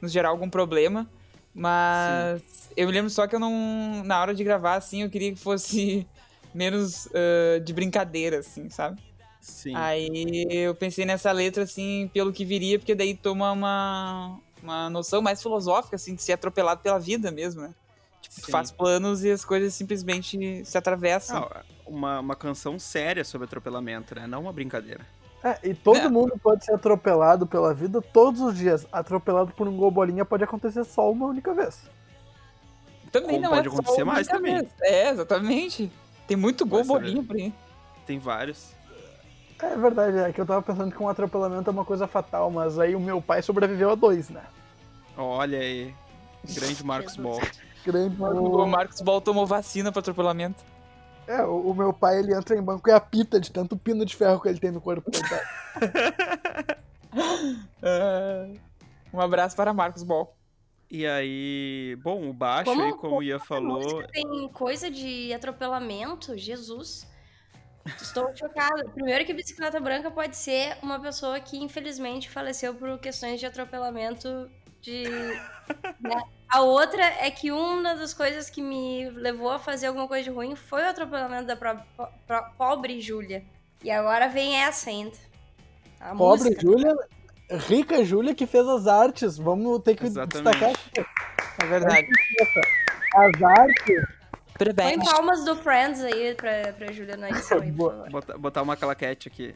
nos 0.00 0.12
gerar 0.12 0.28
algum 0.28 0.48
problema. 0.48 1.10
Mas 1.52 2.70
eu 2.76 2.86
me 2.86 2.92
lembro 2.92 3.10
só 3.10 3.26
que 3.26 3.34
eu 3.34 3.40
não. 3.40 4.04
Na 4.04 4.20
hora 4.20 4.34
de 4.34 4.44
gravar, 4.44 4.76
assim, 4.76 5.02
eu 5.02 5.10
queria 5.10 5.32
que 5.32 5.38
fosse 5.38 6.06
menos 6.54 7.08
ah, 7.12 7.58
de 7.58 7.72
brincadeira, 7.74 8.38
assim, 8.38 8.70
sabe? 8.70 9.02
Sim. 9.46 9.74
Aí 9.76 10.44
eu 10.50 10.74
pensei 10.74 11.04
nessa 11.04 11.30
letra, 11.30 11.62
assim, 11.62 12.10
pelo 12.12 12.32
que 12.32 12.44
viria, 12.44 12.78
porque 12.80 12.94
daí 12.96 13.14
toma 13.14 13.52
uma, 13.52 14.38
uma 14.62 14.90
noção 14.90 15.22
mais 15.22 15.40
filosófica, 15.40 15.94
assim, 15.94 16.14
de 16.16 16.22
ser 16.22 16.32
atropelado 16.32 16.80
pela 16.80 16.98
vida 16.98 17.30
mesmo, 17.30 17.62
né? 17.62 17.72
Tipo, 18.20 18.40
tu 18.42 18.50
faz 18.50 18.72
planos 18.72 19.22
e 19.24 19.30
as 19.30 19.44
coisas 19.44 19.72
simplesmente 19.72 20.64
se 20.64 20.76
atravessam. 20.76 21.48
Ah, 21.50 21.62
uma, 21.86 22.18
uma 22.18 22.34
canção 22.34 22.76
séria 22.76 23.22
sobre 23.22 23.44
atropelamento, 23.44 24.16
né? 24.16 24.26
Não 24.26 24.40
uma 24.42 24.52
brincadeira. 24.52 25.06
É, 25.44 25.58
e 25.62 25.74
todo 25.74 25.98
Né? 25.98 26.08
mundo 26.08 26.32
pode 26.42 26.64
ser 26.64 26.74
atropelado 26.74 27.46
pela 27.46 27.72
vida 27.72 28.02
todos 28.02 28.40
os 28.40 28.56
dias. 28.58 28.84
Atropelado 28.90 29.52
por 29.52 29.68
um 29.68 29.76
Gol 29.76 29.92
Bolinha 29.92 30.24
pode 30.24 30.42
acontecer 30.42 30.82
só 30.84 31.08
uma 31.10 31.26
única 31.26 31.54
vez. 31.54 31.88
também 33.12 33.40
como 33.40 33.42
não 33.42 33.50
pode 33.50 33.68
é 33.68 33.70
só 33.70 33.76
acontecer 33.76 34.02
uma 34.02 34.12
mais 34.14 34.26
também. 34.26 34.56
cabeça. 34.56 34.74
É, 34.82 35.10
exatamente. 35.10 35.92
Tem 36.26 36.36
muito 36.36 36.66
gol 36.66 36.78
Vai 36.80 36.86
saber. 36.86 37.00
bolinho 37.04 37.24
por 37.24 37.36
aí. 37.36 37.54
Tem 38.04 38.18
vários. 38.18 38.74
É 39.58 39.76
verdade, 39.76 40.18
é 40.18 40.32
que 40.32 40.40
eu 40.40 40.46
tava 40.46 40.60
pensando 40.62 40.94
que 40.94 41.02
um 41.02 41.08
atropelamento 41.08 41.70
é 41.70 41.72
uma 41.72 41.84
coisa 41.84 42.06
fatal, 42.06 42.50
mas 42.50 42.78
aí 42.78 42.94
o 42.94 43.00
meu 43.00 43.22
pai 43.22 43.42
sobreviveu 43.42 43.90
a 43.90 43.94
dois, 43.94 44.28
né? 44.28 44.42
Olha 45.16 45.58
aí. 45.58 45.94
Grande 46.44 46.84
Marcos. 46.84 47.16
Ball. 47.18 47.40
Grande 47.84 48.20
O 48.20 48.66
Marcos 48.66 49.00
Ball 49.00 49.20
tomou 49.20 49.46
vacina 49.46 49.90
para 49.90 50.00
atropelamento. 50.00 50.62
É, 51.26 51.42
o, 51.42 51.70
o 51.70 51.74
meu 51.74 51.92
pai 51.92 52.18
ele 52.18 52.34
entra 52.34 52.56
em 52.56 52.62
banco 52.62 52.88
e 52.88 52.92
apita 52.92 53.40
de 53.40 53.50
tanto 53.50 53.76
pino 53.76 54.04
de 54.04 54.14
ferro 54.14 54.40
que 54.40 54.48
ele 54.48 54.60
tem 54.60 54.70
no 54.70 54.80
corpo. 54.80 55.10
Ah, 57.82 58.48
um 59.12 59.20
abraço 59.20 59.56
para 59.56 59.72
Marcos 59.72 60.02
Ball. 60.02 60.36
E 60.90 61.06
aí, 61.06 61.96
bom, 62.02 62.28
o 62.28 62.32
baixo 62.32 62.70
Como- 62.70 62.82
aí, 62.82 62.92
como 62.92 63.16
o 63.16 63.22
Ia 63.22 63.38
falou, 63.38 64.06
tem 64.08 64.48
coisa 64.52 64.90
de 64.90 65.32
atropelamento, 65.32 66.36
Jesus. 66.36 67.06
Estou 68.00 68.34
chocada. 68.36 68.88
Primeiro 68.90 69.24
que 69.24 69.32
bicicleta 69.34 69.78
branca 69.80 70.10
pode 70.10 70.36
ser 70.36 70.76
uma 70.82 71.00
pessoa 71.00 71.38
que 71.40 71.56
infelizmente 71.56 72.28
faleceu 72.28 72.74
por 72.74 72.98
questões 72.98 73.38
de 73.40 73.46
atropelamento 73.46 74.50
de. 74.80 75.04
né? 76.00 76.20
A 76.48 76.60
outra 76.62 77.02
é 77.02 77.30
que 77.30 77.50
uma 77.50 77.94
das 77.96 78.14
coisas 78.14 78.48
que 78.48 78.62
me 78.62 79.10
levou 79.10 79.50
a 79.50 79.58
fazer 79.58 79.86
alguma 79.88 80.06
coisa 80.06 80.24
de 80.24 80.30
ruim 80.30 80.54
foi 80.54 80.82
o 80.82 80.86
atropelamento 80.88 81.46
da 81.46 81.56
pró- 81.56 81.78
pró- 82.26 82.50
pobre 82.56 83.00
Júlia. 83.00 83.44
E 83.82 83.90
agora 83.90 84.28
vem 84.28 84.56
essa 84.56 84.90
ainda. 84.90 85.16
A 86.00 86.14
Pobre 86.14 86.50
música. 86.50 86.60
Júlia, 86.62 86.94
rica 87.68 88.04
Júlia 88.04 88.34
que 88.34 88.46
fez 88.46 88.66
as 88.66 88.86
artes. 88.86 89.36
Vamos 89.38 89.80
ter 89.82 89.96
que 89.96 90.06
Exatamente. 90.06 90.44
destacar 90.44 90.70
aqui. 90.70 91.06
É 91.62 91.66
verdade. 91.66 92.06
as 93.14 93.42
artes. 93.42 94.15
Põe 94.58 94.74
Parabéns. 94.74 95.04
palmas 95.12 95.44
do 95.44 95.56
Friends 95.56 96.00
aí 96.02 96.34
pra, 96.34 96.72
pra 96.72 96.92
Júlia 96.92 97.16
na 97.16 97.30
edição 97.30 97.58
aí, 97.60 97.70
por 97.70 97.76
Boa. 97.76 97.90
favor. 97.92 98.10
botar, 98.10 98.38
botar 98.38 98.62
uma 98.62 98.76
claquete 98.76 99.28
aqui. 99.28 99.54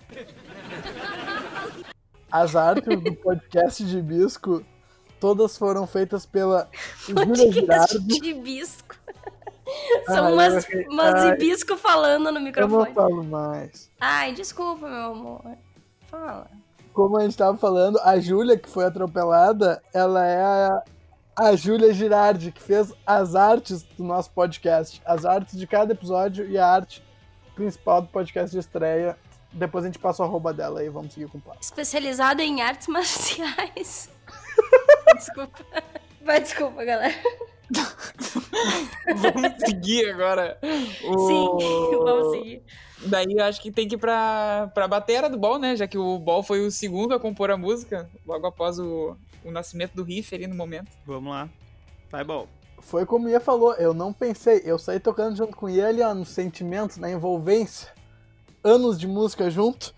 as 2.31 2.55
artes 2.55 3.01
do 3.01 3.15
podcast 3.17 3.85
de 3.85 4.01
Bisco 4.03 4.65
todas 5.19 5.57
foram 5.57 5.87
feitas 5.87 6.25
pela 6.27 6.69
Júlia 7.07 7.87
de 8.01 8.29
hibisco. 8.31 8.97
São 10.07 10.27
Ai, 10.27 10.33
umas, 10.33 10.67
ai. 11.15 11.29
hibisco 11.33 11.77
falando 11.77 12.23
no 12.25 12.29
Eu 12.31 12.33
não 12.33 12.41
microfone. 12.43 12.93
falo 12.93 13.23
mais. 13.23 13.89
Ai, 14.01 14.33
desculpa, 14.35 14.89
meu 14.89 15.13
amor. 15.13 15.43
Fala. 16.09 16.49
Como 16.93 17.17
a 17.17 17.23
gente 17.23 17.37
tava 17.37 17.57
falando, 17.57 18.01
a 18.03 18.19
Júlia, 18.19 18.59
que 18.59 18.69
foi 18.69 18.85
atropelada, 18.85 19.81
ela 19.95 20.27
é 20.27 20.43
a, 20.43 20.83
a 21.41 21.57
Júlia 21.57 21.93
Girardi, 21.95 22.53
que 22.53 22.63
fez 22.63 22.93
as 23.07 23.35
artes 23.35 23.83
do 23.83 24.05
nosso 24.05 24.31
podcast. 24.31 25.01
As 25.07 25.25
artes 25.25 25.59
de 25.59 25.67
cada 25.67 25.93
episódio 25.95 26.47
e 26.47 26.59
a 26.59 26.67
arte 26.67 27.03
principal 27.55 28.03
do 28.03 28.09
podcast 28.09 28.51
de 28.51 28.59
estreia. 28.59 29.17
Depois 29.51 29.85
a 29.85 29.89
gente 29.89 29.99
passa 29.99 30.23
o 30.23 30.27
arroba 30.27 30.53
dela 30.53 30.81
aí, 30.81 30.89
vamos 30.91 31.15
seguir 31.15 31.29
com 31.29 31.39
o 31.39 31.41
papo. 31.41 31.59
Especializada 31.61 32.43
em 32.43 32.61
artes 32.61 32.89
marciais. 32.89 34.11
desculpa. 35.17 35.65
Vai, 36.25 36.41
desculpa, 36.41 36.85
galera. 36.85 37.15
Vamos 39.17 39.53
seguir 39.65 40.11
agora. 40.11 40.59
O- 41.05 41.27
Sim, 41.29 41.99
vamos 42.05 42.31
seguir. 42.33 42.63
Daí 43.07 43.33
eu 43.33 43.45
acho 43.45 43.61
que 43.63 43.73
tem 43.73 43.89
que 43.89 43.95
ir 43.95 43.99
pra, 43.99 44.71
pra 44.75 44.87
batera 44.87 45.29
do 45.29 45.39
Ball, 45.39 45.59
né? 45.59 45.75
Já 45.75 45.87
que 45.87 45.97
o 45.97 46.19
Ball 46.19 46.43
foi 46.43 46.67
o 46.67 46.71
segundo 46.71 47.15
a 47.15 47.21
compor 47.21 47.51
a 47.51 47.57
música, 47.57 48.11
logo 48.27 48.47
após 48.47 48.79
o, 48.79 49.17
o 49.45 49.51
nascimento 49.51 49.95
do 49.95 50.03
riff 50.03 50.35
ali 50.35 50.47
no 50.47 50.55
momento. 50.55 50.91
Vamos 51.07 51.31
lá. 51.31 51.49
Vai, 52.11 52.25
bom. 52.25 52.47
Foi 52.81 53.07
como 53.07 53.27
o 53.27 53.31
Ia 53.31 53.41
falou, 53.41 53.75
eu 53.75 53.93
não 53.93 54.13
pensei, 54.13 54.63
eu 54.65 54.79
saí 54.79 54.99
tocando 54.99 55.37
junto 55.37 55.57
com 55.57 55.69
ele, 55.69 56.03
ó, 56.03 56.15
nos 56.15 56.31
sentimentos, 56.31 56.97
na 56.97 57.11
envolvência, 57.11 57.93
anos 58.65 58.99
de 58.99 59.07
música 59.07 59.51
junto. 59.51 59.95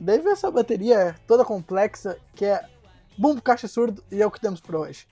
Daí 0.00 0.18
veio 0.18 0.32
essa 0.32 0.50
bateria 0.50 1.14
toda 1.26 1.44
complexa, 1.44 2.18
que 2.34 2.44
é 2.44 2.64
bumbo, 3.16 3.40
caixa 3.42 3.68
surdo, 3.68 4.02
e 4.10 4.20
é 4.20 4.26
o 4.26 4.30
que 4.30 4.40
temos 4.40 4.60
pra 4.60 4.78
hoje. 4.78 5.06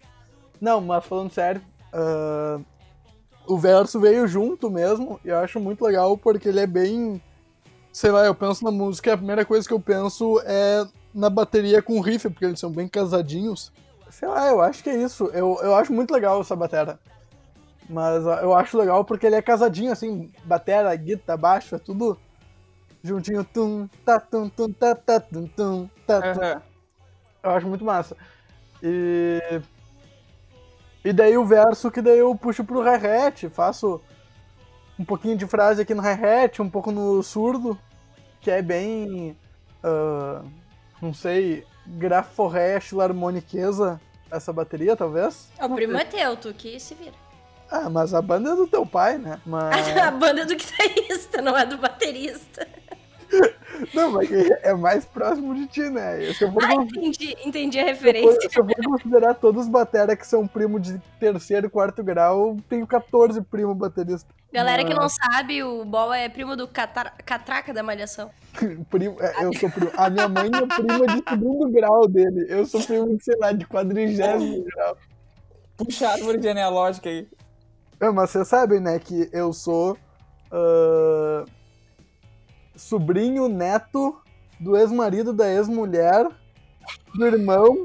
Não, 0.60 0.80
mas 0.80 1.04
falando 1.04 1.30
sério, 1.30 1.62
ah, 1.92 2.58
o 3.46 3.58
verso 3.58 4.00
veio 4.00 4.26
junto 4.26 4.70
mesmo, 4.70 5.20
e 5.24 5.28
eu 5.28 5.38
acho 5.38 5.58
muito 5.60 5.84
legal 5.84 6.16
porque 6.16 6.48
ele 6.48 6.60
é 6.60 6.66
bem. 6.66 7.20
Sei 7.92 8.10
lá, 8.10 8.24
eu 8.24 8.34
penso 8.34 8.64
na 8.64 8.70
música, 8.70 9.10
e 9.10 9.12
a 9.12 9.16
primeira 9.16 9.44
coisa 9.44 9.66
que 9.66 9.74
eu 9.74 9.80
penso 9.80 10.40
é 10.44 10.86
na 11.14 11.28
bateria 11.28 11.82
com 11.82 12.00
riff, 12.00 12.28
porque 12.30 12.44
eles 12.44 12.60
são 12.60 12.70
bem 12.70 12.88
casadinhos. 12.88 13.70
Sei 14.10 14.26
lá, 14.28 14.48
eu 14.48 14.60
acho 14.62 14.82
que 14.82 14.90
é 14.90 14.96
isso. 14.96 15.26
Eu, 15.26 15.58
eu 15.62 15.74
acho 15.74 15.92
muito 15.92 16.12
legal 16.12 16.40
essa 16.40 16.56
batera. 16.56 16.98
Mas 17.88 18.24
eu 18.24 18.54
acho 18.54 18.78
legal 18.78 19.04
porque 19.04 19.26
ele 19.26 19.36
é 19.36 19.42
casadinho, 19.42 19.92
assim, 19.92 20.30
batera, 20.44 20.94
guitarra, 20.96 21.36
baixo, 21.36 21.74
é 21.74 21.78
tudo 21.78 22.16
juntinho. 23.02 23.44
Tum, 23.44 23.88
tá, 24.04 24.18
tum, 24.18 24.48
tum, 24.48 24.72
tá, 24.72 24.94
tá, 24.94 25.20
tum, 25.20 25.46
tum, 25.46 25.88
tá, 26.06 26.32
tum. 26.32 26.40
Aham. 26.40 26.62
Eu 27.42 27.50
acho 27.50 27.66
muito 27.66 27.84
massa. 27.84 28.16
E. 28.82 29.60
E 31.04 31.12
daí 31.12 31.36
o 31.36 31.44
verso 31.44 31.90
que 31.90 32.00
daí 32.00 32.18
eu 32.18 32.34
puxo 32.34 32.64
pro 32.64 32.82
hi-hat, 32.82 33.48
faço 33.48 34.00
um 34.98 35.04
pouquinho 35.04 35.36
de 35.36 35.46
frase 35.46 35.82
aqui 35.82 35.94
no 35.94 36.02
hi-hat, 36.02 36.62
um 36.62 36.70
pouco 36.70 36.92
no 36.92 37.22
surdo, 37.22 37.78
que 38.40 38.50
é 38.50 38.62
bem. 38.62 39.36
ah, 39.82 40.42
não 41.00 41.12
sei, 41.12 41.66
graforré, 41.86 42.78
harmoniqueza 43.00 44.00
essa 44.30 44.52
bateria, 44.52 44.96
talvez. 44.96 45.50
O 45.60 45.68
primo 45.74 45.98
é 45.98 46.04
teu, 46.04 46.36
tu 46.36 46.54
que 46.54 46.78
se 46.78 46.94
vira. 46.94 47.22
Ah, 47.70 47.88
mas 47.88 48.14
a 48.14 48.22
banda 48.22 48.50
é 48.50 48.54
do 48.54 48.66
teu 48.66 48.84
pai, 48.84 49.16
né? 49.16 49.40
Mas. 49.46 49.96
A 49.96 50.10
banda 50.10 50.42
é 50.42 50.44
do 50.44 50.54
guitarrista, 50.54 51.40
não 51.40 51.56
é 51.56 51.64
do 51.64 51.78
baterista. 51.78 52.68
Não, 53.94 54.12
mas 54.12 54.30
é 54.30 54.74
mais 54.74 55.04
próximo 55.04 55.54
de 55.54 55.66
ti, 55.66 55.80
né? 55.88 56.32
Se 56.34 56.44
eu 56.44 56.52
for, 56.52 56.62
Ah, 56.64 56.74
entendi, 56.74 57.36
entendi 57.44 57.78
a 57.78 57.82
se 57.84 57.88
eu 57.90 57.94
referência. 57.94 58.32
for- 58.32 58.50
se 58.52 58.58
eu 58.60 58.64
for 58.66 58.84
considerar 58.84 59.34
todos 59.34 59.62
os 59.62 59.68
batera 59.68 60.14
que 60.16 60.26
são 60.26 60.46
primo 60.46 60.78
de 60.78 61.00
terceiro 61.18 61.66
e 61.66 61.70
quarto 61.70 62.02
grau, 62.02 62.48
eu 62.50 62.56
tenho 62.68 62.86
14 62.86 63.40
primo 63.42 63.74
baterista. 63.74 64.28
Galera 64.52 64.84
que 64.84 64.92
não 64.94 65.08
sabe, 65.08 65.62
o 65.62 65.84
Bol 65.84 66.12
é 66.12 66.28
primo 66.28 66.54
do 66.54 66.68
Catar- 66.68 67.16
Catraca 67.24 67.72
da 67.72 67.82
Malhação. 67.82 68.30
Primo, 68.90 69.16
é, 69.18 69.44
eu 69.44 69.52
sou 69.54 69.70
primo. 69.70 69.90
A 69.96 70.10
minha 70.10 70.28
mãe 70.28 70.50
é 70.52 70.66
prima 70.66 71.06
de 71.06 71.22
segundo 71.28 71.70
grau 71.70 72.06
dele. 72.06 72.46
Eu 72.50 72.66
sou 72.66 72.82
primo, 72.82 73.16
de, 73.16 73.24
sei 73.24 73.36
lá, 73.38 73.50
de 73.52 73.66
quadrigésimo 73.66 74.62
grau. 74.76 74.96
Puxa 75.78 76.06
a 76.08 76.12
árvore 76.12 76.42
genealógica 76.42 77.08
aí. 77.08 77.26
É, 77.98 78.10
mas 78.10 78.28
vocês 78.30 78.46
sabem, 78.46 78.78
né, 78.78 78.98
que 78.98 79.30
eu 79.32 79.52
sou 79.54 79.96
ah, 80.50 81.44
sobrinho 82.82 83.48
neto 83.48 84.20
do 84.58 84.76
ex-marido 84.76 85.32
da 85.32 85.50
ex-mulher, 85.52 86.26
do 87.14 87.26
irmão. 87.26 87.84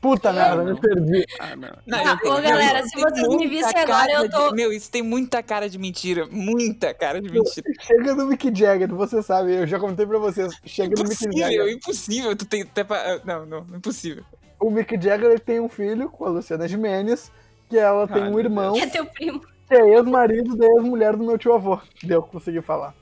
Puta 0.00 0.32
merda, 0.32 0.62
me 0.62 0.80
perdi. 0.80 1.24
Ah, 1.40 1.56
não. 1.56 1.70
Não, 1.84 1.98
Ah, 1.98 2.16
eu- 2.22 2.30
ô, 2.32 2.40
galera, 2.40 2.84
se 2.84 2.92
tem 2.92 3.02
vocês 3.02 3.28
me 3.36 3.48
vissem 3.48 3.80
agora, 3.80 4.12
eu 4.12 4.30
tô- 4.30 4.50
de- 4.50 4.54
meu, 4.54 4.72
isso 4.72 4.88
tem 4.90 5.02
muita 5.02 5.42
cara 5.42 5.68
de 5.68 5.76
mentira. 5.76 6.24
Muita 6.30 6.94
cara 6.94 7.20
de 7.20 7.28
mentira. 7.28 7.66
Chega 7.80 8.14
no 8.14 8.26
Mick 8.26 8.54
Jagger, 8.54 8.94
você 8.94 9.20
sabe, 9.24 9.54
eu 9.54 9.66
já 9.66 9.76
contei 9.80 10.06
pra 10.06 10.18
vocês. 10.18 10.52
Chega 10.64 10.94
no 11.02 11.08
Mick 11.08 11.36
Jagger. 11.36 11.68
impossível. 11.68 12.36
Tu 12.36 12.44
tem 12.44 12.62
até 12.62 12.84
pra... 12.84 13.20
Não, 13.24 13.44
não, 13.44 13.66
impossível. 13.74 14.22
O 14.60 14.70
Mick 14.70 14.94
Jagger 15.00 15.30
ele 15.30 15.40
tem 15.40 15.58
um 15.58 15.68
filho 15.68 16.08
com 16.08 16.24
a 16.26 16.28
Luciana 16.28 16.68
Gimenez, 16.68 17.32
que 17.68 17.76
ela 17.76 18.06
tem 18.06 18.22
Ai, 18.22 18.30
um 18.30 18.38
irmão 18.38 18.74
Que 18.74 18.82
é 18.82 18.86
teu 18.86 19.04
primo. 19.04 19.40
que 19.68 19.74
é 19.74 19.94
ex-marido 19.96 20.56
da 20.56 20.64
ex-mulher 20.66 21.16
do 21.16 21.24
meu 21.24 21.36
tio 21.36 21.54
avô. 21.54 21.80
Deu, 22.04 22.22
consegui 22.22 22.62
falar. 22.62 22.94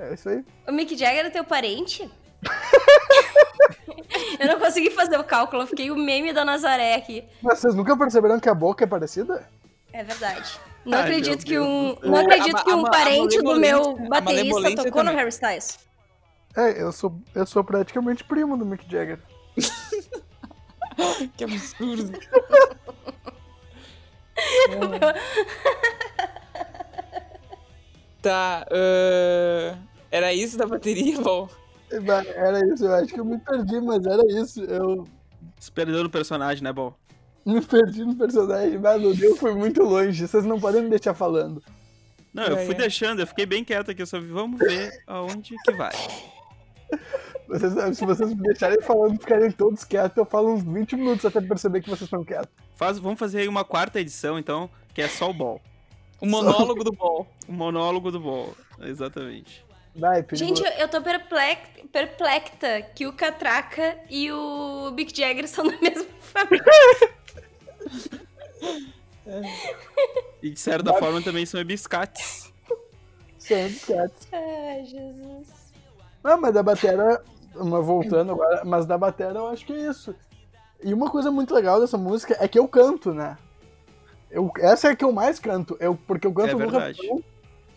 É 0.00 0.14
isso 0.14 0.28
aí. 0.28 0.44
O 0.66 0.72
Mick 0.72 0.96
Jagger 0.96 1.26
é 1.26 1.30
teu 1.30 1.44
parente? 1.44 2.10
eu 4.40 4.46
não 4.48 4.58
consegui 4.58 4.90
fazer 4.90 5.18
o 5.18 5.24
cálculo, 5.24 5.62
eu 5.62 5.66
fiquei 5.66 5.90
o 5.90 5.96
meme 5.96 6.32
da 6.32 6.42
Nazaré 6.44 6.94
aqui. 6.94 7.22
Mas 7.42 7.58
vocês 7.58 7.74
nunca 7.74 7.94
perceberam 7.96 8.40
que 8.40 8.48
a 8.48 8.54
boca 8.54 8.82
é 8.84 8.86
parecida? 8.86 9.46
É 9.92 10.02
verdade. 10.02 10.58
Não 10.86 10.96
Ai, 10.96 11.04
acredito 11.04 11.44
que 11.44 11.58
um, 11.58 11.94
não 12.02 12.16
acredito 12.16 12.56
A- 12.56 12.64
que 12.64 12.70
a- 12.70 12.76
um 12.76 12.86
a 12.86 12.90
parente 12.90 13.42
do 13.42 13.56
meu 13.56 13.98
a 14.06 14.20
baterista 14.20 14.70
tocou 14.76 15.02
no 15.02 15.10
também. 15.10 15.16
Harry 15.16 15.28
Styles. 15.28 15.78
É, 16.56 16.82
eu 16.82 16.90
sou, 16.92 17.14
eu 17.34 17.44
sou 17.46 17.62
praticamente 17.62 18.24
primo 18.24 18.56
do 18.56 18.64
Mick 18.64 18.90
Jagger. 18.90 19.20
Que 21.36 21.44
absurdo. 21.44 22.12
tá, 28.22 28.66
ah, 28.70 29.76
era 30.10 30.32
isso 30.32 30.56
da 30.56 30.66
bateria, 30.66 31.18
bom. 31.22 31.48
Era 31.90 32.60
isso, 32.72 32.84
eu 32.84 32.94
acho 32.94 33.12
que 33.12 33.18
eu 33.20 33.24
me 33.24 33.38
perdi, 33.38 33.80
mas 33.80 34.04
era 34.06 34.22
isso. 34.40 34.62
Eu 34.64 35.06
Se 35.58 35.70
perdeu 35.72 36.02
no 36.02 36.10
personagem, 36.10 36.62
né, 36.62 36.72
bom? 36.72 36.94
me 37.44 37.60
perdi 37.60 38.04
no 38.04 38.14
personagem, 38.14 38.78
mas 38.78 39.00
meu 39.00 39.14
Deus, 39.14 39.38
foi 39.38 39.54
muito 39.54 39.82
longe. 39.82 40.26
Vocês 40.28 40.44
não 40.44 40.60
podem 40.60 40.82
me 40.82 40.90
deixar 40.90 41.14
falando. 41.14 41.62
Não, 42.32 42.44
eu 42.44 42.56
É, 42.58 42.64
fui 42.64 42.74
é. 42.74 42.78
deixando, 42.78 43.20
eu 43.20 43.26
fiquei 43.26 43.44
bem 43.46 43.64
quieto 43.64 43.90
aqui, 43.90 44.02
eu 44.02 44.06
só 44.06 44.20
vi, 44.20 44.28
vamos 44.28 44.58
ver 44.58 44.92
aonde 45.06 45.56
que 45.64 45.72
vai. 45.72 45.90
Vocês, 47.48 47.96
se 47.96 48.06
vocês 48.06 48.30
me 48.32 48.42
deixarem 48.42 48.80
falando, 48.80 49.18
ficarem 49.18 49.50
todos 49.50 49.82
quietos, 49.82 50.16
eu 50.16 50.24
falo 50.24 50.52
uns 50.52 50.62
20 50.62 50.94
minutos 50.94 51.24
até 51.24 51.40
perceber 51.40 51.80
que 51.80 51.88
vocês 51.88 52.02
estão 52.02 52.24
quietos. 52.24 52.48
Faz, 52.76 52.96
vamos 52.98 53.18
fazer 53.18 53.40
aí 53.40 53.48
uma 53.48 53.64
quarta 53.64 54.00
edição, 54.00 54.38
então, 54.38 54.70
que 54.94 55.02
é 55.02 55.08
só 55.08 55.30
o 55.30 55.34
ball. 55.34 55.60
O 56.20 56.26
monólogo 56.26 56.84
do 56.84 56.92
ball. 56.92 57.26
O 57.48 57.52
monólogo 57.52 58.12
do 58.12 58.20
ball, 58.20 58.54
exatamente. 58.80 59.64
Vai. 59.94 60.24
Gente, 60.32 60.62
eu, 60.62 60.70
eu 60.72 60.88
tô 60.88 61.00
perplex- 61.02 61.68
perplexa 61.92 62.82
que 62.94 63.06
o 63.06 63.12
Catraca 63.12 63.98
e 64.08 64.30
o 64.30 64.90
Mick 64.92 65.16
Jagger 65.16 65.48
são 65.48 65.66
da 65.66 65.76
mesma 65.82 66.06
família. 66.20 66.64
E 70.42 70.50
de 70.50 70.58
certa 70.60 70.94
forma 70.94 71.20
também 71.22 71.44
são 71.46 71.62
biscates. 71.64 72.52
São 73.38 73.56
quietos. 73.86 74.28
Ai, 74.32 74.84
Jesus. 74.84 75.48
Não, 76.22 76.40
mas 76.40 76.54
da 76.54 76.62
batera, 76.62 77.22
mas 77.54 77.86
voltando 77.86 78.32
agora, 78.32 78.62
mas 78.64 78.86
da 78.86 78.96
batera 78.98 79.38
eu 79.38 79.48
acho 79.48 79.64
que 79.66 79.72
é 79.72 79.88
isso. 79.90 80.14
E 80.82 80.94
uma 80.94 81.10
coisa 81.10 81.30
muito 81.30 81.54
legal 81.54 81.80
dessa 81.80 81.98
música 81.98 82.36
é 82.40 82.48
que 82.48 82.58
eu 82.58 82.66
canto, 82.68 83.12
né? 83.12 83.36
Eu, 84.30 84.50
essa 84.58 84.88
é 84.88 84.92
a 84.92 84.96
que 84.96 85.04
eu 85.04 85.12
mais 85.12 85.38
canto, 85.38 85.76
eu, 85.80 85.96
porque 86.06 86.26
eu 86.26 86.32
canto 86.32 86.50
É 86.50 86.54
no 86.54 86.68
refrão 86.70 87.22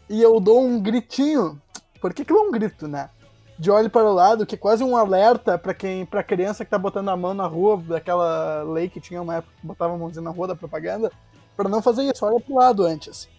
e 0.09 0.21
eu 0.21 0.39
dou 0.39 0.61
um 0.63 0.79
gritinho. 0.81 1.59
Por 2.03 2.13
que 2.13 2.25
que 2.25 2.33
é 2.33 2.35
um 2.35 2.51
grito, 2.51 2.85
né? 2.85 3.09
De 3.57 3.71
olho 3.71 3.89
para 3.89 4.03
o 4.03 4.13
lado, 4.13 4.45
que 4.45 4.55
é 4.55 4.57
quase 4.57 4.83
um 4.83 4.97
alerta 4.97 5.57
pra 5.57 5.73
quem, 5.73 6.05
pra 6.05 6.21
criança 6.21 6.65
que 6.65 6.69
tá 6.69 6.77
botando 6.77 7.07
a 7.07 7.15
mão 7.15 7.33
na 7.33 7.47
rua, 7.47 7.77
daquela 7.77 8.61
lei 8.63 8.89
que 8.89 8.99
tinha 8.99 9.21
uma 9.21 9.35
época 9.35 9.53
que 9.61 9.65
botava 9.65 9.93
a 9.93 9.97
mãozinha 9.97 10.21
na 10.21 10.29
rua 10.29 10.47
da 10.47 10.55
propaganda, 10.55 11.09
pra 11.55 11.69
não 11.69 11.81
fazer 11.81 12.03
isso, 12.03 12.25
olha 12.25 12.41
pro 12.41 12.55
lado 12.55 12.83
antes. 12.83 13.29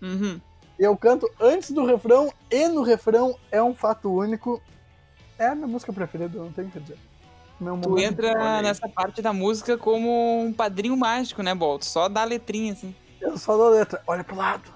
Uhum. 0.00 0.40
Eu 0.78 0.96
canto 0.96 1.30
antes 1.38 1.70
do 1.70 1.84
refrão 1.84 2.32
e 2.50 2.66
no 2.66 2.80
refrão 2.80 3.36
é 3.52 3.62
um 3.62 3.74
fato 3.74 4.10
único. 4.10 4.58
É 5.38 5.48
a 5.48 5.54
minha 5.54 5.68
música 5.68 5.92
preferida, 5.92 6.38
não 6.38 6.50
tenho 6.50 6.68
o 6.68 6.70
que 6.70 6.80
dizer. 6.80 6.96
Meu 7.60 7.76
Tu 7.76 7.98
entra 7.98 8.56
aí. 8.56 8.62
nessa 8.62 8.88
parte 8.88 9.20
da 9.20 9.34
música 9.34 9.76
como 9.76 10.40
um 10.40 10.50
padrinho 10.50 10.96
mágico, 10.96 11.42
né, 11.42 11.54
Bolt? 11.54 11.82
Só 11.82 12.08
dá 12.08 12.22
a 12.22 12.24
letrinha, 12.24 12.72
assim. 12.72 12.96
Eu 13.20 13.36
só 13.36 13.54
dou 13.54 13.66
a 13.66 13.70
letra, 13.70 14.00
olha 14.06 14.24
pro 14.24 14.34
lado. 14.34 14.72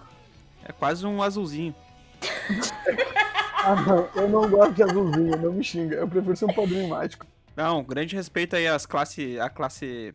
É 0.63 0.71
quase 0.71 1.07
um 1.07 1.23
azulzinho. 1.23 1.75
Ah, 3.69 3.77
não, 3.85 4.09
eu 4.23 4.29
não 4.29 4.49
gosto 4.49 4.73
de 4.73 4.83
azulzinho, 4.83 5.37
não 5.37 5.53
me 5.53 5.63
xinga. 5.63 5.97
Eu 5.97 6.09
prefiro 6.09 6.37
ser 6.37 6.47
um 6.47 6.55
padrinho 6.55 6.89
mágico. 6.89 7.27
Não, 7.55 7.83
grande 7.83 8.17
respeito 8.17 8.57
aí 8.57 8.67
às 8.67 8.87
classe, 8.87 9.39
a 9.39 9.51
classe, 9.51 10.15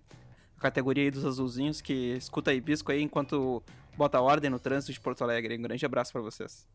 a 0.58 0.62
categoria 0.62 1.04
aí 1.04 1.12
dos 1.12 1.26
azulzinhos 1.26 1.82
que 1.82 2.16
escuta 2.16 2.54
hibisco 2.54 2.92
aí 2.92 3.04
enquanto 3.04 3.62
bota 3.96 4.20
ordem 4.20 4.50
no 4.50 4.60
trânsito 4.60 4.92
de 4.92 5.00
Porto 5.00 5.24
Alegre. 5.24 5.58
Um 5.58 5.62
grande 5.62 5.86
abraço 5.86 6.12
pra 6.12 6.22
vocês. 6.22 6.66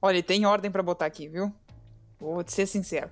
Olha, 0.00 0.22
tem 0.22 0.46
ordem 0.46 0.70
pra 0.70 0.82
botar 0.82 1.06
aqui, 1.06 1.26
viu? 1.26 1.52
Vou 2.20 2.44
te 2.44 2.52
ser 2.52 2.66
sincero. 2.66 3.10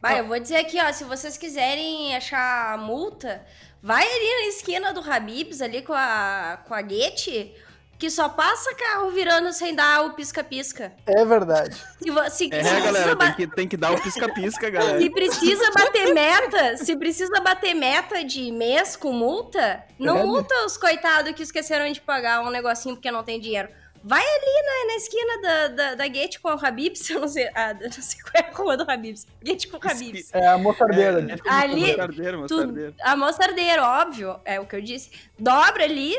Vai, 0.00 0.20
eu 0.20 0.26
vou 0.26 0.38
dizer 0.38 0.56
aqui, 0.56 0.80
ó, 0.80 0.92
se 0.92 1.04
vocês 1.04 1.36
quiserem 1.36 2.16
achar 2.16 2.74
a 2.74 2.78
multa, 2.78 3.44
vai 3.82 4.02
ali 4.02 4.42
na 4.42 4.48
esquina 4.48 4.94
do 4.94 5.00
Habibs, 5.00 5.60
ali 5.60 5.82
com 5.82 5.92
a, 5.92 6.58
com 6.66 6.72
a 6.72 6.80
Guete, 6.80 7.52
que 8.00 8.10
só 8.10 8.30
passa 8.30 8.74
carro 8.74 9.10
virando 9.10 9.52
sem 9.52 9.74
dar 9.74 10.06
o 10.06 10.14
pisca-pisca. 10.14 10.90
É 11.06 11.22
verdade. 11.24 11.76
Se, 11.76 12.10
se, 12.30 12.48
É, 12.54 12.64
se 12.64 12.80
galera, 12.80 13.14
tem 13.14 13.32
que, 13.34 13.46
tem 13.46 13.68
que 13.68 13.76
dar 13.76 13.92
o 13.92 14.00
pisca-pisca, 14.00 14.70
galera. 14.70 14.98
se 14.98 15.10
precisa 15.10 15.70
bater 15.70 16.14
meta, 16.14 16.76
se 16.78 16.96
precisa 16.96 17.40
bater 17.42 17.74
meta 17.74 18.24
de 18.24 18.50
mês 18.50 18.96
com 18.96 19.12
multa, 19.12 19.84
não 19.98 20.16
É, 20.16 20.20
né? 20.20 20.24
multa 20.24 20.54
os 20.64 20.78
coitados 20.78 21.32
que 21.32 21.42
esqueceram 21.42 21.92
de 21.92 22.00
pagar 22.00 22.40
um 22.40 22.48
negocinho 22.50 22.96
porque 22.96 23.10
não 23.10 23.22
tem 23.22 23.38
dinheiro. 23.38 23.68
Vai 24.02 24.24
ali 24.24 24.62
na, 24.64 24.86
na 24.86 24.94
esquina 24.96 25.42
da, 25.42 25.68
da, 25.68 25.94
da 25.96 26.08
Gate 26.08 26.38
com 26.40 26.48
o 26.48 26.58
Habibs, 26.66 27.10
eu 27.10 27.20
não 27.20 27.28
sei, 27.28 27.50
ah, 27.54 27.74
não 27.74 27.92
sei 27.92 28.18
qual 28.22 28.32
é 28.42 28.50
a 28.50 28.56
rua 28.56 28.76
do 28.78 28.90
Habibs. 28.90 29.26
Gate 29.42 29.66
com 29.70 29.76
o 29.76 29.80
Habibs. 29.90 30.30
É 30.32 30.46
a 30.48 30.56
mostardeira. 30.56 31.20
né? 31.20 31.36
Ali- 31.46 31.88
Mostardeiro, 31.88 32.46
Tu, 32.46 32.54
mostardeiro. 32.56 32.94
a 33.02 33.14
mostardeira, 33.14 33.82
óbvio, 33.84 34.40
é 34.46 34.58
o 34.58 34.64
que 34.64 34.74
eu 34.74 34.80
disse. 34.80 35.10
Dobra 35.38 35.84
ali. 35.84 36.16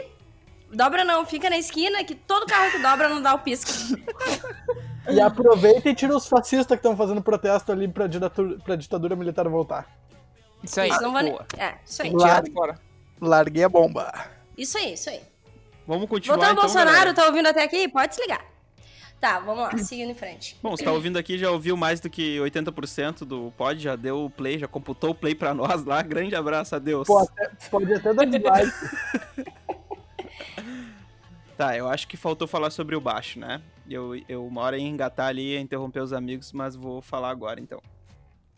Dobra 0.72 1.03
não, 1.03 1.26
fica 1.26 1.49
na 1.49 1.57
esquina 1.57 2.03
que 2.03 2.15
todo 2.15 2.45
carro 2.45 2.72
que 2.72 2.80
dobra 2.80 3.09
não 3.09 3.22
dá 3.22 3.34
o 3.34 3.39
pisco. 3.39 3.72
E 5.09 5.19
aproveita 5.19 5.89
e 5.89 5.95
tira 5.95 6.15
os 6.15 6.28
fascistas 6.28 6.67
que 6.67 6.76
estão 6.76 6.95
fazendo 6.95 7.22
protesto 7.22 7.72
ali 7.72 7.88
pra 7.88 8.07
ditadura, 8.07 8.57
pra 8.63 8.76
ditadura 8.76 9.15
militar 9.15 9.47
voltar. 9.49 9.88
Isso 10.63 10.80
aí. 10.80 10.89
Isso 10.89 11.01
não 11.01 11.11
vai... 11.11 11.30
boa. 11.30 11.45
É, 11.57 11.74
isso 11.86 12.01
aí. 12.01 12.09
De 12.09 12.51
fora. 12.51 12.80
Larguei 13.19 13.63
a 13.63 13.69
bomba. 13.69 14.11
Isso 14.57 14.78
aí, 14.78 14.93
isso 14.93 15.09
aí. 15.09 15.22
Vamos 15.88 16.07
continuar 16.07 16.38
Voltando 16.38 16.49
ao 16.49 16.53
então, 16.53 16.63
Bolsonaro, 16.63 16.91
galera. 16.91 17.13
tá 17.13 17.26
ouvindo 17.26 17.47
até 17.47 17.63
aqui? 17.63 17.88
Pode 17.88 18.15
se 18.15 18.22
ligar. 18.22 18.45
Tá, 19.19 19.39
vamos 19.39 19.61
lá, 19.63 19.78
seguindo 19.78 20.09
em 20.09 20.15
frente. 20.15 20.57
Bom, 20.63 20.72
você 20.72 20.84
tá 20.84 20.91
ouvindo 20.91 21.17
aqui, 21.17 21.38
já 21.38 21.51
ouviu 21.51 21.78
mais 21.78 21.99
do 21.99 22.09
que 22.09 22.38
80% 22.39 23.19
do 23.24 23.53
pod, 23.55 23.80
já 23.80 23.95
deu 23.95 24.26
o 24.26 24.30
play, 24.32 24.57
já 24.57 24.67
computou 24.67 25.11
o 25.11 25.15
play 25.15 25.36
pra 25.36 25.53
nós 25.53 25.84
lá. 25.86 26.01
Grande 26.01 26.36
abraço, 26.36 26.76
adeus. 26.76 27.05
Pô, 27.05 27.19
até- 27.19 27.51
pode 27.69 27.93
até 27.93 28.13
dar 28.13 28.26
dislike. 28.26 28.72
Tá, 31.58 31.78
eu 31.78 31.88
acho 31.88 32.08
que 32.08 32.18
faltou 32.18 32.48
falar 32.48 32.72
sobre 32.72 32.96
o 32.96 33.02
baixo, 33.02 33.38
né? 33.39 33.62
Eu, 33.88 34.16
eu 34.28 34.44
uma 34.48 34.62
hora 34.62 34.78
ia 34.80 34.88
engatar 34.88 35.28
ali, 35.28 35.52
ia 35.54 35.60
interromper 35.60 36.00
os 36.00 36.12
amigos, 36.12 36.52
mas 36.54 36.76
vou 36.76 37.02
falar 37.04 37.30
agora 37.30 37.60
então. 37.60 37.80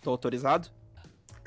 Tô 0.01 0.11
autorizado? 0.11 0.69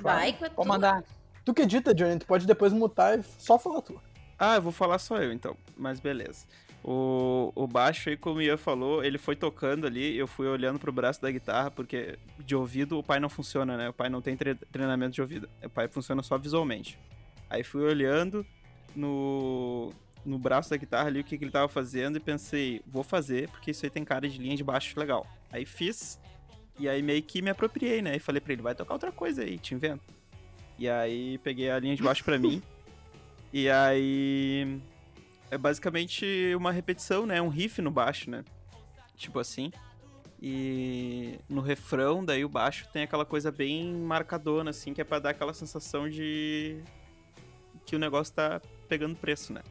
Vai 0.02 0.34
com 0.34 0.44
a 0.44 0.48
Vou 0.48 0.56
tua- 0.56 0.74
mandar. 0.74 1.02
Tu 1.44 1.54
que 1.54 1.62
edita, 1.62 1.94
Johnny, 1.94 2.18
tu 2.18 2.26
pode 2.26 2.46
depois 2.46 2.74
mutar 2.74 3.18
e 3.18 3.22
só 3.38 3.58
falar 3.58 3.80
tu. 3.80 3.98
Ah, 4.38 4.56
eu 4.56 4.62
vou 4.62 4.72
falar 4.72 4.98
só 4.98 5.16
eu 5.22 5.32
então, 5.32 5.56
mas 5.78 5.98
beleza. 5.98 6.44
O, 6.84 7.52
o 7.54 7.66
baixo 7.66 8.10
aí, 8.10 8.16
como 8.18 8.38
o 8.38 8.42
Ian 8.42 8.58
falou, 8.58 9.02
ele 9.02 9.16
foi 9.16 9.34
tocando 9.34 9.86
ali, 9.86 10.14
eu 10.16 10.26
fui 10.26 10.46
olhando 10.46 10.78
pro 10.78 10.92
braço 10.92 11.22
da 11.22 11.30
guitarra, 11.30 11.70
porque 11.70 12.18
de 12.40 12.54
ouvido 12.54 12.98
o 12.98 13.02
pai 13.02 13.18
não 13.18 13.30
funciona, 13.30 13.76
né? 13.78 13.88
O 13.88 13.94
pai 13.94 14.10
não 14.10 14.20
tem 14.20 14.36
tre- 14.36 14.56
treinamento 14.70 15.12
de 15.14 15.22
ouvido, 15.22 15.48
o 15.64 15.70
pai 15.70 15.88
funciona 15.88 16.22
só 16.22 16.36
visualmente. 16.36 16.98
Aí 17.48 17.64
fui 17.64 17.82
olhando 17.82 18.44
no, 18.94 19.90
no 20.26 20.38
braço 20.38 20.68
da 20.68 20.76
guitarra 20.76 21.06
ali 21.06 21.20
o 21.20 21.24
que, 21.24 21.38
que 21.38 21.44
ele 21.44 21.52
tava 21.52 21.68
fazendo 21.68 22.16
e 22.16 22.20
pensei, 22.20 22.82
vou 22.84 23.04
fazer, 23.04 23.48
porque 23.48 23.70
isso 23.70 23.86
aí 23.86 23.90
tem 23.90 24.04
cara 24.04 24.28
de 24.28 24.38
linha 24.38 24.56
de 24.56 24.64
baixo 24.64 24.98
legal. 24.98 25.26
Aí 25.50 25.64
fiz, 25.64 26.18
e 26.78 26.88
aí 26.88 27.00
meio 27.00 27.22
que 27.22 27.40
me 27.40 27.48
apropriei, 27.48 28.02
né? 28.02 28.16
E 28.16 28.18
falei 28.18 28.40
pra 28.40 28.52
ele, 28.52 28.62
vai 28.62 28.74
tocar 28.74 28.94
outra 28.94 29.12
coisa 29.12 29.42
aí, 29.42 29.58
te 29.58 29.74
invento. 29.74 30.14
E 30.78 30.88
aí 30.88 31.38
peguei 31.38 31.70
a 31.70 31.78
linha 31.78 31.96
de 31.96 32.02
baixo 32.02 32.24
pra 32.24 32.38
mim. 32.38 32.60
E 33.52 33.70
aí 33.70 34.80
é 35.50 35.56
basicamente 35.56 36.26
uma 36.56 36.72
repetição, 36.72 37.24
né? 37.24 37.40
Um 37.40 37.48
riff 37.48 37.80
no 37.80 37.90
baixo, 37.90 38.28
né? 38.28 38.44
Tipo 39.16 39.38
assim. 39.38 39.70
E 40.42 41.38
no 41.48 41.62
refrão, 41.62 42.22
daí 42.22 42.44
o 42.44 42.48
baixo 42.48 42.86
tem 42.92 43.04
aquela 43.04 43.24
coisa 43.24 43.50
bem 43.50 43.94
marcadona, 43.94 44.70
assim, 44.70 44.92
que 44.92 45.00
é 45.00 45.04
pra 45.04 45.18
dar 45.18 45.30
aquela 45.30 45.54
sensação 45.54 46.10
de 46.10 46.82
que 47.86 47.96
o 47.96 47.98
negócio 47.98 48.34
tá 48.34 48.60
pegando 48.88 49.16
preço, 49.16 49.52
né? 49.52 49.62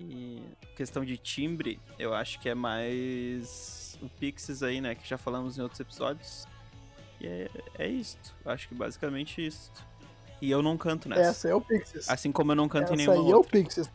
E 0.00 0.42
questão 0.74 1.04
de 1.04 1.18
timbre, 1.18 1.78
eu 1.98 2.14
acho 2.14 2.40
que 2.40 2.48
é 2.48 2.54
mais 2.54 3.98
o 4.00 4.08
Pixies 4.08 4.62
aí, 4.62 4.80
né? 4.80 4.94
Que 4.94 5.06
já 5.06 5.18
falamos 5.18 5.58
em 5.58 5.62
outros 5.62 5.78
episódios. 5.78 6.46
E 7.20 7.26
é, 7.26 7.50
é 7.78 7.86
isto. 7.86 8.34
Acho 8.46 8.66
que 8.68 8.74
basicamente 8.74 9.46
isto. 9.46 9.84
E 10.40 10.50
eu 10.50 10.62
não 10.62 10.78
canto 10.78 11.06
nessa. 11.06 11.22
Essa 11.22 11.48
é 11.48 11.54
o 11.54 11.60
Pixies. 11.60 12.08
Assim 12.08 12.32
como 12.32 12.52
eu 12.52 12.56
não 12.56 12.66
canto 12.66 12.92
em 12.92 12.94
Essa 12.94 12.96
nenhuma 12.96 13.22
aí 13.22 13.30
é 13.30 13.34
o 13.34 13.36
outra. 13.36 13.52
Pixies. 13.52 13.90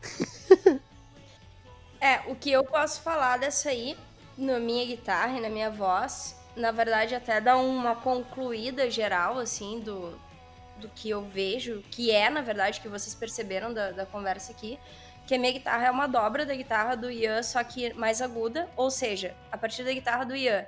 É, 2.00 2.22
o 2.28 2.36
que 2.36 2.52
eu 2.52 2.64
posso 2.64 3.02
falar 3.02 3.38
dessa 3.38 3.70
aí, 3.70 3.98
na 4.38 4.60
minha 4.60 4.86
guitarra 4.86 5.40
e 5.40 5.42
na 5.42 5.50
minha 5.50 5.72
voz, 5.72 6.36
na 6.56 6.70
verdade 6.70 7.16
até 7.16 7.42
dá 7.42 7.58
uma 7.58 7.96
concluída 7.96 8.92
geral, 8.92 9.40
assim, 9.40 9.80
do, 9.80 10.16
do 10.78 10.88
que 10.90 11.10
eu 11.10 11.24
vejo, 11.24 11.82
que 11.90 12.12
é, 12.12 12.30
na 12.30 12.42
verdade, 12.42 12.80
que 12.80 12.88
vocês 12.88 13.16
perceberam 13.16 13.74
da, 13.74 13.92
da 13.92 14.06
conversa 14.06 14.52
aqui, 14.52 14.78
que 15.26 15.36
a 15.36 15.40
minha 15.40 15.52
guitarra 15.52 15.88
é 15.88 15.92
uma 15.92 16.08
dobra 16.08 16.46
da 16.46 16.54
guitarra 16.54 16.96
do 16.96 17.10
Ian, 17.10 17.42
só 17.44 17.64
que 17.64 17.94
mais 17.94 18.22
aguda, 18.22 18.70
ou 18.76 18.92
seja, 18.92 19.36
a 19.52 19.58
partir 19.58 19.84
da 19.84 19.92
guitarra 19.92 20.24
do 20.24 20.36
Ian, 20.36 20.66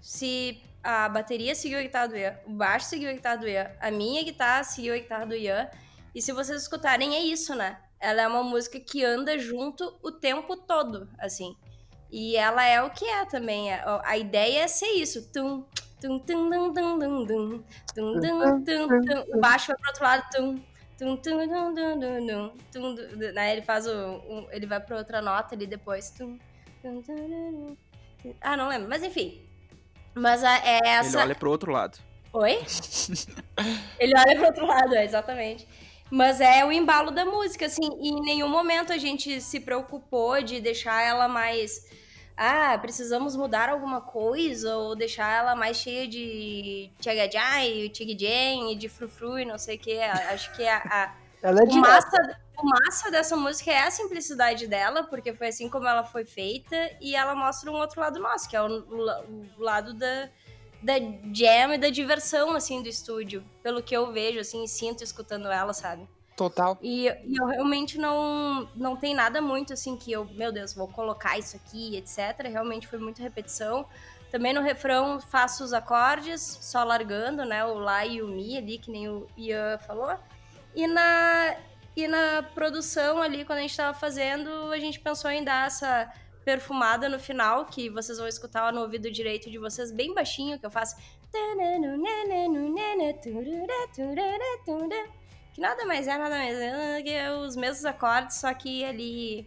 se 0.00 0.62
a 0.82 1.08
bateria 1.08 1.54
seguiu 1.54 1.78
a 1.78 1.82
guitarra 1.82 2.08
do 2.08 2.16
Ian, 2.16 2.34
o 2.46 2.50
baixo 2.50 2.86
seguiu 2.86 3.10
a 3.10 3.12
guitarra 3.12 3.36
do 3.36 3.48
Ian, 3.48 3.70
a 3.80 3.90
minha 3.90 4.22
guitarra 4.22 4.64
seguiu 4.64 4.94
a 4.94 4.98
guitarra 4.98 5.26
do 5.26 5.34
Ian, 5.34 5.68
e 6.14 6.22
se 6.22 6.32
vocês 6.32 6.62
escutarem, 6.62 7.14
é 7.14 7.20
isso, 7.20 7.54
né? 7.54 7.78
Ela 8.00 8.22
é 8.22 8.28
uma 8.28 8.42
música 8.42 8.78
que 8.78 9.04
anda 9.04 9.38
junto 9.38 9.96
o 10.02 10.12
tempo 10.12 10.56
todo, 10.56 11.08
assim. 11.18 11.56
E 12.10 12.36
ela 12.36 12.64
é 12.64 12.82
o 12.82 12.90
que 12.90 13.04
é 13.04 13.24
também. 13.26 13.72
A, 13.72 14.02
a 14.04 14.16
ideia 14.16 14.62
é 14.64 14.68
ser 14.68 14.92
isso. 14.92 15.30
Tum, 15.32 15.64
tum, 16.00 16.18
tum, 16.18 16.50
tum, 16.50 16.72
tum, 16.72 16.98
tum, 16.98 17.26
tum, 17.26 17.64
tum, 17.94 18.20
tum, 18.20 18.64
tum, 18.64 18.88
tum. 19.04 19.36
O 19.36 19.40
baixo 19.40 19.68
vai 19.68 19.76
pro 19.76 19.88
outro 19.88 20.04
lado. 20.04 20.24
Tum, 20.34 20.60
tum, 20.98 21.16
tum, 21.16 21.48
tum, 21.48 21.74
tum, 21.74 22.00
tum, 22.00 22.52
tum. 22.72 22.94
Né? 23.32 23.52
Ele 23.52 23.62
faz 23.62 23.86
o... 23.86 23.90
o- 23.90 24.48
ele 24.50 24.66
vai 24.66 24.80
pra 24.80 24.96
outra 24.96 25.22
nota 25.22 25.54
ali 25.54 25.66
depois. 25.66 26.10
Tum, 26.10 26.38
tum, 26.82 27.00
tum, 27.02 27.76
tum. 28.22 28.34
Ah, 28.40 28.56
não 28.56 28.68
lembro. 28.68 28.88
Mas 28.88 29.02
enfim. 29.02 29.40
Mas 30.14 30.42
a- 30.42 30.58
é 30.58 30.78
Ele 30.78 30.88
essa... 30.88 31.20
olha 31.20 31.34
pro 31.34 31.50
outro 31.50 31.70
lado. 31.72 31.98
Oi? 32.32 32.58
Ele 33.98 34.12
olha 34.16 34.36
pro 34.36 34.46
outro 34.46 34.66
lado, 34.66 34.94
é, 34.94 35.04
exatamente. 35.04 35.66
Mas 36.10 36.40
é 36.40 36.64
o 36.64 36.72
embalo 36.72 37.10
da 37.10 37.24
música, 37.24 37.66
assim, 37.66 37.88
e 38.00 38.08
em 38.08 38.20
nenhum 38.22 38.48
momento 38.48 38.92
a 38.92 38.98
gente 38.98 39.40
se 39.40 39.60
preocupou 39.60 40.42
de 40.42 40.60
deixar 40.60 41.02
ela 41.02 41.28
mais. 41.28 41.86
Ah, 42.40 42.78
precisamos 42.78 43.34
mudar 43.34 43.68
alguma 43.68 44.00
coisa, 44.00 44.76
ou 44.76 44.94
deixar 44.94 45.28
ela 45.40 45.56
mais 45.56 45.76
cheia 45.78 46.06
de 46.06 46.88
tchagajai, 47.00 47.88
tchigjen, 47.88 48.70
e 48.72 48.76
de 48.76 48.88
frufru 48.88 49.40
e 49.40 49.44
não 49.44 49.58
sei 49.58 49.74
o 49.76 49.78
que. 49.80 49.98
Acho 49.98 50.52
que 50.54 50.64
a, 50.64 50.76
a- 50.76 51.14
Ela 51.42 51.60
é 51.60 51.64
o, 51.64 51.74
massa, 51.74 52.38
o 52.56 52.64
massa 52.64 53.10
dessa 53.10 53.36
música 53.36 53.72
é 53.72 53.80
a 53.82 53.90
simplicidade 53.90 54.68
dela, 54.68 55.02
porque 55.02 55.34
foi 55.34 55.48
assim 55.48 55.68
como 55.68 55.88
ela 55.88 56.04
foi 56.04 56.24
feita, 56.24 56.76
e 57.00 57.16
ela 57.16 57.34
mostra 57.34 57.72
um 57.72 57.74
outro 57.74 58.00
lado 58.00 58.20
nosso, 58.20 58.48
que 58.48 58.54
é 58.54 58.62
o, 58.62 58.68
la- 58.68 59.20
o 59.58 59.60
lado 59.60 59.92
da, 59.94 60.28
da 60.80 60.94
jam 61.34 61.74
e 61.74 61.78
da 61.78 61.88
diversão, 61.90 62.54
assim, 62.54 62.80
do 62.84 62.88
estúdio. 62.88 63.44
Pelo 63.64 63.82
que 63.82 63.96
eu 63.96 64.12
vejo, 64.12 64.38
assim, 64.38 64.62
e 64.62 64.68
sinto 64.68 65.02
escutando 65.02 65.48
ela, 65.50 65.72
sabe? 65.74 66.08
Total. 66.38 66.78
E, 66.80 67.08
e 67.08 67.36
eu 67.36 67.46
realmente 67.46 67.98
não, 67.98 68.68
não 68.76 68.94
tem 68.94 69.12
nada 69.12 69.42
muito, 69.42 69.72
assim, 69.72 69.96
que 69.96 70.12
eu, 70.12 70.24
meu 70.26 70.52
Deus, 70.52 70.72
vou 70.72 70.86
colocar 70.86 71.36
isso 71.36 71.56
aqui, 71.56 71.96
etc. 71.96 72.46
Realmente 72.48 72.86
foi 72.86 73.00
muita 73.00 73.20
repetição. 73.20 73.84
Também 74.30 74.52
no 74.52 74.60
refrão 74.60 75.20
faço 75.20 75.64
os 75.64 75.72
acordes, 75.72 76.40
só 76.40 76.84
largando, 76.84 77.44
né? 77.44 77.64
O 77.64 77.74
Lá 77.74 78.06
e 78.06 78.22
o 78.22 78.28
Mi 78.28 78.56
ali, 78.56 78.78
que 78.78 78.88
nem 78.88 79.08
o 79.08 79.26
Ian 79.36 79.78
falou. 79.78 80.16
E 80.76 80.86
na, 80.86 81.56
e 81.96 82.06
na 82.06 82.44
produção 82.54 83.20
ali, 83.20 83.44
quando 83.44 83.58
a 83.58 83.62
gente 83.62 83.76
tava 83.76 83.98
fazendo, 83.98 84.70
a 84.70 84.78
gente 84.78 85.00
pensou 85.00 85.32
em 85.32 85.42
dar 85.42 85.66
essa 85.66 86.08
perfumada 86.44 87.08
no 87.08 87.18
final, 87.18 87.64
que 87.64 87.90
vocês 87.90 88.16
vão 88.16 88.28
escutar 88.28 88.72
no 88.72 88.82
ouvido 88.82 89.10
direito 89.10 89.50
de 89.50 89.58
vocês, 89.58 89.90
bem 89.90 90.14
baixinho, 90.14 90.56
que 90.56 90.64
eu 90.64 90.70
faço. 90.70 90.94
Que 95.58 95.62
nada 95.62 95.84
mais 95.86 96.06
é, 96.06 96.16
nada 96.16 96.36
mais 96.36 96.56
é 96.56 97.02
que 97.02 97.28
os 97.44 97.56
mesmos 97.56 97.84
acordes, 97.84 98.36
só 98.36 98.54
que 98.54 98.84
ali, 98.84 99.44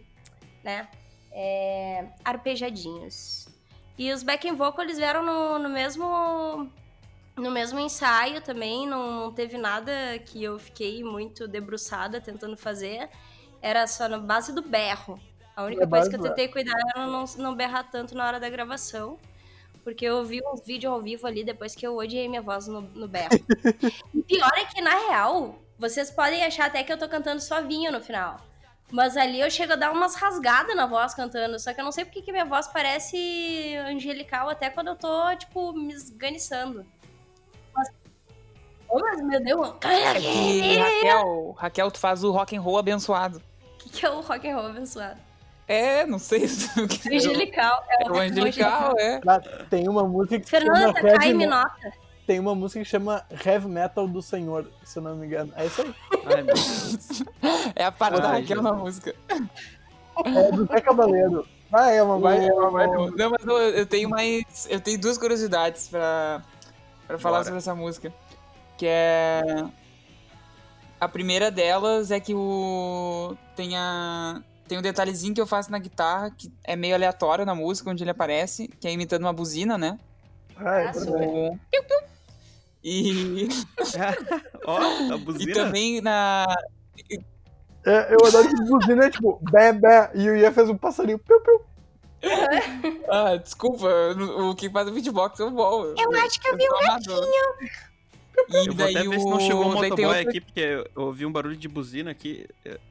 né? 0.62 0.86
É, 1.32 2.04
arpejadinhos. 2.22 3.48
E 3.96 4.12
os 4.12 4.22
backing 4.22 4.54
vocals 4.54 4.98
vieram 4.98 5.24
no, 5.24 5.58
no 5.58 5.70
mesmo 5.70 6.70
no 7.34 7.50
mesmo 7.50 7.80
ensaio 7.80 8.42
também, 8.42 8.86
não, 8.86 9.22
não 9.22 9.32
teve 9.32 9.56
nada 9.56 9.90
que 10.26 10.44
eu 10.44 10.58
fiquei 10.58 11.02
muito 11.02 11.48
debruçada 11.48 12.20
tentando 12.20 12.58
fazer. 12.58 13.08
Era 13.62 13.86
só 13.86 14.06
na 14.06 14.18
base 14.18 14.54
do 14.54 14.60
berro. 14.60 15.18
A 15.56 15.64
única 15.64 15.86
coisa 15.86 16.10
que 16.10 16.16
eu 16.16 16.20
tentei 16.20 16.46
cuidar 16.46 16.78
era 16.94 17.06
não, 17.06 17.24
não 17.38 17.54
berrar 17.54 17.90
tanto 17.90 18.14
na 18.14 18.26
hora 18.26 18.38
da 18.38 18.50
gravação. 18.50 19.18
porque 19.82 20.04
eu 20.04 20.22
vi 20.26 20.42
uns 20.46 20.60
vídeos 20.60 20.92
ao 20.92 21.00
vivo 21.00 21.26
ali 21.26 21.42
depois 21.42 21.74
que 21.74 21.86
eu 21.86 21.96
odiei 21.96 22.28
minha 22.28 22.42
voz 22.42 22.66
no, 22.66 22.82
no 22.82 23.08
berro. 23.08 23.30
e 24.14 24.22
pior 24.24 24.52
é 24.58 24.66
que, 24.66 24.82
na 24.82 24.94
real, 25.08 25.61
vocês 25.82 26.12
podem 26.12 26.44
achar 26.44 26.66
até 26.66 26.84
que 26.84 26.92
eu 26.92 26.96
tô 26.96 27.08
cantando 27.08 27.42
suavinho 27.42 27.90
no 27.90 28.00
final. 28.00 28.36
Mas 28.88 29.16
ali 29.16 29.40
eu 29.40 29.50
chego 29.50 29.72
a 29.72 29.76
dar 29.76 29.90
umas 29.90 30.14
rasgadas 30.14 30.76
na 30.76 30.86
voz 30.86 31.12
cantando. 31.12 31.58
Só 31.58 31.74
que 31.74 31.80
eu 31.80 31.84
não 31.84 31.90
sei 31.90 32.04
porque 32.04 32.22
que 32.22 32.30
minha 32.30 32.44
voz 32.44 32.68
parece 32.68 33.74
angelical 33.88 34.48
até 34.48 34.70
quando 34.70 34.88
eu 34.88 34.96
tô, 34.96 35.34
tipo, 35.34 35.72
me 35.72 35.92
esganiçando. 35.92 36.86
Mas... 37.74 37.88
Oh, 38.88 39.00
mas 39.00 39.20
meu 39.22 39.42
Deus. 39.42 39.74
É 39.82 40.20
que, 40.20 40.76
Raquel, 40.76 41.54
Raquel, 41.58 41.90
tu 41.90 41.98
faz 41.98 42.22
o 42.22 42.30
rock 42.30 42.56
and 42.56 42.60
roll 42.60 42.78
abençoado. 42.78 43.42
O 43.74 43.78
que, 43.78 43.88
que 43.90 44.06
é 44.06 44.10
o 44.10 44.20
rock 44.20 44.48
and 44.48 44.54
roll 44.54 44.66
abençoado? 44.66 45.20
É, 45.66 46.06
não 46.06 46.20
sei. 46.20 46.44
Angelical. 47.10 47.84
É 47.88 48.08
o, 48.08 48.14
é 48.14 48.18
o 48.18 48.20
angelical, 48.20 48.94
é. 49.00 49.20
Tem 49.68 49.88
uma 49.88 50.04
música 50.04 50.38
que 50.38 50.48
Fernanda 50.48 50.92
Takai 50.92 51.32
me 51.32 51.46
nota. 51.46 51.92
Tem 52.26 52.38
uma 52.38 52.54
música 52.54 52.80
que 52.80 52.88
chama 52.88 53.24
Heavy 53.44 53.68
Metal 53.68 54.06
do 54.06 54.22
Senhor, 54.22 54.70
se 54.84 54.98
eu 54.98 55.02
não 55.02 55.16
me 55.16 55.26
engano. 55.26 55.52
É 55.56 55.66
isso 55.66 55.82
aí. 55.82 55.94
Ai, 56.26 56.42
meu 56.42 56.54
Deus. 56.54 57.22
É 57.74 57.84
a 57.84 57.92
parte 57.92 58.20
da 58.20 58.32
Raquel 58.32 58.62
na 58.62 58.72
música. 58.72 59.14
É 60.24 60.52
do 60.52 60.66
Zé 60.66 60.80
Cabaleiro. 60.80 61.46
Ah, 61.72 61.90
é 61.90 62.02
uma 62.02 62.18
vai, 62.18 62.46
é 62.46 62.52
uma 62.52 62.70
vai. 62.70 62.86
Não, 62.86 63.30
mas 63.30 63.46
eu, 63.46 63.58
eu, 63.58 63.86
tenho 63.86 64.08
mais. 64.10 64.66
Eu 64.68 64.78
tenho 64.78 65.00
duas 65.00 65.16
curiosidades 65.16 65.88
pra, 65.88 66.42
pra 67.06 67.18
falar 67.18 67.38
Bora. 67.38 67.44
sobre 67.44 67.58
essa 67.58 67.74
música. 67.74 68.12
Que 68.76 68.86
é. 68.86 69.64
A 71.00 71.08
primeira 71.08 71.50
delas 71.50 72.10
é 72.10 72.20
que 72.20 72.34
o. 72.34 73.34
Tem 73.56 73.76
a. 73.76 74.42
Tem 74.68 74.78
um 74.78 74.82
detalhezinho 74.82 75.34
que 75.34 75.40
eu 75.40 75.46
faço 75.46 75.70
na 75.70 75.78
guitarra, 75.78 76.30
que 76.30 76.52
é 76.62 76.76
meio 76.76 76.94
aleatório 76.94 77.44
na 77.44 77.54
música, 77.54 77.90
onde 77.90 78.04
ele 78.04 78.10
aparece, 78.10 78.68
que 78.68 78.86
é 78.86 78.92
imitando 78.92 79.22
uma 79.22 79.32
buzina, 79.32 79.76
né? 79.76 79.98
Ah, 80.56 80.80
é 80.80 80.90
o... 80.90 81.58
E. 82.84 83.48
Ó, 84.66 84.78
a 85.12 85.16
buzina. 85.18 85.50
E 85.50 85.54
também 85.54 86.00
na. 86.00 86.46
É, 87.84 88.14
eu 88.14 88.26
adoro 88.26 88.48
que 88.48 88.62
buzina 88.64 89.06
é 89.06 89.10
tipo, 89.10 89.40
bé, 89.50 89.72
bé, 89.72 90.10
e 90.14 90.28
o 90.28 90.36
Ian 90.36 90.52
fez 90.52 90.68
um 90.68 90.76
passarinho, 90.76 91.18
piu, 91.18 91.40
piu. 91.40 91.60
ah, 93.10 93.36
desculpa, 93.36 93.88
o 94.38 94.54
que 94.54 94.70
faz 94.70 94.86
o 94.86 94.92
beatbox 94.92 95.40
é 95.40 95.44
o 95.44 95.50
bom. 95.50 95.86
Eu, 95.86 95.96
eu 95.98 96.20
acho 96.20 96.40
que 96.40 96.48
eu, 96.48 96.52
eu 96.52 96.58
vi 96.58 96.64
um 96.68 96.86
gatinho. 96.86 97.70
E 98.48 98.68
eu 98.68 98.74
daí 98.74 98.92
vou 98.94 99.00
até 99.00 99.08
ver 99.08 99.16
o... 99.16 99.20
se 99.20 99.26
não 99.26 99.40
chegou 99.40 99.66
um 99.66 99.72
motoboy 99.72 100.04
outra... 100.04 100.20
aqui, 100.20 100.40
porque 100.40 100.60
eu 100.60 101.02
ouvi 101.02 101.26
um 101.26 101.32
barulho 101.32 101.56
de 101.56 101.68
buzina 101.68 102.12
aqui. 102.12 102.46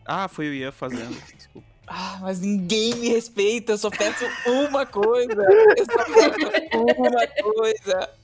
Ah, 0.06 0.28
foi 0.28 0.50
o 0.50 0.54
Ian 0.54 0.72
fazendo, 0.72 1.16
desculpa. 1.36 1.68
Ah, 1.88 2.20
mas 2.22 2.40
ninguém 2.40 2.96
me 2.96 3.10
respeita, 3.10 3.74
eu 3.74 3.78
só 3.78 3.90
peço 3.90 4.26
uma 4.46 4.86
coisa. 4.86 5.42
Eu 5.78 5.86
só 5.86 6.06
peço 6.06 6.78
uma 6.78 7.28
coisa. 7.28 8.21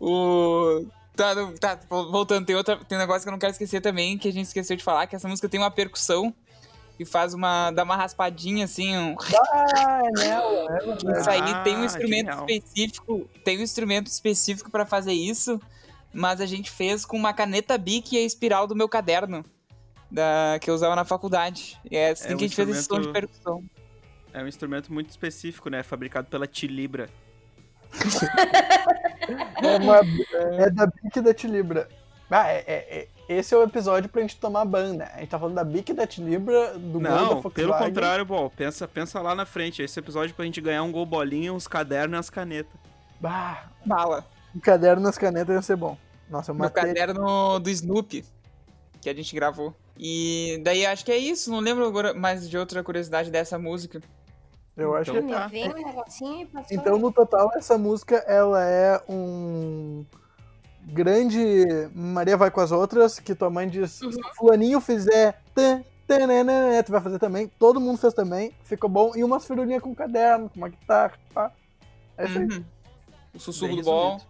O. 0.00 0.86
Tá, 1.16 1.34
tá, 1.58 1.80
voltando, 1.88 2.46
tem, 2.46 2.54
outra, 2.54 2.76
tem 2.76 2.96
um 2.96 3.00
negócio 3.00 3.22
que 3.22 3.28
eu 3.28 3.32
não 3.32 3.40
quero 3.40 3.50
esquecer 3.50 3.80
também, 3.80 4.16
que 4.16 4.28
a 4.28 4.32
gente 4.32 4.46
esqueceu 4.46 4.76
de 4.76 4.84
falar, 4.84 5.08
que 5.08 5.16
essa 5.16 5.26
música 5.26 5.48
tem 5.48 5.58
uma 5.58 5.70
percussão 5.70 6.32
e 6.98 7.04
faz 7.04 7.34
uma. 7.34 7.70
dá 7.70 7.84
uma 7.84 7.96
raspadinha 7.96 8.64
assim. 8.64 8.96
Um... 8.96 9.16
Ah, 9.52 10.00
é 10.04 10.10
nela, 10.10 10.78
é 10.80 11.18
Isso 11.20 11.30
aí 11.30 11.64
tem 11.64 11.76
um 11.76 11.82
ah, 11.82 11.84
instrumento 11.84 12.26
genial. 12.26 12.46
específico. 12.48 13.30
Tem 13.44 13.58
um 13.58 13.62
instrumento 13.62 14.06
específico 14.08 14.70
para 14.70 14.84
fazer 14.84 15.12
isso, 15.12 15.60
mas 16.12 16.40
a 16.40 16.46
gente 16.46 16.70
fez 16.70 17.04
com 17.04 17.16
uma 17.16 17.32
caneta 17.32 17.78
Bic 17.78 18.14
e 18.14 18.18
a 18.18 18.22
espiral 18.22 18.66
do 18.66 18.74
meu 18.74 18.88
caderno. 18.88 19.44
Da, 20.10 20.58
que 20.60 20.70
eu 20.70 20.74
usava 20.74 20.96
na 20.96 21.04
faculdade. 21.04 21.78
E 21.90 21.96
é 21.96 22.10
assim 22.10 22.30
é 22.30 22.34
um 22.34 22.38
que 22.38 22.44
a 22.44 22.48
gente 22.48 22.56
fez 22.56 22.68
esse 22.70 22.84
som 22.84 22.98
de 23.00 23.12
percussão. 23.12 23.62
É 24.32 24.42
um 24.42 24.46
instrumento 24.46 24.92
muito 24.92 25.10
específico, 25.10 25.68
né? 25.68 25.82
Fabricado 25.82 26.28
pela 26.28 26.46
Tilibra. 26.46 27.10
é, 29.62 29.76
uma, 29.76 30.00
é 30.62 30.70
da 30.70 30.86
Bic 30.86 31.20
da 31.20 31.34
Tilibra. 31.34 31.88
Ah, 32.30 32.48
é, 32.48 32.64
é, 32.66 32.98
é, 32.98 33.08
esse 33.28 33.54
é 33.54 33.56
o 33.56 33.62
episódio 33.62 34.08
pra 34.08 34.20
gente 34.20 34.36
tomar 34.36 34.64
banda. 34.64 35.10
A 35.14 35.20
gente 35.20 35.30
tá 35.30 35.38
falando 35.38 35.54
da 35.54 35.64
Bic 35.64 35.92
da 35.92 36.06
Tilibra, 36.06 36.78
do 36.78 37.00
Não, 37.00 37.40
da 37.40 37.50
pelo 37.50 37.76
contrário, 37.76 38.24
bom, 38.24 38.50
pensa, 38.50 38.86
pensa 38.86 39.20
lá 39.20 39.34
na 39.34 39.46
frente. 39.46 39.82
Esse 39.82 39.98
episódio 39.98 40.34
pra 40.34 40.44
gente 40.44 40.60
ganhar 40.60 40.82
um 40.82 40.92
gol 40.92 41.06
bolinha, 41.06 41.52
uns 41.52 41.66
cadernos 41.66 42.16
e 42.16 42.20
as 42.20 42.30
canetas. 42.30 42.72
Bah, 43.20 43.70
bala. 43.84 44.26
Um 44.54 44.60
caderno 44.60 45.02
nas 45.02 45.16
canetas 45.16 45.54
ia 45.54 45.62
ser 45.62 45.76
bom. 45.76 45.96
Nossa, 46.28 46.50
eu 46.50 46.54
matei. 46.54 46.82
Meu 46.82 46.94
caderno 46.94 47.58
do 47.58 47.70
Snoopy, 47.70 48.24
que 49.00 49.08
a 49.08 49.14
gente 49.14 49.34
gravou. 49.34 49.74
E 49.98 50.60
daí 50.62 50.86
acho 50.86 51.04
que 51.04 51.10
é 51.10 51.16
isso, 51.16 51.50
não 51.50 51.60
lembro 51.60 51.84
agora 51.86 52.14
mais 52.14 52.48
de 52.48 52.56
outra 52.56 52.84
curiosidade 52.84 53.30
dessa 53.30 53.58
música. 53.58 54.00
Eu 54.78 54.94
acho 54.94 55.10
então, 55.10 55.26
que 55.26 55.32
tá. 55.32 55.46
Vem 55.48 55.68
um 55.68 55.74
negocinho 55.74 56.42
e 56.42 56.46
passou. 56.46 56.76
Então, 56.76 56.98
no 56.98 57.12
total, 57.12 57.50
essa 57.56 57.76
música 57.76 58.16
ela 58.28 58.64
é 58.64 59.02
um 59.08 60.06
grande 60.84 61.64
Maria 61.94 62.36
vai 62.36 62.50
com 62.50 62.60
as 62.60 62.70
outras, 62.70 63.18
que 63.18 63.34
tua 63.34 63.50
mãe 63.50 63.68
diz, 63.68 64.00
uhum. 64.00 64.12
se 64.12 64.20
fulaninho 64.36 64.80
fizer 64.80 65.42
tu 66.82 66.92
vai 66.92 67.00
fazer 67.00 67.18
também. 67.18 67.50
Todo 67.58 67.80
mundo 67.80 67.98
fez 67.98 68.14
também, 68.14 68.52
ficou 68.64 68.88
bom. 68.88 69.12
E 69.16 69.24
umas 69.24 69.44
firulinhas 69.44 69.82
com 69.82 69.94
caderno, 69.94 70.48
com 70.48 70.56
uma 70.56 70.68
guitarra, 70.68 71.18
pá. 71.34 71.52
É 72.16 72.24
isso 72.24 72.38
uhum. 72.38 72.48
aí. 72.50 72.64
O 73.34 73.40
sussurro 73.40 73.74
Bem 73.74 73.82
do 73.82 73.84
bom. 73.84 74.20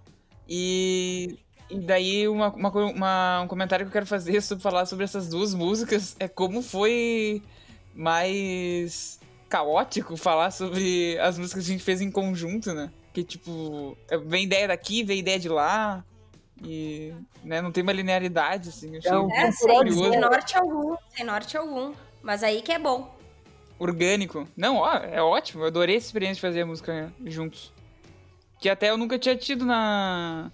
E, 0.49 1.38
e 1.70 1.78
daí 1.78 2.26
uma, 2.26 2.49
uma, 2.49 2.70
uma, 2.70 3.40
um 3.42 3.49
comentário 3.49 3.84
que 3.84 3.90
eu 3.90 3.92
quero 3.92 4.07
fazer 4.07 4.40
sobre 4.40 4.62
falar 4.62 4.86
sobre 4.86 5.05
essas 5.05 5.28
duas 5.28 5.55
músicas 5.55 6.16
é 6.18 6.26
como 6.26 6.62
foi 6.62 7.42
mais 7.94 9.17
caótico 9.49 10.16
falar 10.16 10.51
sobre 10.51 11.18
as 11.18 11.38
músicas 11.38 11.64
que 11.64 11.70
a 11.70 11.72
gente 11.72 11.84
fez 11.84 12.01
em 12.01 12.11
conjunto, 12.11 12.72
né? 12.72 12.90
Que, 13.12 13.24
tipo, 13.24 13.96
é, 14.09 14.16
vem 14.18 14.44
ideia 14.44 14.68
daqui, 14.68 15.03
vem 15.03 15.18
ideia 15.18 15.38
de 15.38 15.49
lá. 15.49 16.05
E 16.62 17.14
né, 17.44 17.62
não 17.62 17.70
tem 17.70 17.82
uma 17.82 17.92
linearidade, 17.92 18.68
assim. 18.68 18.92
Eu 18.92 18.99
achei 18.99 19.12
é, 19.12 19.18
um 19.18 19.32
é 19.32 19.53
sem 19.53 20.20
norte 20.20 20.57
algum, 20.57 20.96
sem 21.14 21.24
norte 21.24 21.57
algum. 21.57 21.94
Mas 22.22 22.42
aí 22.42 22.62
que 22.62 22.72
é 22.72 22.78
bom. 22.78 23.16
Orgânico. 23.78 24.46
Não, 24.57 24.76
ó, 24.76 24.92
é 24.96 25.22
ótimo. 25.22 25.62
Eu 25.62 25.68
adorei 25.68 25.96
essa 25.96 26.07
experiência 26.07 26.34
de 26.36 26.40
fazer 26.40 26.62
a 26.62 26.66
música 26.66 27.12
juntos. 27.24 27.72
Que 28.59 28.68
até 28.68 28.90
eu 28.90 28.96
nunca 28.96 29.18
tinha 29.18 29.36
tido 29.36 29.64
na, 29.64 30.51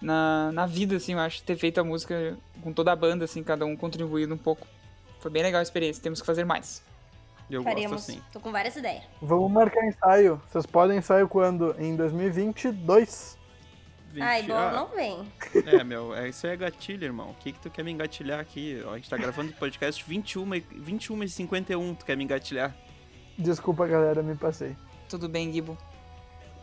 na, 0.00 0.52
na 0.52 0.66
vida, 0.66 0.96
assim, 0.96 1.12
eu 1.12 1.18
acho, 1.18 1.42
ter 1.42 1.56
feito 1.56 1.80
a 1.80 1.84
música 1.84 2.38
com 2.62 2.72
toda 2.72 2.92
a 2.92 2.96
banda, 2.96 3.24
assim, 3.24 3.42
cada 3.42 3.66
um 3.66 3.76
contribuindo 3.76 4.34
um 4.34 4.38
pouco. 4.38 4.66
Foi 5.18 5.30
bem 5.30 5.42
legal 5.42 5.58
a 5.58 5.62
experiência, 5.62 6.00
temos 6.00 6.20
que 6.20 6.26
fazer 6.26 6.44
mais. 6.44 6.82
Eu 7.50 7.62
Faremos. 7.62 7.92
gosto 7.92 8.10
assim. 8.10 8.22
Tô 8.32 8.40
com 8.40 8.52
várias 8.52 8.76
ideias. 8.76 9.02
Vamos 9.20 9.50
marcar 9.50 9.84
ensaio. 9.84 10.40
Vocês 10.48 10.64
podem 10.66 10.98
ensaio 10.98 11.28
quando? 11.28 11.74
Em 11.78 11.96
2022. 11.96 13.38
20... 14.12 14.22
Ah, 14.22 14.40
igual 14.40 14.58
ah, 14.58 14.72
não 14.72 14.88
vem. 14.88 15.32
É, 15.66 15.84
meu, 15.84 16.14
é, 16.14 16.28
isso 16.28 16.46
aí 16.46 16.52
é 16.52 16.56
gatilho, 16.56 17.04
irmão. 17.04 17.30
O 17.30 17.34
que, 17.34 17.52
que 17.52 17.60
tu 17.60 17.70
quer 17.70 17.84
me 17.84 17.90
engatilhar 17.92 18.40
aqui? 18.40 18.82
a 18.90 18.96
gente 18.96 19.08
tá 19.08 19.16
gravando 19.16 19.50
o 19.50 19.54
podcast 19.54 20.04
21 20.04 20.54
e, 20.54 20.60
21 20.60 21.24
e 21.24 21.28
51, 21.28 21.94
tu 21.94 22.04
quer 22.04 22.16
me 22.16 22.24
engatilhar? 22.24 22.74
Desculpa, 23.38 23.86
galera, 23.86 24.22
me 24.22 24.34
passei. 24.34 24.76
Tudo 25.08 25.28
bem, 25.28 25.52
Gibo. 25.52 25.78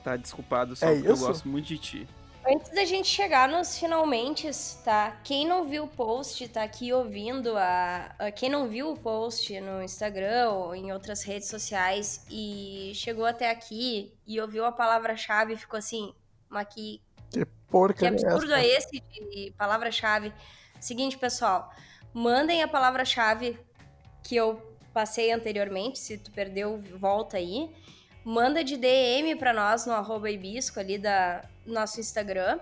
Tá 0.04 0.16
desculpado, 0.16 0.76
só 0.76 0.88
é 0.88 0.96
porque 0.96 1.12
isso? 1.12 1.24
eu 1.24 1.28
gosto 1.28 1.48
muito 1.48 1.68
de 1.68 1.78
ti. 1.78 2.08
Antes 2.50 2.70
da 2.72 2.86
gente 2.86 3.10
chegar 3.10 3.50
nos 3.50 3.78
finalmente, 3.78 4.50
tá? 4.86 5.20
Quem 5.22 5.46
não 5.46 5.68
viu 5.68 5.84
o 5.84 5.88
post, 5.88 6.48
tá 6.48 6.64
aqui 6.64 6.94
ouvindo 6.94 7.58
a, 7.58 8.16
a, 8.18 8.32
Quem 8.32 8.50
não 8.50 8.70
viu 8.70 8.92
o 8.92 8.98
post 8.98 9.60
no 9.60 9.84
Instagram 9.84 10.52
ou 10.52 10.74
em 10.74 10.94
outras 10.94 11.24
redes 11.24 11.50
sociais 11.50 12.26
e 12.32 12.94
chegou 12.96 13.26
até 13.26 13.52
aqui 13.52 14.14
e 14.26 14.40
ouviu 14.40 14.64
a 14.64 14.72
palavra-chave 14.72 15.54
e 15.54 15.58
ficou 15.58 15.78
assim, 15.78 16.14
mas 16.48 16.68
que. 16.74 17.02
Que 17.30 17.46
porca 17.70 18.00
Que 18.00 18.08
absurdo 18.08 18.54
é, 18.54 18.66
é 18.66 18.78
esse 18.78 18.92
de 18.92 19.54
palavra-chave? 19.58 20.32
Seguinte, 20.80 21.18
pessoal, 21.18 21.70
mandem 22.14 22.64
a 22.64 22.68
palavra-chave 22.68 23.60
que 24.24 24.38
eu 24.38 24.62
passei 24.94 25.34
anteriormente. 25.34 26.00
Se 26.00 26.18
tu 26.18 26.32
perdeu, 26.32 26.82
volta 26.98 27.36
aí 27.36 27.70
manda 28.28 28.62
de 28.62 28.76
DM 28.76 29.38
para 29.38 29.54
nós 29.54 29.86
no 29.86 29.94
arroba 29.94 30.30
ibisco 30.30 30.82
ali 30.82 30.98
da 30.98 31.46
nosso 31.68 32.00
Instagram, 32.00 32.60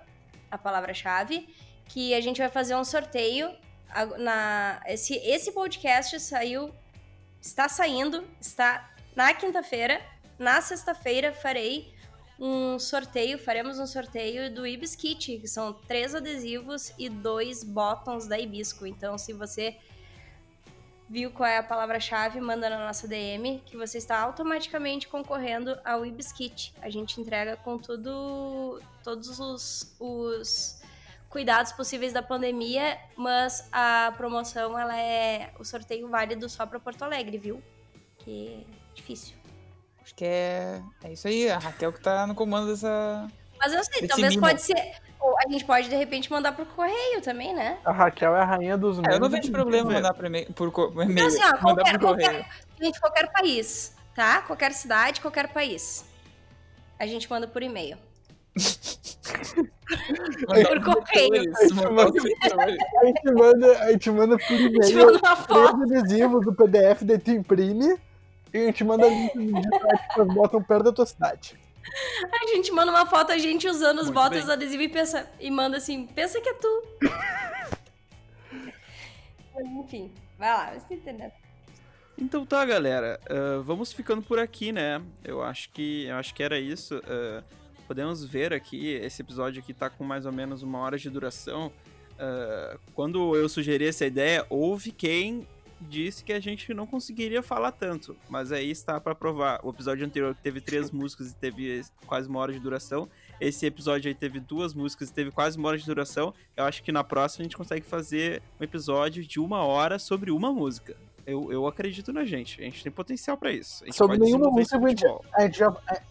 a 0.50 0.58
palavra-chave, 0.58 1.48
que 1.88 2.14
a 2.14 2.22
gente 2.22 2.40
vai 2.40 2.50
fazer 2.50 2.76
um 2.76 2.84
sorteio. 2.84 3.56
Na, 4.18 4.82
esse, 4.88 5.16
esse 5.18 5.52
podcast 5.52 6.20
saiu, 6.20 6.74
está 7.40 7.70
saindo, 7.70 8.28
está 8.42 8.94
na 9.16 9.34
quinta-feira. 9.34 10.02
Na 10.38 10.62
sexta-feira 10.62 11.32
farei 11.32 11.94
um 12.40 12.78
sorteio, 12.78 13.40
faremos 13.40 13.80
um 13.80 13.88
sorteio 13.88 14.54
do 14.54 14.68
Ibis 14.68 14.96
Kit, 14.96 15.38
que 15.38 15.48
são 15.48 15.72
três 15.74 16.14
adesivos 16.14 16.92
e 16.98 17.08
dois 17.08 17.64
botões 17.64 18.28
da 18.28 18.38
Ibisco. 18.38 18.86
Então, 18.86 19.18
se 19.18 19.32
você 19.32 19.78
viu 21.10 21.32
qual 21.32 21.48
é 21.48 21.58
a 21.58 21.64
palavra-chave, 21.64 22.40
manda 22.42 22.70
na 22.70 22.80
nossa 22.86 23.08
DM, 23.08 23.62
que 23.66 23.78
você 23.78 23.98
está 23.98 24.20
automaticamente 24.20 25.08
concorrendo 25.08 25.78
ao 25.86 26.06
Ibiscuit. 26.06 26.74
A 26.82 26.90
gente 26.90 27.22
entrega 27.22 27.56
com 27.58 27.78
tudo, 27.78 28.82
todos 29.04 29.40
os, 29.40 29.96
os 30.00 30.82
cuidados 31.30 31.72
possíveis 31.72 32.12
da 32.12 32.24
pandemia, 32.24 32.98
mas 33.16 33.68
a 33.72 34.14
promoção, 34.18 34.78
ela 34.78 34.98
é 35.00 35.52
o 35.60 35.64
sorteio 35.64 36.08
válido 36.10 36.50
só 36.50 36.66
para 36.66 36.80
Porto 36.80 37.04
Alegre, 37.04 37.38
viu? 37.38 37.62
Que 38.20 38.66
é 38.68 38.94
difícil. 38.96 39.36
Acho 40.02 40.16
que 40.16 40.26
é, 40.26 40.82
é 41.04 41.14
isso 41.14 41.28
aí, 41.28 41.50
a 41.50 41.58
Raquel 41.58 41.92
que 41.92 42.00
tá 42.00 42.26
no 42.26 42.36
comando 42.36 42.68
dessa. 42.68 43.28
Mas 43.58 43.74
eu 43.74 43.84
sei, 43.84 44.08
talvez 44.08 44.36
mimo. 44.36 44.48
pode 44.48 44.62
ser. 44.62 45.05
Ou 45.26 45.36
a 45.40 45.50
gente 45.50 45.66
pode, 45.66 45.90
de 45.90 45.96
repente, 45.96 46.30
mandar 46.32 46.52
por 46.52 46.66
correio 46.68 47.20
também, 47.22 47.52
né? 47.54 47.80
A 47.84 47.92
Raquel 47.92 48.36
é 48.36 48.42
a 48.42 48.46
rainha 48.46 48.78
dos 48.78 48.98
É, 49.00 49.02
eu 49.02 49.20
não 49.20 49.28
memes. 49.28 49.32
vejo 49.32 49.52
problema 49.52 49.92
mandar 49.92 50.14
por 50.14 50.26
e-mail, 50.26 50.54
por 50.54 50.68
Então, 50.68 51.02
e-mail, 51.02 51.28
assim, 51.28 51.40
ó, 51.40 51.46
mandar 51.46 51.62
qualquer, 51.62 51.92
por 51.94 52.00
correio. 52.10 52.30
qualquer, 52.30 52.46
gente, 52.82 53.00
qualquer 53.02 53.32
país, 53.32 53.96
tá? 54.16 54.42
Qualquer 54.44 54.72
cidade, 54.74 55.22
qualquer 55.22 55.48
país. 55.52 56.06
A 57.00 57.08
gente 57.08 57.28
manda 57.30 57.48
por 57.48 57.64
e-mail. 57.64 57.98
Por 60.48 60.84
correio. 60.84 61.54
A 61.54 63.06
gente 63.06 63.32
manda, 63.32 63.80
a 63.84 63.92
gente 63.92 64.12
manda 64.12 64.38
por 64.38 64.54
A 64.54 64.58
gente 64.58 64.92
e-mail 64.94 65.06
manda 65.08 65.18
uma 65.20 65.36
foto. 65.36 65.78
três 65.78 66.00
adesivos 66.00 66.46
do 66.46 66.54
PDF, 66.56 67.02
daí 67.04 67.20
tu 67.20 67.32
imprime 67.32 67.98
e 68.54 68.58
a 68.58 68.66
gente 68.68 68.84
manda 68.84 69.08
link 69.08 69.34
de 69.38 69.52
site 69.62 70.14
que 70.14 70.20
elas 70.22 70.34
botam 70.34 70.64
perto 70.64 70.84
da 70.86 70.92
tua 70.94 71.06
cidade. 71.06 71.58
A 72.32 72.48
gente 72.48 72.72
manda 72.72 72.92
uma 72.92 73.06
foto, 73.06 73.32
a 73.32 73.38
gente 73.38 73.68
usando 73.68 74.00
os 74.00 74.06
Muito 74.06 74.16
botas 74.16 74.50
adesivos 74.50 74.86
e, 74.86 74.90
pensa, 74.90 75.32
e 75.40 75.52
manda 75.52 75.78
assim, 75.78 76.08
pensa 76.08 76.42
que 76.42 76.50
é 76.50 76.54
tu. 76.54 76.84
Enfim, 79.80 80.12
vai 80.38 80.50
lá, 80.50 80.74
você 80.74 80.96
entendendo. 80.96 81.32
Então 82.18 82.46
tá, 82.46 82.66
galera. 82.66 83.20
ah, 83.30 83.62
vamos 83.64 83.92
ficando 83.94 84.22
por 84.22 84.40
aqui, 84.40 84.72
né? 84.72 85.02
Eu 85.24 85.44
acho 85.44 85.70
que 85.72 86.06
eu 86.06 86.16
acho 86.16 86.34
que 86.34 86.44
era 86.44 86.60
isso. 86.60 87.02
ah, 87.06 87.44
podemos 87.88 88.26
ver 88.26 88.54
aqui, 88.54 88.88
esse 88.94 89.22
episódio 89.22 89.62
aqui 89.62 89.74
tá 89.74 89.90
com 89.90 90.04
mais 90.04 90.26
ou 90.26 90.32
menos 90.32 90.64
uma 90.64 90.80
hora 90.80 90.98
de 90.98 91.10
duração. 91.10 91.72
Ah, 92.18 92.78
quando 92.94 93.36
eu 93.36 93.48
sugeri 93.48 93.88
essa 93.88 94.06
ideia, 94.06 94.46
houve 94.50 94.92
quem 94.92 95.48
disse 95.82 96.24
que 96.24 96.32
a 96.34 96.40
gente 96.40 96.74
não 96.74 96.88
conseguiria 96.88 97.44
falar 97.44 97.72
tanto. 97.72 98.16
Mas 98.30 98.52
aí 98.52 98.70
está 98.72 99.00
pra 99.00 99.14
provar. 99.16 99.60
O 99.64 99.70
episódio 99.70 100.06
anterior 100.06 100.34
que 100.36 100.42
teve 100.42 100.62
três 100.62 100.90
músicas 100.92 101.32
e 101.32 101.36
teve 101.36 101.84
quase 102.06 102.28
uma 102.30 102.40
hora 102.40 102.54
de 102.54 102.60
duração. 102.60 103.08
Esse 103.40 103.66
episódio 103.66 104.08
aí 104.08 104.16
teve 104.16 104.40
duas 104.40 104.74
músicas 104.74 105.10
e 105.10 105.14
teve 105.14 105.32
quase 105.32 105.58
uma 105.58 105.68
hora 105.68 105.78
de 105.78 105.86
duração. 105.86 106.34
Eu 106.56 106.64
acho 106.66 106.82
que 106.84 106.92
na 106.92 107.04
próxima 107.04 107.42
a 107.42 107.44
gente 107.44 107.58
consegue 107.58 107.86
fazer 107.86 108.42
um 108.60 108.64
episódio 108.64 109.26
de 109.26 109.40
uma 109.40 109.64
hora 109.66 110.00
sobre 110.00 110.32
uma 110.32 110.52
música. 110.52 110.96
Eu, 111.26 111.52
eu 111.52 111.68
acredito 111.68 112.14
na 112.14 112.24
gente. 112.24 112.62
A 112.62 112.64
gente 112.64 112.84
tem 112.84 112.92
potencial 112.92 113.36
pra 113.38 113.52
isso. 113.52 113.84
Sobre 113.92 114.18
nenhuma 114.18 114.50
música, 114.50 114.78
a 114.78 114.80
gente- 114.88 115.00
futebol. 115.02 115.26
A 115.34 115.42
gente 115.42 115.58
já, 115.58 115.68
a, 115.70 116.02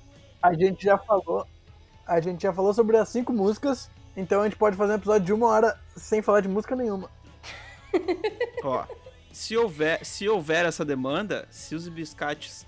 a 0.42 0.54
gente 0.54 0.84
já 0.84 0.98
falou. 0.98 1.46
A 2.06 2.20
gente 2.20 2.42
já 2.42 2.52
falou 2.52 2.74
sobre 2.74 2.98
as 2.98 3.08
cinco 3.08 3.32
músicas, 3.32 3.88
então 4.14 4.42
a 4.42 4.44
gente 4.44 4.56
pode 4.56 4.76
fazer 4.76 4.92
um 4.92 4.96
episódio 4.96 5.24
de 5.24 5.32
uma 5.32 5.46
hora 5.46 5.80
sem 5.96 6.20
falar 6.20 6.42
de 6.42 6.48
música 6.48 6.76
nenhuma. 6.76 7.08
Ó, 8.62 8.84
se 9.34 9.56
houver, 9.56 10.04
se 10.04 10.28
houver 10.28 10.64
essa 10.64 10.84
demanda, 10.84 11.46
se 11.50 11.74
os 11.74 11.88
biscates 11.88 12.64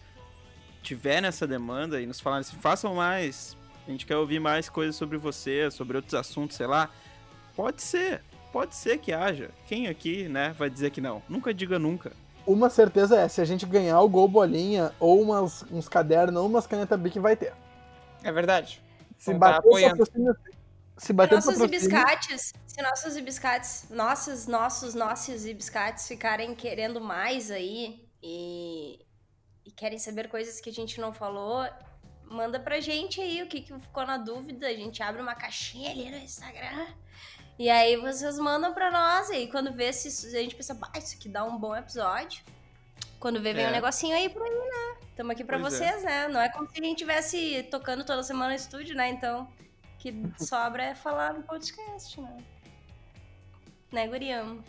tiverem 0.82 1.28
essa 1.28 1.46
demanda 1.46 2.00
e 2.00 2.06
nos 2.06 2.18
falarem 2.18 2.40
assim, 2.40 2.56
façam 2.56 2.92
mais, 2.92 3.56
a 3.86 3.90
gente 3.90 4.04
quer 4.04 4.16
ouvir 4.16 4.40
mais 4.40 4.68
coisas 4.68 4.96
sobre 4.96 5.16
você, 5.16 5.70
sobre 5.70 5.96
outros 5.96 6.14
assuntos, 6.14 6.56
sei 6.56 6.66
lá, 6.66 6.90
pode 7.54 7.82
ser. 7.82 8.20
Pode 8.52 8.74
ser 8.74 8.98
que 8.98 9.12
haja. 9.12 9.50
Quem 9.66 9.86
aqui, 9.86 10.28
né, 10.28 10.54
vai 10.58 10.68
dizer 10.68 10.90
que 10.90 11.00
não? 11.00 11.22
Nunca 11.28 11.54
diga 11.54 11.78
nunca. 11.78 12.12
Uma 12.44 12.68
certeza 12.68 13.16
é, 13.16 13.28
se 13.28 13.40
a 13.40 13.44
gente 13.44 13.64
ganhar 13.64 14.00
o 14.00 14.08
Gol 14.08 14.26
Bolinha, 14.26 14.92
ou 14.98 15.22
umas, 15.22 15.64
uns 15.70 15.88
cadernos, 15.88 16.42
ou 16.42 16.48
umas 16.48 16.66
canetas 16.66 16.98
Bic, 16.98 17.18
vai 17.20 17.36
ter. 17.36 17.52
É 18.24 18.32
verdade. 18.32 18.82
Se 19.18 19.30
Então 19.30 19.40
tá 19.40 19.52
bater 19.52 19.68
apoiando. 19.68 19.98
patrocínio... 19.98 20.36
Se 20.98 21.12
bater 21.12 21.34
nossos 21.34 21.58
ibiscates, 21.60 22.52
se 22.66 22.82
nossos 22.82 23.16
ibiscates, 23.16 23.86
nossos, 23.90 24.46
nossos, 24.46 24.94
nossos 24.94 25.44
ibiscates 25.44 26.08
ficarem 26.08 26.54
querendo 26.54 27.00
mais 27.00 27.50
aí 27.50 28.08
e, 28.22 29.04
e 29.64 29.70
querem 29.72 29.98
saber 29.98 30.28
coisas 30.28 30.60
que 30.60 30.70
a 30.70 30.72
gente 30.72 30.98
não 31.00 31.12
falou, 31.12 31.66
manda 32.24 32.58
pra 32.58 32.80
gente 32.80 33.20
aí 33.20 33.42
o 33.42 33.46
que, 33.46 33.60
que 33.60 33.78
ficou 33.78 34.06
na 34.06 34.16
dúvida. 34.16 34.66
A 34.68 34.74
gente 34.74 35.02
abre 35.02 35.20
uma 35.20 35.34
caixinha 35.34 35.90
ali 35.90 36.10
no 36.10 36.16
Instagram. 36.16 36.86
E 37.58 37.68
aí 37.70 37.96
vocês 37.98 38.38
mandam 38.38 38.72
pra 38.72 38.90
nós. 38.90 39.28
E 39.30 39.34
aí 39.34 39.50
quando 39.50 39.72
vê 39.72 39.92
se 39.92 40.08
isso- 40.08 40.26
a 40.26 40.30
gente 40.40 40.54
pensa, 40.56 40.74
bah, 40.74 40.90
isso 40.96 41.16
aqui 41.16 41.28
dá 41.28 41.44
um 41.44 41.58
bom 41.58 41.74
episódio. 41.76 42.42
Quando 43.20 43.40
vê, 43.40 43.52
vem 43.52 43.64
É. 43.64 43.68
um 43.68 43.72
negocinho 43.72 44.14
aí 44.16 44.28
por 44.28 44.42
aí, 44.42 44.50
né? 44.50 44.96
Tamo 45.16 45.32
aqui 45.32 45.42
pra 45.44 45.58
Pois 45.58 45.74
é. 45.80 45.90
vocês, 45.92 46.02
né? 46.04 46.28
Não 46.28 46.40
é 46.40 46.48
como 46.50 46.66
se 46.70 46.78
a 46.78 46.82
gente 46.82 46.92
estivesse 47.02 47.62
tocando 47.70 48.04
toda 48.04 48.22
semana 48.22 48.50
no 48.50 48.54
estúdio, 48.56 48.94
né? 48.94 49.08
Então, 49.08 49.48
que 50.12 50.44
sobra 50.44 50.84
é 50.84 50.94
falar 50.94 51.34
no 51.34 51.42
podcast, 51.42 52.20
né? 52.20 52.44
Né, 53.92 54.06
gurião? 54.08 54.62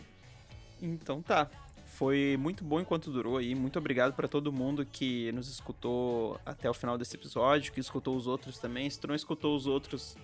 Então 0.80 1.22
tá. 1.22 1.48
Foi 1.84 2.36
muito 2.38 2.62
bom 2.62 2.80
enquanto 2.80 3.10
durou 3.10 3.38
aí. 3.38 3.54
Muito 3.54 3.78
obrigado 3.78 4.14
pra 4.14 4.28
todo 4.28 4.52
mundo 4.52 4.84
que 4.84 5.32
nos 5.32 5.48
escutou 5.48 6.40
até 6.44 6.68
o 6.70 6.74
final 6.74 6.96
desse 6.96 7.16
episódio, 7.16 7.72
que 7.72 7.80
escutou 7.80 8.16
os 8.16 8.26
outros 8.26 8.58
também. 8.58 8.88
Se 8.88 9.00
tu 9.00 9.08
não 9.08 9.14
escutou 9.14 9.56
os 9.56 9.66
outros, 9.66 10.16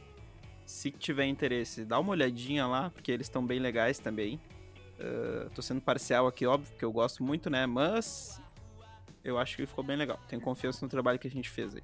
se 0.64 0.90
tiver 0.90 1.26
interesse, 1.26 1.84
dá 1.84 1.98
uma 1.98 2.10
olhadinha 2.10 2.66
lá, 2.66 2.90
porque 2.90 3.10
eles 3.10 3.26
estão 3.26 3.44
bem 3.44 3.58
legais 3.58 3.98
também. 3.98 4.40
Ah, 5.00 5.50
tô 5.54 5.62
sendo 5.62 5.80
parcial 5.80 6.26
aqui, 6.26 6.46
óbvio, 6.46 6.70
porque 6.70 6.84
eu 6.84 6.92
gosto 6.92 7.22
muito, 7.24 7.50
né? 7.50 7.66
Mas 7.66 8.40
eu 9.24 9.38
acho 9.38 9.56
que 9.56 9.66
ficou 9.66 9.82
bem 9.82 9.96
legal. 9.96 10.20
Tenho 10.28 10.40
confiança 10.42 10.84
no 10.84 10.88
trabalho 10.88 11.18
que 11.18 11.26
a 11.26 11.30
gente 11.30 11.48
fez 11.48 11.74
aí. 11.74 11.82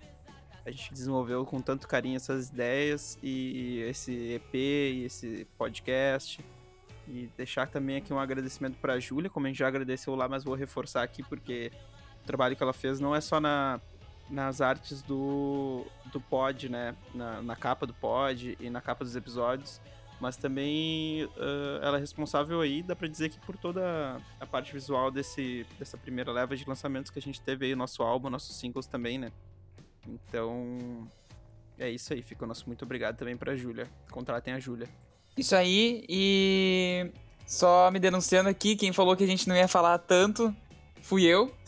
A 0.65 0.71
gente 0.71 0.93
desenvolveu 0.93 1.45
com 1.47 1.61
tanto 1.61 1.89
carinho 1.89 2.17
essas 2.17 2.49
ideias 2.49 3.19
e 3.23 3.81
esse 3.89 4.35
EP 4.35 4.55
e 4.55 5.05
esse 5.05 5.47
podcast. 5.57 6.45
E 7.09 7.29
deixar 7.37 7.67
também 7.67 7.97
aqui 7.97 8.13
um 8.13 8.19
agradecimento 8.19 8.77
pra 8.77 9.01
Júlia, 9.01 9.31
como 9.31 9.47
a 9.47 9.49
gente 9.49 9.59
já 9.59 9.69
agradeceu 9.69 10.15
lá, 10.15 10.29
mas 10.29 10.45
vou 10.45 10.55
reforçar 10.55 11.03
aqui 11.03 11.23
porque 11.23 11.73
o 12.23 12.27
trabalho 12.27 12.55
que 12.55 12.63
ela 12.63 12.73
fez 12.73 13.01
não 13.01 13.15
é 13.17 13.21
só 13.21 13.41
na, 13.41 13.81
nas 14.29 14.61
artes 14.61 15.03
do, 15.03 15.85
do 16.13 16.21
pod, 16.21 16.69
né? 16.69 16.95
Na, 17.15 17.43
na 17.43 17.57
capa 17.57 17.87
do 17.87 17.95
pod 17.95 18.57
e 18.61 18.71
na 18.71 18.81
capa 18.81 19.05
dos 19.05 19.17
episódios, 19.17 19.81
mas 20.21 20.37
também 20.37 21.29
ah, 21.37 21.81
ela 21.83 21.97
é 21.97 22.01
responsável 22.01 22.61
aí, 22.61 22.83
dá 22.83 22.95
pra 22.95 23.09
dizer 23.09 23.31
que 23.31 23.41
por 23.41 23.57
toda 23.57 24.21
a 24.39 24.47
parte 24.47 24.73
visual 24.73 25.11
desse, 25.11 25.67
dessa 25.79 25.97
primeira 25.97 26.31
leva 26.31 26.55
de 26.55 26.65
lançamentos 26.69 27.11
que 27.11 27.19
a 27.19 27.23
gente 27.23 27.41
teve 27.41 27.67
aí, 27.67 27.75
nosso 27.75 28.03
álbum, 28.03 28.31
nossos 28.31 28.57
singles 28.57 28.87
também, 28.87 29.19
né? 29.19 29.33
Então, 30.07 31.09
é 31.79 31.89
isso 31.91 32.13
aí. 32.13 32.23
Fica 32.23 32.45
o 32.45 32.49
nosso 32.49 32.65
muito 32.67 32.85
obrigado 32.85 33.17
também 33.17 33.37
pra 33.37 33.57
Júlia. 33.57 33.89
Contratem 34.11 34.55
a 34.55 34.59
Júlia. 34.61 34.89
Isso 35.37 35.55
aí, 35.55 36.05
e 36.09 37.11
só 37.47 37.91
me 37.91 37.99
denunciando 37.99 38.49
aqui, 38.49 38.77
quem 38.77 38.93
falou 38.93 39.17
que 39.17 39.25
a 39.25 39.27
gente 39.27 39.49
não 39.49 39.57
ia 39.57 39.69
falar 39.69 39.99
tanto 39.99 40.55
fui 41.03 41.25
eu. 41.25 41.53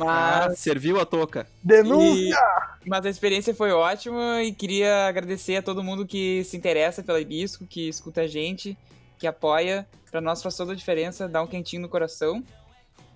Ah, 0.00 0.46
Mas, 0.48 0.58
serviu 0.58 0.98
a 0.98 1.06
toca. 1.06 1.46
Denúncia! 1.62 2.36
mas 2.84 3.06
a 3.06 3.08
experiência 3.08 3.54
foi 3.54 3.70
ótima 3.70 4.42
e 4.42 4.52
queria 4.52 5.06
agradecer 5.06 5.54
a 5.54 5.62
todo 5.62 5.84
mundo 5.84 6.04
que 6.04 6.42
se 6.42 6.56
interessa 6.56 7.00
pela 7.00 7.20
Hibisco, 7.20 7.64
que 7.64 7.88
escuta 7.88 8.22
a 8.22 8.26
gente, 8.26 8.76
que 9.16 9.24
apoia. 9.24 9.86
Pra 10.10 10.20
nós 10.20 10.42
faz 10.42 10.56
toda 10.56 10.72
a 10.72 10.74
diferença, 10.74 11.28
dá 11.28 11.40
um 11.40 11.46
quentinho 11.46 11.82
no 11.82 11.88
coração. 11.88 12.42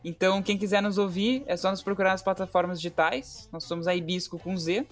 Então, 0.05 0.43
quem 0.43 0.59
quiser 0.59 0.83
nos 0.83 0.99
ouvir, 0.99 1.45
é 1.47 1.57
só 1.57 1.71
nos 1.71 1.83
procurar 1.83 2.11
nas 2.11 2.23
plataformas 2.23 2.81
digitais. 2.81 3.49
Nós 3.53 3.65
somos 3.65 3.87
a 3.87 3.95
Hibisco 3.95 4.39
com 4.39 4.57
Z. 4.57 4.87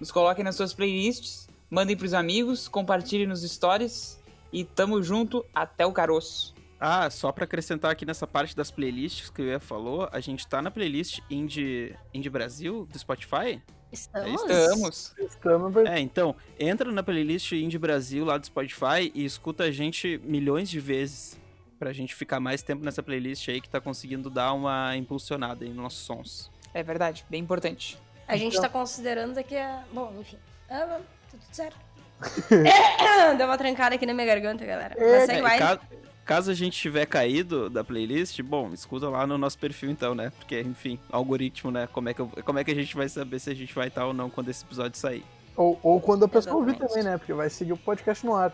Nos 0.00 0.10
coloquem 0.10 0.44
nas 0.44 0.56
suas 0.56 0.74
playlists, 0.74 1.48
mandem 1.70 1.96
pros 1.96 2.14
amigos, 2.14 2.68
compartilhem 2.68 3.26
nos 3.26 3.42
stories. 3.42 4.20
E 4.52 4.64
tamo 4.64 5.02
junto 5.02 5.44
até 5.54 5.84
o 5.84 5.92
caroço. 5.92 6.54
Ah, 6.78 7.08
só 7.10 7.32
pra 7.32 7.44
acrescentar 7.44 7.90
aqui 7.90 8.04
nessa 8.04 8.26
parte 8.26 8.54
das 8.54 8.70
playlists 8.70 9.30
que 9.30 9.42
o 9.42 9.44
Ia 9.44 9.58
falou, 9.58 10.08
a 10.12 10.20
gente 10.20 10.46
tá 10.46 10.60
na 10.60 10.70
playlist 10.70 11.20
Indie, 11.30 11.96
Indie 12.12 12.28
Brasil 12.28 12.86
do 12.90 12.98
Spotify? 12.98 13.60
Estamos? 13.90 14.42
Estamos. 14.42 15.14
Estamos 15.18 15.76
É, 15.86 15.98
então, 15.98 16.36
entra 16.58 16.92
na 16.92 17.02
playlist 17.02 17.52
Indie 17.52 17.78
Brasil 17.78 18.24
lá 18.24 18.36
do 18.36 18.44
Spotify 18.44 19.10
e 19.14 19.24
escuta 19.24 19.64
a 19.64 19.70
gente 19.70 20.20
milhões 20.22 20.68
de 20.68 20.78
vezes. 20.78 21.40
Pra 21.78 21.92
gente 21.92 22.14
ficar 22.14 22.40
mais 22.40 22.62
tempo 22.62 22.82
nessa 22.84 23.02
playlist 23.02 23.48
aí 23.48 23.60
que 23.60 23.68
tá 23.68 23.80
conseguindo 23.80 24.30
dar 24.30 24.52
uma 24.54 24.96
impulsionada 24.96 25.64
aí 25.64 25.68
nos 25.70 25.76
nossos 25.82 26.00
sons. 26.00 26.50
É 26.72 26.82
verdade, 26.82 27.24
bem 27.28 27.42
importante. 27.42 27.98
A 28.26 28.36
gente 28.36 28.52
Então- 28.54 28.62
tá 28.62 28.68
considerando 28.68 29.34
daqui 29.34 29.56
a. 29.56 29.82
Bom, 29.92 30.12
enfim. 30.18 30.38
Ah, 30.70 30.86
tá 30.86 31.00
tudo 31.30 31.42
certo. 31.52 31.76
Deu 33.36 33.46
uma 33.46 33.58
trancada 33.58 33.94
aqui 33.94 34.06
na 34.06 34.14
minha 34.14 34.26
garganta, 34.26 34.64
galera. 34.64 34.94
Mas 34.98 35.06
É, 35.08 35.26
segue 35.26 35.42
vai. 35.42 35.58
ca- 35.58 35.80
caso 36.24 36.50
a 36.50 36.54
gente 36.54 36.78
tiver 36.78 37.04
caído 37.06 37.68
da 37.68 37.84
playlist, 37.84 38.40
bom, 38.42 38.72
escuta 38.72 39.08
lá 39.08 39.26
no 39.26 39.36
nosso 39.36 39.58
perfil 39.58 39.90
então, 39.90 40.14
né? 40.14 40.32
Porque, 40.38 40.60
enfim, 40.60 40.98
algoritmo, 41.12 41.70
né? 41.70 41.86
Como 41.92 42.08
é 42.08 42.14
que, 42.14 42.20
eu- 42.20 42.30
como 42.44 42.58
é 42.58 42.64
que 42.64 42.70
a 42.70 42.74
gente 42.74 42.96
vai 42.96 43.08
saber 43.08 43.38
se 43.38 43.50
a 43.50 43.54
gente 43.54 43.74
vai 43.74 43.88
estar 43.88 44.06
ou 44.06 44.14
não 44.14 44.30
quando 44.30 44.48
esse 44.48 44.64
episódio 44.64 44.98
sair? 44.98 45.24
Ou, 45.54 45.78
ou 45.82 46.00
quando 46.00 46.24
a 46.24 46.28
pessoa 46.28 46.56
ouvir 46.56 46.76
também, 46.76 47.02
né? 47.04 47.16
Porque 47.18 47.32
vai 47.34 47.48
seguir 47.50 47.72
o 47.74 47.76
podcast 47.76 48.24
no 48.26 48.34
ar. 48.34 48.52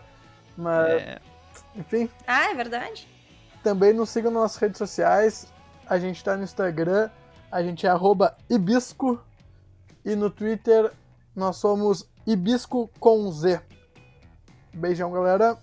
Mas, 0.57 0.87
É, 1.01 1.19
enfim, 1.75 2.09
Ah, 2.27 2.51
é 2.51 2.53
verdade? 2.53 3.07
Também 3.63 3.93
nos 3.93 4.09
sigam 4.09 4.31
nas 4.31 4.41
nossas 4.41 4.57
redes 4.57 4.77
sociais. 4.77 5.47
A 5.87 5.97
gente 5.97 6.23
tá 6.23 6.35
no 6.35 6.43
Instagram, 6.43 7.09
a 7.51 7.63
gente 7.63 7.87
é 7.87 7.91
Ibisco. 8.49 9.19
E 10.05 10.15
no 10.15 10.29
Twitter 10.29 10.91
nós 11.35 11.57
somos 11.57 12.07
Ibisco 12.27 12.89
com 12.99 13.31
Z. 13.31 13.61
Beijão, 14.73 15.11
galera. 15.11 15.57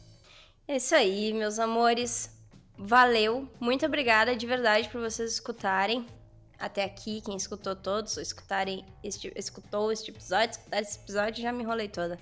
É 0.67 0.77
isso 0.77 0.95
aí, 0.95 1.33
meus 1.33 1.59
amores. 1.59 2.31
Valeu. 2.79 3.47
Muito 3.61 3.85
obrigada 3.85 4.35
de 4.35 4.47
verdade 4.47 4.89
por 4.89 5.01
vocês 5.01 5.33
escutarem. 5.33 6.07
até 6.59 6.85
aqui, 6.85 7.23
quem 7.23 7.37
escutou 7.37 7.75
todos, 7.75 8.17
ou 8.17 8.23
escutarem 8.23 8.85
este, 9.03 9.33
escutou 9.35 9.91
este 9.91 10.11
episódio, 10.11 10.51
escutar 10.51 10.83
esse 10.83 10.99
episódio, 10.99 11.43
já 11.43 11.53
me 11.53 11.63
enrolei 11.63 11.89
toda. 11.89 12.19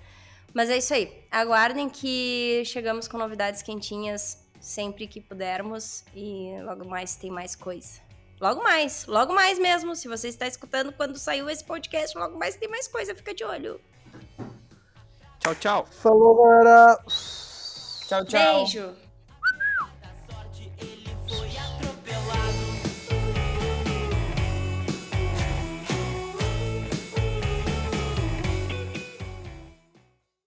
Mas 0.55 0.71
é 0.71 0.79
isso 0.79 0.95
aí. 0.95 1.25
Aguardem 1.31 1.89
que 1.91 2.63
chegamos 2.65 3.07
com 3.07 3.19
novidades 3.19 3.63
quentinhas 3.63 4.48
sempre 4.61 5.07
que 5.07 5.21
pudermos 5.21 6.05
e 6.15 6.53
logo 6.63 6.87
mais 6.87 7.17
tem 7.17 7.31
mais 7.31 7.55
coisa. 7.55 8.01
Logo 8.41 8.63
mais, 8.63 9.07
logo 9.07 9.35
mais 9.35 9.59
mesmo. 9.59 9.97
Se 9.97 10.07
você 10.07 10.29
está 10.29 10.47
escutando 10.47 10.93
quando 10.93 11.19
saiu 11.19 11.51
esse 11.51 11.65
podcast, 11.65 12.17
logo 12.17 12.39
mais 12.39 12.57
tem 12.57 12.69
mais 12.69 12.87
coisa, 12.87 13.15
fica 13.15 13.35
de 13.35 13.45
olho. 13.45 13.81
Tchau, 15.41 15.55
tchau. 15.57 15.87
Falou, 15.87 16.37
galera! 16.37 16.99
Tchau, 18.07 18.25
tchau. 18.25 18.55
Beijo. 18.55 19.08